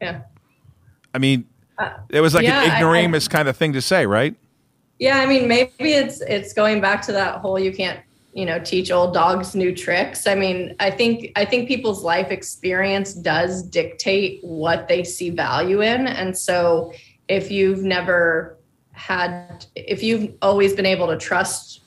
Yeah. 0.00 0.22
I 1.12 1.18
mean, 1.18 1.44
uh, 1.76 1.90
it 2.08 2.22
was 2.22 2.32
like 2.32 2.44
yeah, 2.44 2.62
an 2.62 2.70
I- 2.70 2.76
ignoramus 2.76 3.28
kind 3.28 3.46
of 3.46 3.58
thing 3.58 3.74
to 3.74 3.82
say, 3.82 4.06
right? 4.06 4.34
Yeah, 4.98 5.18
I 5.18 5.26
mean, 5.26 5.48
maybe 5.48 5.92
it's 5.92 6.22
it's 6.22 6.54
going 6.54 6.80
back 6.80 7.02
to 7.02 7.12
that 7.12 7.40
whole 7.40 7.58
you 7.58 7.70
can't 7.70 8.00
you 8.32 8.46
know 8.46 8.58
teach 8.58 8.90
old 8.90 9.12
dogs 9.12 9.54
new 9.54 9.76
tricks. 9.76 10.26
I 10.26 10.34
mean, 10.34 10.74
I 10.80 10.90
think 10.90 11.30
I 11.36 11.44
think 11.44 11.68
people's 11.68 12.02
life 12.02 12.30
experience 12.30 13.12
does 13.12 13.62
dictate 13.62 14.42
what 14.42 14.88
they 14.88 15.04
see 15.04 15.28
value 15.28 15.82
in, 15.82 16.06
and 16.06 16.38
so 16.38 16.94
if 17.28 17.50
you've 17.50 17.82
never 17.82 18.56
had, 18.92 19.66
if 19.76 20.02
you've 20.02 20.32
always 20.40 20.72
been 20.72 20.86
able 20.86 21.08
to 21.08 21.18
trust 21.18 21.82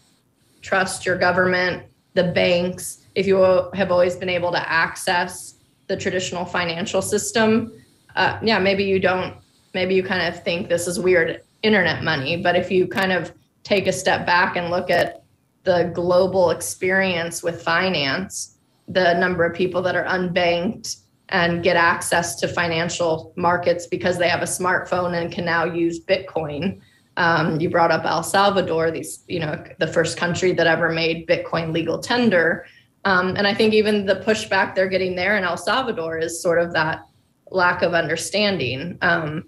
trust 0.61 1.05
your 1.05 1.17
government, 1.17 1.83
the 2.13 2.25
banks, 2.25 3.05
if 3.15 3.27
you 3.27 3.37
have 3.73 3.91
always 3.91 4.15
been 4.15 4.29
able 4.29 4.51
to 4.51 4.69
access 4.71 5.55
the 5.87 5.97
traditional 5.97 6.45
financial 6.45 7.01
system, 7.01 7.73
uh, 8.15 8.39
yeah, 8.41 8.59
maybe 8.59 8.83
you 8.83 8.99
don't, 8.99 9.35
maybe 9.73 9.95
you 9.95 10.03
kind 10.03 10.21
of 10.27 10.43
think 10.43 10.69
this 10.69 10.87
is 10.87 10.99
weird 10.99 11.41
internet 11.63 12.03
money. 12.03 12.37
But 12.37 12.55
if 12.55 12.71
you 12.71 12.87
kind 12.87 13.11
of 13.11 13.33
take 13.63 13.87
a 13.87 13.93
step 13.93 14.25
back 14.25 14.55
and 14.55 14.69
look 14.69 14.89
at 14.89 15.23
the 15.63 15.91
global 15.93 16.49
experience 16.49 17.43
with 17.43 17.61
finance, 17.61 18.57
the 18.87 19.13
number 19.13 19.45
of 19.45 19.55
people 19.55 19.81
that 19.83 19.95
are 19.95 20.05
unbanked 20.05 20.97
and 21.29 21.63
get 21.63 21.77
access 21.77 22.35
to 22.35 22.47
financial 22.47 23.33
markets 23.37 23.87
because 23.87 24.17
they 24.17 24.27
have 24.27 24.41
a 24.41 24.45
smartphone 24.45 25.19
and 25.19 25.31
can 25.31 25.45
now 25.45 25.63
use 25.63 26.03
Bitcoin. 26.03 26.81
Um, 27.17 27.59
you 27.59 27.69
brought 27.69 27.91
up 27.91 28.05
El 28.05 28.23
Salvador, 28.23 28.89
these, 28.89 29.23
you 29.27 29.39
know, 29.39 29.63
the 29.79 29.87
first 29.87 30.17
country 30.17 30.53
that 30.53 30.65
ever 30.65 30.89
made 30.89 31.27
Bitcoin 31.27 31.73
legal 31.73 31.99
tender. 31.99 32.65
Um, 33.03 33.35
and 33.35 33.45
I 33.45 33.53
think 33.53 33.73
even 33.73 34.05
the 34.05 34.15
pushback 34.15 34.75
they're 34.75 34.87
getting 34.87 35.15
there 35.15 35.37
in 35.37 35.43
El 35.43 35.57
Salvador 35.57 36.17
is 36.17 36.41
sort 36.41 36.59
of 36.59 36.73
that 36.73 37.01
lack 37.49 37.81
of 37.81 37.93
understanding. 37.93 38.97
Um, 39.01 39.45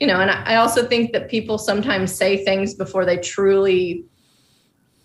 you 0.00 0.06
know, 0.06 0.20
and 0.20 0.30
I 0.30 0.56
also 0.56 0.86
think 0.86 1.12
that 1.12 1.30
people 1.30 1.56
sometimes 1.56 2.14
say 2.14 2.44
things 2.44 2.74
before 2.74 3.06
they 3.06 3.16
truly 3.16 4.04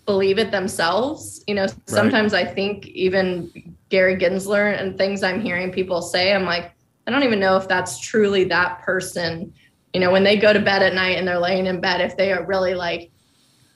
believe 0.04 0.38
it 0.38 0.50
themselves. 0.50 1.42
You 1.46 1.54
know, 1.54 1.66
sometimes 1.86 2.34
I 2.34 2.44
think 2.44 2.86
even 2.88 3.50
Gary 3.88 4.16
Gensler 4.16 4.78
and 4.78 4.98
things 4.98 5.22
I'm 5.22 5.40
hearing 5.40 5.72
people 5.72 6.02
say, 6.02 6.34
I'm 6.34 6.44
like, 6.44 6.72
I 7.06 7.10
don't 7.10 7.22
even 7.22 7.40
know 7.40 7.56
if 7.56 7.68
that's 7.68 7.98
truly 8.00 8.44
that 8.44 8.82
person. 8.82 9.54
You 9.94 10.00
know, 10.00 10.10
when 10.10 10.24
they 10.24 10.36
go 10.36 10.52
to 10.52 10.60
bed 10.60 10.82
at 10.82 10.94
night 10.94 11.18
and 11.18 11.28
they're 11.28 11.38
laying 11.38 11.66
in 11.66 11.80
bed, 11.80 12.00
if 12.00 12.16
they 12.16 12.32
are 12.32 12.44
really 12.44 12.74
like 12.74 13.10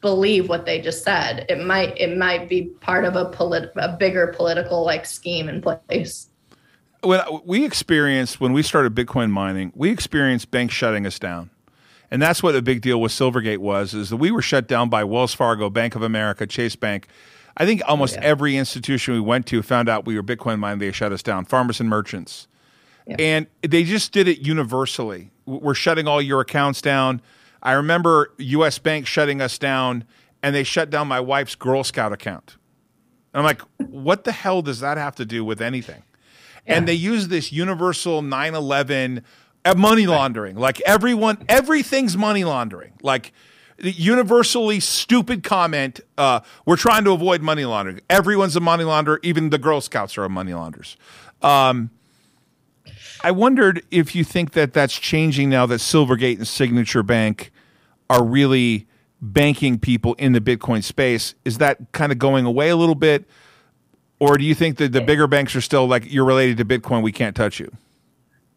believe 0.00 0.48
what 0.48 0.66
they 0.66 0.80
just 0.80 1.02
said, 1.02 1.46
it 1.48 1.64
might 1.64 1.98
it 1.98 2.16
might 2.16 2.48
be 2.48 2.66
part 2.80 3.04
of 3.04 3.16
a 3.16 3.26
polit- 3.26 3.72
a 3.76 3.96
bigger 3.96 4.28
political 4.36 4.84
like 4.84 5.04
scheme 5.04 5.48
in 5.48 5.60
place. 5.60 6.28
when 7.02 7.20
we 7.44 7.64
experienced 7.64 8.40
when 8.40 8.52
we 8.52 8.62
started 8.62 8.94
Bitcoin 8.94 9.30
mining, 9.30 9.72
we 9.74 9.90
experienced 9.90 10.50
banks 10.50 10.74
shutting 10.74 11.06
us 11.06 11.18
down, 11.18 11.50
and 12.10 12.20
that's 12.22 12.42
what 12.42 12.52
the 12.52 12.62
big 12.62 12.82
deal 12.82 13.00
with 13.00 13.12
Silvergate 13.12 13.58
was: 13.58 13.94
is 13.94 14.10
that 14.10 14.16
we 14.16 14.30
were 14.30 14.42
shut 14.42 14.68
down 14.68 14.88
by 14.88 15.04
Wells 15.04 15.34
Fargo, 15.34 15.70
Bank 15.70 15.94
of 15.94 16.02
America, 16.02 16.46
Chase 16.46 16.76
Bank. 16.76 17.08
I 17.56 17.64
think 17.64 17.82
almost 17.86 18.16
every 18.18 18.56
institution 18.56 19.14
we 19.14 19.20
went 19.20 19.46
to 19.46 19.62
found 19.62 19.88
out 19.88 20.04
we 20.04 20.14
were 20.16 20.22
Bitcoin 20.22 20.58
mining 20.58 20.78
They 20.78 20.92
shut 20.92 21.10
us 21.10 21.22
down. 21.22 21.46
Farmers 21.46 21.80
and 21.80 21.88
merchants, 21.88 22.48
Yeah. 23.06 23.16
and 23.18 23.46
they 23.62 23.84
just 23.84 24.12
did 24.12 24.26
it 24.28 24.40
universally. 24.40 25.30
We're 25.44 25.74
shutting 25.74 26.08
all 26.08 26.20
your 26.20 26.40
accounts 26.40 26.80
down. 26.82 27.22
I 27.62 27.72
remember 27.72 28.32
U.S. 28.38 28.78
Bank 28.78 29.06
shutting 29.06 29.40
us 29.40 29.58
down, 29.58 30.04
and 30.42 30.54
they 30.54 30.64
shut 30.64 30.90
down 30.90 31.06
my 31.08 31.20
wife's 31.20 31.54
Girl 31.54 31.84
Scout 31.84 32.12
account. 32.12 32.56
And 33.32 33.40
I'm 33.40 33.44
like, 33.44 33.60
what 33.90 34.24
the 34.24 34.32
hell 34.32 34.62
does 34.62 34.80
that 34.80 34.98
have 34.98 35.14
to 35.16 35.24
do 35.24 35.44
with 35.44 35.60
anything? 35.60 36.02
And 36.66 36.88
they 36.88 36.94
use 36.94 37.28
this 37.28 37.52
universal 37.52 38.22
9/11 38.22 39.22
uh, 39.64 39.74
money 39.76 40.06
laundering. 40.06 40.56
Like 40.56 40.80
everyone, 40.80 41.44
everything's 41.48 42.16
money 42.16 42.42
laundering. 42.42 42.94
Like 43.02 43.32
the 43.78 43.92
universally 43.92 44.80
stupid 44.80 45.42
comment. 45.42 46.00
Uh, 46.18 46.40
we're 46.64 46.76
trying 46.76 47.04
to 47.04 47.12
avoid 47.12 47.42
money 47.42 47.64
laundering. 47.64 48.00
Everyone's 48.10 48.56
a 48.56 48.60
money 48.60 48.84
launderer. 48.84 49.18
Even 49.22 49.50
the 49.50 49.58
Girl 49.58 49.80
Scouts 49.80 50.16
are 50.18 50.28
money 50.28 50.54
launderers. 50.54 50.96
Um, 51.42 51.90
I 53.26 53.32
wondered 53.32 53.84
if 53.90 54.14
you 54.14 54.22
think 54.22 54.52
that 54.52 54.72
that's 54.72 54.96
changing 54.96 55.50
now 55.50 55.66
that 55.66 55.80
Silvergate 55.80 56.36
and 56.36 56.46
Signature 56.46 57.02
Bank 57.02 57.50
are 58.08 58.24
really 58.24 58.86
banking 59.20 59.80
people 59.80 60.14
in 60.14 60.32
the 60.32 60.40
Bitcoin 60.40 60.84
space. 60.84 61.34
Is 61.44 61.58
that 61.58 61.90
kind 61.90 62.12
of 62.12 62.20
going 62.20 62.44
away 62.44 62.68
a 62.68 62.76
little 62.76 62.94
bit? 62.94 63.28
Or 64.20 64.38
do 64.38 64.44
you 64.44 64.54
think 64.54 64.76
that 64.76 64.92
the 64.92 65.02
eh. 65.02 65.04
bigger 65.04 65.26
banks 65.26 65.56
are 65.56 65.60
still 65.60 65.88
like 65.88 66.04
you're 66.06 66.24
related 66.24 66.56
to 66.58 66.64
Bitcoin, 66.64 67.02
we 67.02 67.10
can't 67.10 67.34
touch 67.34 67.58
you? 67.58 67.68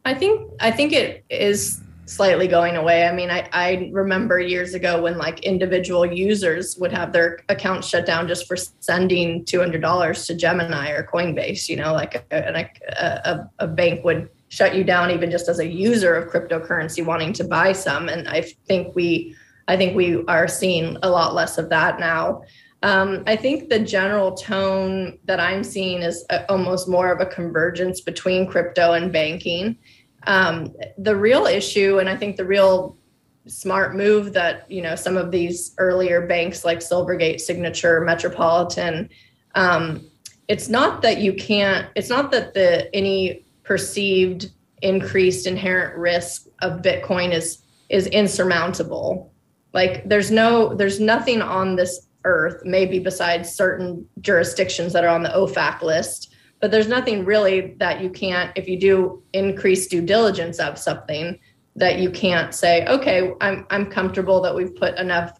I 0.05 0.13
think 0.13 0.47
I 0.59 0.69
think 0.69 0.93
it 0.93 1.25
is 1.31 1.81
slightly 2.05 2.47
going 2.47 2.75
away. 2.75 3.07
I 3.07 3.11
mean, 3.11 3.31
I, 3.31 3.49
I 3.51 3.89
remember 3.91 4.39
years 4.39 4.75
ago 4.75 5.01
when 5.01 5.17
like 5.17 5.39
individual 5.39 6.05
users 6.05 6.77
would 6.77 6.91
have 6.91 7.11
their 7.11 7.39
accounts 7.49 7.87
shut 7.87 8.05
down 8.05 8.27
just 8.27 8.47
for 8.47 8.55
sending 8.55 9.45
two 9.45 9.59
hundred 9.59 9.81
dollars 9.81 10.27
to 10.27 10.35
Gemini 10.35 10.91
or 10.91 11.03
Coinbase. 11.11 11.69
You 11.69 11.77
know, 11.77 11.91
like 11.91 12.23
a, 12.29 12.77
a, 13.25 13.49
a 13.57 13.67
bank 13.67 14.05
would 14.05 14.29
shut 14.49 14.75
you 14.75 14.83
down 14.83 15.11
even 15.11 15.31
just 15.31 15.47
as 15.47 15.59
a 15.59 15.67
user 15.67 16.15
of 16.15 16.29
cryptocurrency 16.31 17.05
wanting 17.05 17.33
to 17.33 17.43
buy 17.43 17.71
some. 17.71 18.09
And 18.09 18.27
I 18.27 18.41
think 18.67 18.95
we 18.95 19.35
I 19.67 19.77
think 19.77 19.95
we 19.95 20.25
are 20.25 20.47
seeing 20.47 20.97
a 21.03 21.09
lot 21.09 21.35
less 21.35 21.59
of 21.59 21.69
that 21.69 21.99
now. 21.99 22.41
Um, 22.81 23.23
I 23.27 23.35
think 23.35 23.69
the 23.69 23.79
general 23.79 24.33
tone 24.33 25.19
that 25.25 25.39
I'm 25.39 25.63
seeing 25.63 26.01
is 26.01 26.25
a, 26.31 26.49
almost 26.49 26.87
more 26.87 27.11
of 27.11 27.21
a 27.21 27.25
convergence 27.25 28.01
between 28.01 28.47
crypto 28.47 28.93
and 28.93 29.11
banking. 29.13 29.77
Um, 30.25 30.73
the 30.97 31.15
real 31.15 31.45
issue, 31.45 31.99
and 31.99 32.09
I 32.09 32.15
think 32.15 32.35
the 32.35 32.45
real 32.45 32.97
smart 33.47 33.95
move 33.95 34.33
that 34.33 34.69
you 34.71 34.81
know 34.81 34.95
some 34.95 35.17
of 35.17 35.29
these 35.29 35.75
earlier 35.77 36.25
banks 36.25 36.65
like 36.65 36.79
Silvergate, 36.79 37.41
Signature, 37.41 38.01
Metropolitan, 38.01 39.09
um, 39.55 40.09
it's 40.47 40.69
not 40.69 41.01
that 41.03 41.19
you 41.19 41.33
can't. 41.33 41.87
It's 41.95 42.09
not 42.09 42.31
that 42.31 42.53
the 42.53 42.93
any 42.95 43.45
perceived 43.69 44.49
increased 44.81 45.45
inherent 45.45 45.95
risk 45.95 46.47
of 46.63 46.81
Bitcoin 46.81 47.31
is 47.31 47.59
is 47.89 48.07
insurmountable. 48.07 49.31
Like 49.73 50.09
there's 50.09 50.31
no 50.31 50.73
there's 50.73 50.99
nothing 50.99 51.41
on 51.43 51.75
this 51.75 52.07
earth, 52.25 52.61
maybe 52.65 52.97
besides 52.99 53.53
certain 53.53 54.05
jurisdictions 54.21 54.91
that 54.93 55.03
are 55.03 55.15
on 55.15 55.23
the 55.23 55.29
OFAC 55.29 55.81
list, 55.83 56.33
but 56.59 56.71
there's 56.71 56.87
nothing 56.87 57.23
really 57.23 57.75
that 57.77 58.01
you 58.01 58.09
can't, 58.09 58.51
if 58.57 58.67
you 58.67 58.77
do 58.77 59.23
increase 59.33 59.87
due 59.87 60.01
diligence 60.01 60.59
of 60.59 60.77
something, 60.77 61.39
that 61.75 61.99
you 61.99 62.09
can't 62.09 62.53
say, 62.55 62.85
okay, 62.87 63.33
I'm 63.39 63.67
I'm 63.69 63.85
comfortable 63.85 64.41
that 64.41 64.55
we've 64.55 64.75
put 64.75 64.97
enough 64.97 65.39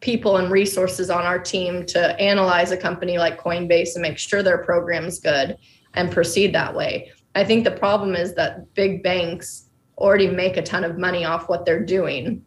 people 0.00 0.36
and 0.36 0.52
resources 0.52 1.08
on 1.08 1.24
our 1.24 1.38
team 1.38 1.86
to 1.86 2.20
analyze 2.20 2.72
a 2.72 2.76
company 2.76 3.16
like 3.16 3.40
Coinbase 3.40 3.94
and 3.94 4.02
make 4.02 4.18
sure 4.18 4.42
their 4.42 4.64
program's 4.64 5.18
good 5.18 5.56
and 5.94 6.12
proceed 6.12 6.54
that 6.54 6.74
way. 6.74 7.10
I 7.34 7.44
think 7.44 7.64
the 7.64 7.70
problem 7.70 8.14
is 8.14 8.34
that 8.34 8.74
big 8.74 9.02
banks 9.02 9.68
already 9.98 10.28
make 10.28 10.56
a 10.56 10.62
ton 10.62 10.84
of 10.84 10.98
money 10.98 11.24
off 11.24 11.48
what 11.48 11.64
they're 11.64 11.84
doing. 11.84 12.44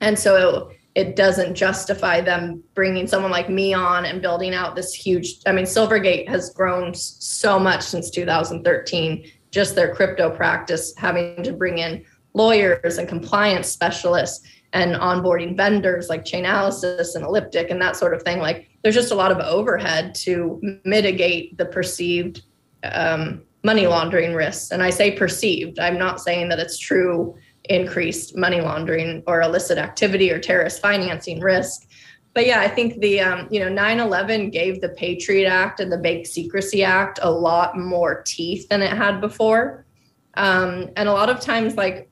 And 0.00 0.18
so 0.18 0.70
it 0.96 1.14
doesn't 1.14 1.54
justify 1.54 2.22
them 2.22 2.64
bringing 2.74 3.06
someone 3.06 3.30
like 3.30 3.50
me 3.50 3.74
on 3.74 4.06
and 4.06 4.22
building 4.22 4.54
out 4.54 4.74
this 4.74 4.92
huge 4.94 5.36
i 5.46 5.52
mean 5.52 5.66
silvergate 5.66 6.26
has 6.26 6.50
grown 6.50 6.92
so 6.94 7.58
much 7.58 7.82
since 7.82 8.10
2013 8.10 9.30
just 9.52 9.74
their 9.74 9.94
crypto 9.94 10.30
practice 10.30 10.94
having 10.96 11.42
to 11.42 11.52
bring 11.52 11.78
in 11.78 12.04
lawyers 12.34 12.98
and 12.98 13.08
compliance 13.08 13.68
specialists 13.68 14.46
and 14.72 14.94
onboarding 14.96 15.56
vendors 15.56 16.08
like 16.08 16.24
chainalysis 16.24 17.14
and 17.14 17.24
elliptic 17.24 17.70
and 17.70 17.80
that 17.80 17.94
sort 17.94 18.14
of 18.14 18.22
thing 18.22 18.38
like 18.38 18.68
there's 18.82 18.94
just 18.94 19.12
a 19.12 19.14
lot 19.14 19.30
of 19.30 19.38
overhead 19.38 20.14
to 20.14 20.60
mitigate 20.84 21.56
the 21.58 21.66
perceived 21.66 22.42
um, 22.84 23.42
money 23.66 23.86
laundering 23.86 24.34
risks 24.34 24.70
and 24.70 24.82
i 24.82 24.90
say 24.90 25.08
perceived 25.10 25.78
i'm 25.78 25.98
not 25.98 26.20
saying 26.20 26.48
that 26.48 26.58
it's 26.58 26.78
true 26.78 27.36
increased 27.68 28.36
money 28.36 28.60
laundering 28.60 29.22
or 29.26 29.42
illicit 29.42 29.78
activity 29.78 30.30
or 30.30 30.38
terrorist 30.38 30.80
financing 30.80 31.40
risk. 31.40 31.86
But 32.34 32.46
yeah, 32.46 32.60
I 32.60 32.68
think 32.68 33.00
the 33.00 33.20
um, 33.20 33.48
you 33.50 33.60
know 33.60 33.68
9/11 33.68 34.52
gave 34.52 34.80
the 34.80 34.90
Patriot 34.90 35.48
Act 35.48 35.80
and 35.80 35.90
the 35.90 35.98
Bank 35.98 36.26
Secrecy 36.26 36.84
Act 36.84 37.18
a 37.22 37.30
lot 37.30 37.78
more 37.78 38.22
teeth 38.22 38.68
than 38.68 38.82
it 38.82 38.92
had 38.92 39.20
before, 39.20 39.86
um, 40.34 40.90
and 40.96 41.08
a 41.08 41.12
lot 41.12 41.30
of 41.30 41.40
times 41.40 41.76
like 41.76 42.10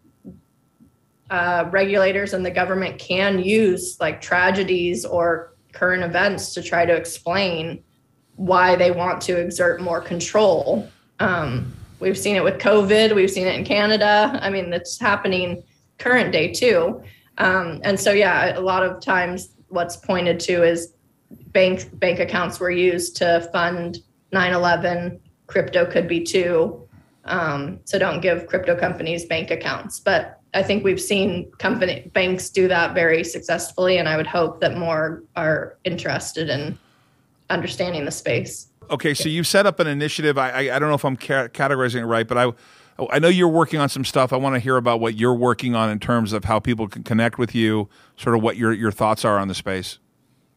uh, 1.31 1.67
regulators 1.71 2.33
and 2.33 2.45
the 2.45 2.51
government 2.51 2.99
can 2.99 3.39
use 3.39 3.99
like 4.01 4.21
tragedies 4.21 5.05
or 5.05 5.55
current 5.73 6.03
events 6.03 6.55
to 6.55 6.63
try 6.63 6.87
to 6.87 6.95
explain 6.95 7.83
why 8.37 8.77
they 8.77 8.91
want 8.91 9.21
to 9.21 9.39
exert 9.39 9.81
more 9.81 10.01
control. 10.01 10.89
Um, 11.21 11.73
We've 12.05 12.19
seen 12.19 12.37
it 12.37 12.45
with 12.45 12.59
COVID. 12.59 13.15
We've 13.15 13.31
seen 13.31 13.47
it 13.47 13.55
in 13.55 13.65
Canada. 13.65 14.39
I 14.43 14.51
mean, 14.51 14.73
it's 14.75 15.01
happening 15.01 15.65
current 15.97 16.33
day 16.33 16.53
too. 16.53 17.03
Um, 17.39 17.81
and 17.83 17.99
so, 17.99 18.13
yeah, 18.13 18.59
a 18.59 18.61
lot 18.61 18.83
of 18.83 19.01
times 19.01 19.55
what's 19.69 19.97
pointed 19.97 20.39
to 20.41 20.63
is 20.63 20.93
bank 21.31 21.99
bank 21.99 22.19
accounts 22.19 22.61
were 22.61 22.71
used 22.71 23.17
to 23.17 23.49
fund 23.55 24.01
9/11. 24.33 25.19
Crypto 25.47 25.87
could 25.87 26.07
be 26.07 26.23
too. 26.23 26.87
Um, 27.25 27.81
so 27.85 27.99
don't 27.99 28.21
give 28.21 28.47
crypto 28.49 28.77
companies 28.77 29.25
bank 29.25 29.51
accounts. 29.51 29.99
But 29.99 30.41
I 30.53 30.63
think 30.63 30.85
we've 30.85 31.01
seen 31.01 31.51
company 31.53 32.11
banks 32.13 32.51
do 32.51 32.69
that 32.69 32.95
very 32.95 33.25
successfully, 33.25 33.97
and 33.97 34.11
I 34.11 34.19
would 34.19 34.27
hope 34.27 34.61
that 34.61 34.77
more 34.77 35.23
are 35.37 35.79
interested 35.85 36.51
in 36.51 36.79
understanding 37.49 38.05
the 38.05 38.11
space. 38.11 38.69
Okay, 38.91 39.15
so 39.15 39.29
you've 39.29 39.47
set 39.47 39.67
up 39.67 39.81
an 39.81 39.87
initiative. 39.87 40.39
I, 40.39 40.51
I, 40.51 40.77
I 40.77 40.79
don't 40.79 40.89
know 40.89 40.95
if 40.95 41.05
I'm 41.05 41.17
ca- 41.17 41.49
categorizing 41.49 42.01
it 42.01 42.07
right, 42.07 42.27
but 42.27 42.39
I 42.39 42.53
I 43.11 43.19
know 43.19 43.29
you're 43.29 43.49
working 43.49 43.81
on 43.81 43.89
some 43.89 44.05
stuff. 44.05 44.33
I 44.33 44.37
want 44.37 44.55
to 44.55 44.61
hear 44.61 44.77
about 44.77 45.01
what 45.01 45.17
you're 45.17 45.35
working 45.35 45.75
on 45.75 45.91
in 45.91 45.99
terms 45.99 46.33
of 46.33 46.45
how 46.45 46.61
people 46.61 46.87
can 46.87 47.03
connect 47.03 47.39
with 47.39 47.55
you. 47.55 47.89
Sort 48.17 48.37
of 48.37 48.43
what 48.43 48.57
your 48.57 48.73
your 48.73 48.93
thoughts 48.93 49.25
are 49.25 49.39
on 49.39 49.49
the 49.49 49.55
space. 49.55 49.99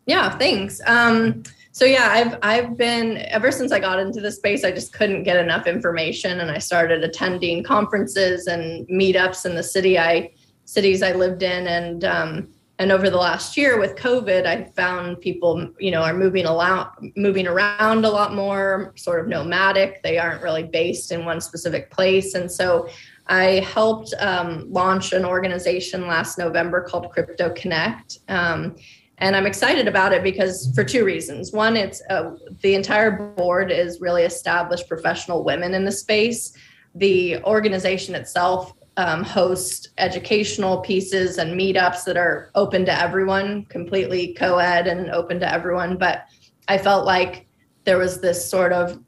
Yeah, 0.06 0.38
thanks. 0.38 0.80
Um, 0.86 1.44
so 1.72 1.86
yeah, 1.86 2.10
I've 2.12 2.38
I've 2.44 2.78
been 2.78 3.18
ever 3.28 3.52
since 3.52 3.72
I 3.72 3.80
got 3.80 4.00
into 4.00 4.22
the 4.22 4.32
space, 4.32 4.64
I 4.64 4.72
just 4.72 4.94
couldn't 4.94 5.24
get 5.24 5.38
enough 5.38 5.68
information, 5.68 6.40
and 6.40 6.52
I 6.52 6.60
started 6.60 7.04
attending 7.04 7.64
conferences 7.64 8.48
and 8.48 8.88
meetups 8.88 9.46
in 9.46 9.56
the 9.56 9.64
city 9.64 9.98
I 9.98 10.32
cities 10.66 11.02
I 11.02 11.14
lived 11.14 11.44
in, 11.44 11.68
and 11.68 12.06
um, 12.06 12.50
and 12.80 12.92
over 12.92 13.10
the 13.10 13.18
last 13.18 13.58
year 13.58 13.80
with 13.80 13.96
covid 13.96 14.46
i 14.46 14.64
found 14.76 15.20
people 15.22 15.72
you 15.80 15.92
know 15.92 16.02
are 16.02 16.14
moving 16.14 16.46
around 16.46 16.90
moving 17.16 17.48
around 17.48 18.06
a 18.06 18.10
lot 18.10 18.34
more 18.34 18.94
sort 18.96 19.20
of 19.20 19.28
nomadic. 19.28 20.02
They 20.04 20.18
aren't 20.18 20.42
really 20.42 20.64
based 20.64 21.12
in 21.12 21.26
one 21.26 21.42
specific 21.42 21.92
place. 21.92 22.34
And 22.34 22.52
so 22.52 22.88
i 23.30 23.60
helped 23.76 24.14
um, 24.20 24.72
launch 24.72 25.12
an 25.12 25.26
organization 25.26 26.08
last 26.08 26.38
november 26.38 26.82
called 26.82 27.12
crypto 27.12 27.54
connect. 27.54 28.20
Um, 28.30 28.76
and 29.20 29.36
i'm 29.36 29.46
excited 29.46 29.88
about 29.88 30.14
it 30.14 30.24
because 30.24 30.72
for 30.76 30.84
two 30.84 31.04
reasons. 31.04 31.52
One 31.52 31.76
it's 31.76 32.02
uh, 32.10 32.32
the 32.62 32.76
entire 32.76 33.34
board 33.36 33.72
is 33.72 34.00
really 34.00 34.24
established 34.24 34.88
professional 34.88 35.44
women 35.44 35.74
in 35.74 35.84
the 35.86 35.92
space. 35.92 36.54
The 36.96 37.44
organization 37.44 38.16
itself 38.16 38.74
um, 38.98 39.24
host 39.24 39.90
educational 40.00 40.80
pieces 40.82 41.38
and 41.38 41.58
meetups 41.58 42.04
that 42.06 42.18
are 42.18 42.50
open 42.56 42.84
to 42.86 43.02
everyone, 43.02 43.66
completely 43.66 44.34
co 44.34 44.58
ed 44.58 44.88
and 44.88 45.12
open 45.12 45.40
to 45.40 45.52
everyone. 45.52 45.98
But 45.98 46.26
I 46.68 46.78
felt 46.80 47.06
like 47.06 47.48
there 47.86 48.00
was 48.00 48.20
this 48.20 48.50
sort 48.50 48.74
of 48.74 49.00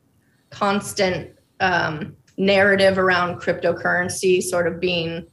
constant 0.51 1.35
um, 1.59 2.15
narrative 2.37 2.97
around 2.97 3.41
cryptocurrency 3.41 4.41
sort 4.41 4.67
of 4.67 4.79
being 4.79 5.25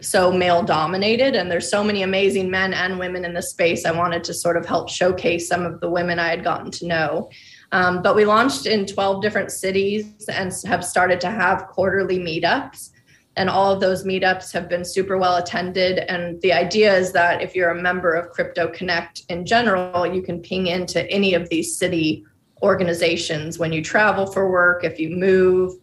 so 0.00 0.32
male 0.32 0.62
dominated 0.62 1.36
and 1.36 1.50
there's 1.50 1.70
so 1.70 1.82
many 1.82 2.02
amazing 2.02 2.50
men 2.50 2.74
and 2.74 2.98
women 2.98 3.24
in 3.24 3.34
the 3.34 3.42
space. 3.42 3.86
I 3.86 3.92
wanted 3.92 4.24
to 4.24 4.34
sort 4.34 4.56
of 4.56 4.66
help 4.66 4.90
showcase 4.90 5.48
some 5.48 5.64
of 5.64 5.80
the 5.80 5.88
women 5.88 6.18
i 6.18 6.28
had 6.28 6.44
gotten 6.44 6.70
to 6.72 6.86
know. 6.86 7.30
Um, 7.70 8.02
but 8.02 8.14
we 8.14 8.24
launched 8.24 8.66
in 8.66 8.84
12 8.84 9.22
different 9.22 9.50
cities 9.50 10.28
and 10.28 10.52
have 10.66 10.84
started 10.84 11.20
to 11.22 11.30
have 11.30 11.68
quarterly 11.68 12.18
meetups 12.18 12.90
and 13.36 13.48
all 13.48 13.72
of 13.72 13.80
those 13.80 14.04
meetups 14.04 14.52
have 14.52 14.68
been 14.68 14.84
super 14.84 15.16
well 15.16 15.36
attended 15.36 15.98
and 16.08 16.40
the 16.42 16.52
idea 16.52 16.94
is 16.94 17.12
that 17.12 17.40
if 17.40 17.54
you're 17.54 17.70
a 17.70 17.82
member 17.82 18.14
of 18.14 18.30
crypto 18.30 18.68
connect 18.68 19.22
in 19.28 19.46
general 19.46 20.06
you 20.06 20.22
can 20.22 20.40
ping 20.40 20.66
into 20.66 21.08
any 21.10 21.34
of 21.34 21.48
these 21.48 21.76
city 21.76 22.24
organizations 22.62 23.58
when 23.58 23.72
you 23.72 23.82
travel 23.82 24.26
for 24.26 24.50
work, 24.50 24.84
if 24.84 24.98
you 24.98 25.10
move, 25.10 25.74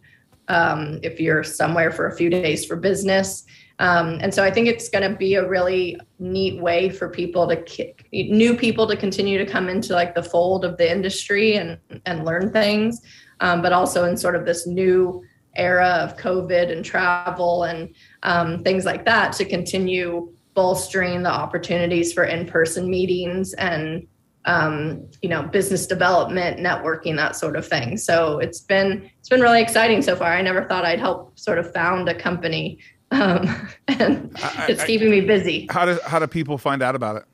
um, 0.48 0.98
if 1.02 1.20
you're 1.20 1.44
somewhere 1.44 1.92
for 1.92 2.08
a 2.08 2.16
few 2.16 2.30
days 2.30 2.64
for 2.64 2.76
business. 2.76 3.44
Um, 3.78 4.18
and 4.20 4.34
so 4.34 4.42
I 4.42 4.50
think 4.50 4.66
it's 4.66 4.88
going 4.88 5.08
to 5.08 5.16
be 5.16 5.34
a 5.34 5.48
really 5.48 5.98
neat 6.18 6.60
way 6.60 6.90
for 6.90 7.08
people 7.08 7.46
to 7.48 7.94
new 8.12 8.54
people 8.54 8.86
to 8.88 8.96
continue 8.96 9.38
to 9.38 9.46
come 9.46 9.68
into 9.68 9.94
like 9.94 10.14
the 10.14 10.22
fold 10.22 10.64
of 10.64 10.76
the 10.76 10.90
industry 10.90 11.56
and 11.56 11.78
and 12.04 12.24
learn 12.24 12.52
things, 12.52 13.00
um, 13.40 13.62
but 13.62 13.72
also 13.72 14.04
in 14.04 14.16
sort 14.16 14.36
of 14.36 14.44
this 14.44 14.66
new 14.66 15.22
era 15.56 15.88
of 16.02 16.16
COVID 16.16 16.70
and 16.70 16.84
travel 16.84 17.64
and 17.64 17.94
um, 18.22 18.62
things 18.62 18.84
like 18.84 19.04
that 19.04 19.32
to 19.34 19.44
continue 19.44 20.32
bolstering 20.54 21.22
the 21.22 21.30
opportunities 21.30 22.12
for 22.12 22.24
in-person 22.24 22.88
meetings 22.88 23.54
and 23.54 24.06
um, 24.46 25.06
you 25.20 25.28
know 25.28 25.42
business 25.42 25.86
development 25.86 26.58
networking 26.58 27.16
that 27.16 27.36
sort 27.36 27.56
of 27.56 27.66
thing. 27.66 27.96
So 27.96 28.38
it's 28.38 28.60
been 28.60 29.10
it's 29.18 29.28
been 29.28 29.40
really 29.40 29.60
exciting 29.60 30.02
so 30.02 30.16
far. 30.16 30.32
I 30.32 30.42
never 30.42 30.64
thought 30.64 30.84
i'd 30.84 30.98
help 30.98 31.38
sort 31.38 31.58
of 31.58 31.72
found 31.72 32.08
a 32.08 32.14
company 32.14 32.78
um, 33.10 33.68
and 33.88 34.34
I, 34.42 34.66
it's 34.68 34.84
keeping 34.84 35.10
me 35.10 35.20
busy. 35.20 35.66
How 35.70 35.84
do 35.84 35.98
how 36.06 36.18
do 36.18 36.26
people 36.26 36.58
find 36.58 36.82
out 36.82 36.94
about 36.94 37.16
it 37.16 37.24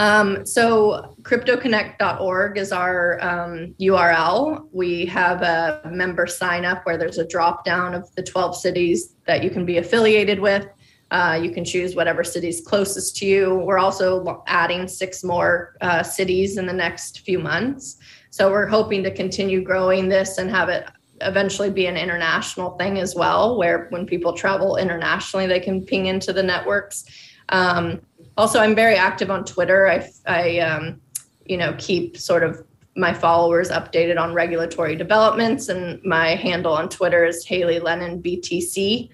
um, 0.00 0.46
so 0.46 1.14
cryptoconnect.org 1.20 2.56
is 2.56 2.72
our 2.72 3.22
um, 3.22 3.74
URL. 3.78 4.66
We 4.72 5.04
have 5.04 5.42
a 5.42 5.82
member 5.92 6.26
sign 6.26 6.64
up 6.64 6.86
where 6.86 6.96
there's 6.96 7.18
a 7.18 7.26
drop 7.26 7.66
down 7.66 7.92
of 7.92 8.10
the 8.14 8.22
12 8.22 8.56
cities 8.56 9.14
that 9.26 9.44
you 9.44 9.50
can 9.50 9.66
be 9.66 9.76
affiliated 9.76 10.40
with. 10.40 10.66
Uh, 11.10 11.38
you 11.42 11.50
can 11.50 11.66
choose 11.66 11.94
whatever 11.94 12.24
city's 12.24 12.62
closest 12.62 13.14
to 13.16 13.26
you. 13.26 13.56
We're 13.56 13.76
also 13.76 14.42
adding 14.46 14.88
six 14.88 15.22
more 15.22 15.76
uh, 15.82 16.02
cities 16.02 16.56
in 16.56 16.64
the 16.64 16.72
next 16.72 17.20
few 17.20 17.38
months. 17.38 17.98
So 18.30 18.50
we're 18.50 18.68
hoping 18.68 19.02
to 19.02 19.10
continue 19.10 19.62
growing 19.62 20.08
this 20.08 20.38
and 20.38 20.48
have 20.48 20.70
it 20.70 20.88
eventually 21.20 21.68
be 21.68 21.84
an 21.84 21.98
international 21.98 22.70
thing 22.78 22.96
as 22.96 23.14
well, 23.14 23.58
where 23.58 23.88
when 23.90 24.06
people 24.06 24.32
travel 24.32 24.78
internationally, 24.78 25.46
they 25.46 25.60
can 25.60 25.84
ping 25.84 26.06
into 26.06 26.32
the 26.32 26.42
networks. 26.42 27.04
Um, 27.50 28.00
also, 28.36 28.58
I'm 28.60 28.74
very 28.74 28.96
active 28.96 29.30
on 29.30 29.44
Twitter. 29.44 29.88
I, 29.88 30.08
I 30.26 30.58
um, 30.60 31.00
you 31.44 31.56
know, 31.56 31.74
keep 31.78 32.16
sort 32.16 32.42
of 32.42 32.64
my 32.96 33.12
followers 33.12 33.70
updated 33.70 34.18
on 34.18 34.34
regulatory 34.34 34.96
developments, 34.96 35.68
and 35.68 36.02
my 36.04 36.34
handle 36.36 36.72
on 36.72 36.88
Twitter 36.88 37.24
is 37.24 37.44
Haley 37.44 37.80
Lennon 37.80 38.22
BTC. 38.22 39.08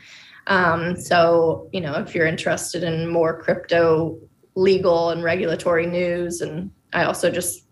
Um, 0.47 0.97
so, 0.97 1.69
you 1.73 1.81
know, 1.81 1.95
if 1.95 2.15
you're 2.15 2.27
interested 2.27 2.83
in 2.83 3.09
more 3.09 3.41
crypto 3.41 4.19
legal 4.55 5.11
and 5.11 5.23
regulatory 5.23 5.87
news, 5.87 6.41
and 6.41 6.71
I 6.93 7.05
also 7.05 7.31
just 7.31 7.65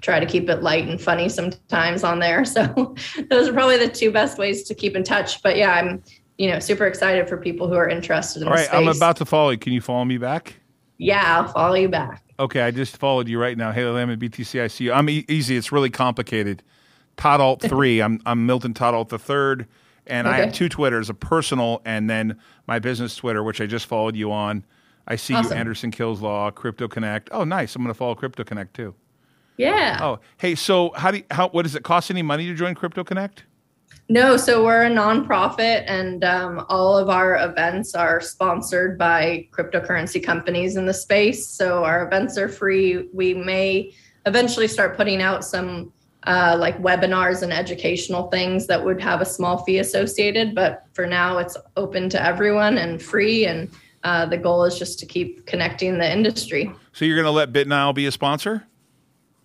try 0.00 0.18
to 0.20 0.26
keep 0.26 0.48
it 0.48 0.62
light 0.62 0.88
and 0.88 1.00
funny 1.00 1.28
sometimes 1.28 2.04
on 2.04 2.18
there. 2.18 2.44
So, 2.50 2.94
those 3.28 3.48
are 3.48 3.52
probably 3.52 3.78
the 3.78 3.88
two 3.88 4.10
best 4.10 4.38
ways 4.38 4.62
to 4.64 4.74
keep 4.74 4.96
in 4.96 5.04
touch. 5.04 5.42
But 5.42 5.56
yeah, 5.56 5.72
I'm, 5.72 6.02
you 6.38 6.50
know, 6.50 6.58
super 6.58 6.86
excited 6.86 7.28
for 7.28 7.36
people 7.36 7.68
who 7.68 7.74
are 7.74 7.88
interested 7.88 8.42
in 8.42 8.48
All 8.48 8.54
right. 8.54 8.72
I'm 8.72 8.88
about 8.88 9.16
to 9.16 9.24
follow 9.24 9.50
you. 9.50 9.58
Can 9.58 9.72
you 9.72 9.80
follow 9.80 10.04
me 10.04 10.18
back? 10.18 10.59
Yeah, 11.00 11.38
I'll 11.38 11.48
follow 11.48 11.74
you 11.74 11.88
back. 11.88 12.22
Okay, 12.38 12.60
I 12.60 12.70
just 12.70 12.96
followed 12.96 13.28
you 13.28 13.40
right 13.40 13.56
now. 13.56 13.72
Haley 13.72 14.02
I 14.02 14.66
see 14.66 14.84
you. 14.84 14.92
I'm 14.92 15.08
e- 15.08 15.24
easy. 15.28 15.56
It's 15.56 15.72
really 15.72 15.90
complicated. 15.90 16.62
Todd 17.16 17.40
Ault 17.40 17.62
3. 17.68 18.00
I'm, 18.00 18.20
I'm 18.26 18.46
Milton 18.46 18.74
Todd 18.74 18.94
Ault 18.94 19.08
the 19.08 19.18
third 19.18 19.66
and 20.06 20.26
okay. 20.26 20.36
I 20.36 20.40
have 20.40 20.52
two 20.52 20.68
Twitters, 20.68 21.08
a 21.08 21.14
personal 21.14 21.80
and 21.84 22.10
then 22.10 22.38
my 22.66 22.78
business 22.78 23.16
Twitter, 23.16 23.42
which 23.42 23.60
I 23.60 23.66
just 23.66 23.86
followed 23.86 24.16
you 24.16 24.30
on. 24.32 24.64
I 25.06 25.16
see 25.16 25.34
awesome. 25.34 25.52
you, 25.52 25.58
Anderson 25.58 25.90
Kills 25.90 26.20
Law, 26.20 26.50
Crypto 26.50 26.86
Connect. 26.88 27.30
Oh, 27.32 27.44
nice! 27.44 27.74
I'm 27.74 27.82
going 27.82 27.92
to 27.92 27.98
follow 27.98 28.14
Crypto 28.14 28.44
Connect 28.44 28.74
too. 28.74 28.94
Yeah. 29.56 29.98
Oh, 30.00 30.20
hey. 30.38 30.54
So, 30.54 30.92
how 30.94 31.10
do 31.10 31.18
you, 31.18 31.24
how 31.30 31.48
what 31.48 31.62
does 31.62 31.74
it 31.74 31.82
cost 31.82 32.10
any 32.10 32.22
money 32.22 32.46
to 32.46 32.54
join 32.54 32.74
Crypto 32.74 33.02
Connect? 33.02 33.44
No, 34.10 34.36
so 34.36 34.64
we're 34.64 34.86
a 34.86 34.90
nonprofit, 34.90 35.84
and 35.86 36.24
um, 36.24 36.66
all 36.68 36.98
of 36.98 37.08
our 37.08 37.36
events 37.36 37.94
are 37.94 38.20
sponsored 38.20 38.98
by 38.98 39.46
cryptocurrency 39.52 40.20
companies 40.20 40.74
in 40.74 40.84
the 40.84 40.92
space. 40.92 41.46
So 41.46 41.84
our 41.84 42.04
events 42.04 42.36
are 42.36 42.48
free. 42.48 43.08
We 43.12 43.34
may 43.34 43.94
eventually 44.26 44.66
start 44.66 44.96
putting 44.96 45.22
out 45.22 45.44
some 45.44 45.92
uh, 46.24 46.56
like 46.58 46.76
webinars 46.82 47.42
and 47.42 47.52
educational 47.52 48.28
things 48.30 48.66
that 48.66 48.84
would 48.84 49.00
have 49.00 49.20
a 49.20 49.24
small 49.24 49.58
fee 49.58 49.78
associated. 49.78 50.56
But 50.56 50.82
for 50.92 51.06
now, 51.06 51.38
it's 51.38 51.56
open 51.76 52.08
to 52.10 52.20
everyone 52.20 52.78
and 52.78 53.00
free. 53.00 53.46
And 53.46 53.70
uh, 54.02 54.26
the 54.26 54.36
goal 54.36 54.64
is 54.64 54.76
just 54.76 54.98
to 54.98 55.06
keep 55.06 55.46
connecting 55.46 55.98
the 55.98 56.12
industry. 56.12 56.72
So 56.92 57.04
you're 57.04 57.16
going 57.16 57.26
to 57.26 57.30
let 57.30 57.52
BitNile 57.52 57.94
be 57.94 58.06
a 58.06 58.12
sponsor? 58.12 58.66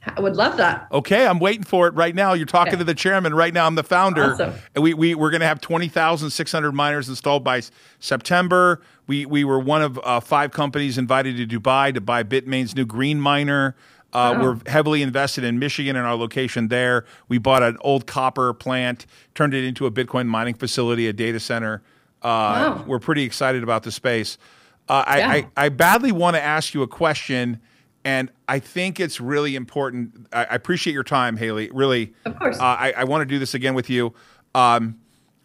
I 0.07 0.21
would 0.21 0.35
love 0.35 0.57
that. 0.57 0.87
Okay, 0.91 1.25
I'm 1.25 1.39
waiting 1.39 1.63
for 1.63 1.87
it 1.87 1.93
right 1.93 2.13
now. 2.13 2.33
You're 2.33 2.45
talking 2.45 2.73
okay. 2.73 2.79
to 2.79 2.83
the 2.83 2.93
chairman 2.93 3.33
right 3.33 3.53
now. 3.53 3.65
I'm 3.65 3.75
the 3.75 3.83
founder, 3.83 4.33
awesome. 4.33 4.53
and 4.75 4.83
we, 4.83 4.93
we 4.93 5.15
we're 5.15 5.31
going 5.31 5.41
to 5.41 5.47
have 5.47 5.61
20,600 5.61 6.71
miners 6.71 7.09
installed 7.09 7.43
by 7.43 7.61
September. 7.99 8.81
We 9.07 9.25
we 9.25 9.43
were 9.43 9.59
one 9.59 9.81
of 9.81 9.99
uh, 10.03 10.19
five 10.19 10.51
companies 10.51 10.97
invited 10.97 11.37
to 11.37 11.59
Dubai 11.59 11.93
to 11.93 12.01
buy 12.01 12.23
Bitmain's 12.23 12.75
new 12.75 12.85
green 12.85 13.19
miner. 13.19 13.75
Uh, 14.13 14.33
oh. 14.33 14.43
We're 14.43 14.71
heavily 14.71 15.01
invested 15.01 15.43
in 15.43 15.59
Michigan 15.59 15.97
and 15.97 16.07
our 16.07 16.15
location 16.15 16.69
there. 16.69 17.03
We 17.27 17.37
bought 17.37 17.63
an 17.63 17.77
old 17.81 18.07
copper 18.07 18.53
plant, 18.53 19.05
turned 19.33 19.53
it 19.53 19.65
into 19.65 19.85
a 19.87 19.91
Bitcoin 19.91 20.27
mining 20.27 20.53
facility, 20.53 21.07
a 21.07 21.13
data 21.13 21.39
center. 21.39 21.81
Uh, 22.21 22.25
wow. 22.77 22.83
We're 22.87 22.99
pretty 22.99 23.23
excited 23.23 23.61
about 23.61 23.83
the 23.83 23.91
space. 23.91 24.37
Uh, 24.87 25.03
yeah. 25.05 25.29
I, 25.29 25.35
I, 25.35 25.47
I, 25.65 25.69
badly 25.69 26.11
want 26.11 26.37
to 26.37 26.41
ask 26.41 26.73
you 26.73 26.81
a 26.81 26.87
question, 26.87 27.59
and 28.05 28.31
I 28.47 28.59
think 28.59 28.99
it's 28.99 29.19
really 29.19 29.55
important. 29.55 30.27
I, 30.31 30.45
I 30.45 30.55
appreciate 30.55 30.93
your 30.93 31.03
time, 31.03 31.35
Haley. 31.35 31.71
Really, 31.73 32.13
of 32.23 32.37
course. 32.37 32.59
Uh, 32.59 32.63
I, 32.63 32.93
I 32.97 33.03
want 33.03 33.23
to 33.23 33.25
do 33.25 33.39
this 33.39 33.55
again 33.55 33.73
with 33.73 33.89
you. 33.89 34.13
Um, 34.53 34.99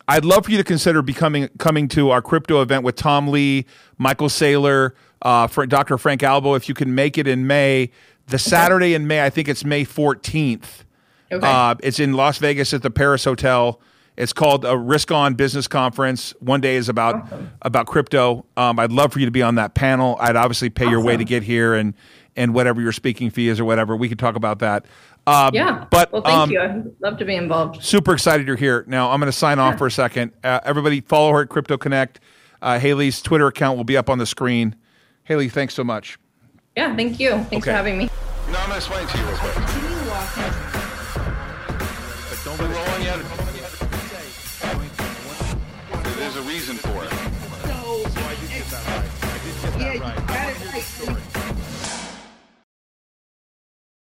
I'd 0.07 0.25
love 0.25 0.45
for 0.45 0.51
you 0.51 0.59
to 0.59 0.65
consider 0.65 1.03
becoming 1.03 1.49
coming 1.59 1.89
to 1.89 2.11
our 2.11 2.21
crypto 2.21 2.61
event 2.61 2.85
with 2.85 2.97
Tom 2.97 3.29
Lee, 3.29 3.65
Michael 3.97 4.29
Saylor, 4.29 4.93
uh, 5.23 5.47
Dr. 5.47 5.97
Frank 5.99 6.23
Albo. 6.23 6.55
If 6.55 6.69
you 6.69 6.75
can 6.75 6.95
make 6.95 7.17
it 7.17 7.27
in 7.27 7.47
May, 7.47 7.91
the 8.27 8.39
Saturday 8.39 8.95
in 8.95 9.07
May, 9.07 9.25
I 9.25 9.31
think 9.31 9.49
it's 9.49 9.65
May 9.65 9.85
14th. 9.85 10.85
Okay. 11.33 11.47
Uh, 11.47 11.77
it's 11.83 11.99
in 11.99 12.13
Las 12.13 12.39
Vegas 12.39 12.75
at 12.75 12.83
the 12.83 12.91
Paris 12.91 13.25
Hotel. 13.25 13.81
It's 14.17 14.33
called 14.33 14.65
a 14.65 14.77
Risk 14.77 15.13
On 15.13 15.35
Business 15.35 15.67
Conference. 15.67 16.35
One 16.41 16.61
day 16.61 16.77
is 16.77 16.89
about 16.89 17.15
awesome. 17.15 17.51
about 17.63 17.87
crypto. 17.87 18.45
Um, 18.57 18.79
I'd 18.79 18.93
love 18.93 19.13
for 19.13 19.21
you 19.21 19.25
to 19.25 19.31
be 19.31 19.43
on 19.43 19.55
that 19.55 19.75
panel. 19.75 20.17
I'd 20.21 20.37
obviously 20.37 20.69
pay 20.69 20.85
awesome. 20.85 20.93
your 20.93 21.05
way 21.05 21.17
to 21.17 21.25
get 21.25 21.43
here 21.43 21.75
and 21.75 21.95
and 22.37 22.55
whatever 22.55 22.81
your 22.81 22.93
speaking 22.93 23.31
fee 23.31 23.49
is 23.49 23.61
or 23.61 23.65
whatever. 23.65 23.97
We 23.97 24.09
could 24.09 24.19
talk 24.19 24.37
about 24.37 24.61
that. 24.61 24.87
Um, 25.27 25.55
yeah. 25.55 25.87
But 25.91 26.13
well, 26.13 26.23
thank 26.23 26.37
um, 26.37 26.51
you. 26.51 26.61
I'd 26.61 26.93
love 27.01 27.19
to 27.19 27.25
be 27.25 27.35
involved. 27.35 27.83
Super 27.83 28.15
excited 28.15 28.47
you're 28.47 28.57
here. 28.57 28.85
Now 28.87 29.11
I'm 29.11 29.21
going 29.21 29.31
to 29.31 29.37
sign 29.37 29.59
off 29.59 29.79
for 29.79 29.87
a 29.87 29.91
second. 29.91 30.33
Uh, 30.43 30.61
everybody, 30.65 31.01
follow 31.01 31.33
her 31.33 31.43
at 31.43 31.49
Crypto 31.49 31.77
Connect. 31.77 32.21
Uh, 32.63 32.79
Haley's 32.79 33.23
Twitter 33.23 33.47
account 33.47 33.77
will 33.77 33.85
be 33.85 33.97
up 33.97 34.11
on 34.11 34.19
the 34.19 34.27
screen. 34.27 34.77
Haley, 35.25 35.49
thanks 35.49 35.75
so 35.75 35.85
much. 35.85 36.19
Yeah, 36.77 36.95
thank 36.95 37.21
you. 37.21 37.31
Thanks 37.31 37.53
okay. 37.53 37.61
for 37.61 37.73
having 37.73 37.99
me. 37.99 38.11
No, 38.51 38.59
I'm 38.59 38.69
going 38.69 38.71
to 38.71 38.77
explain 38.77 39.07
to 39.07 39.19
you 39.19 39.25
real 39.25 39.37
quick. 39.37 40.70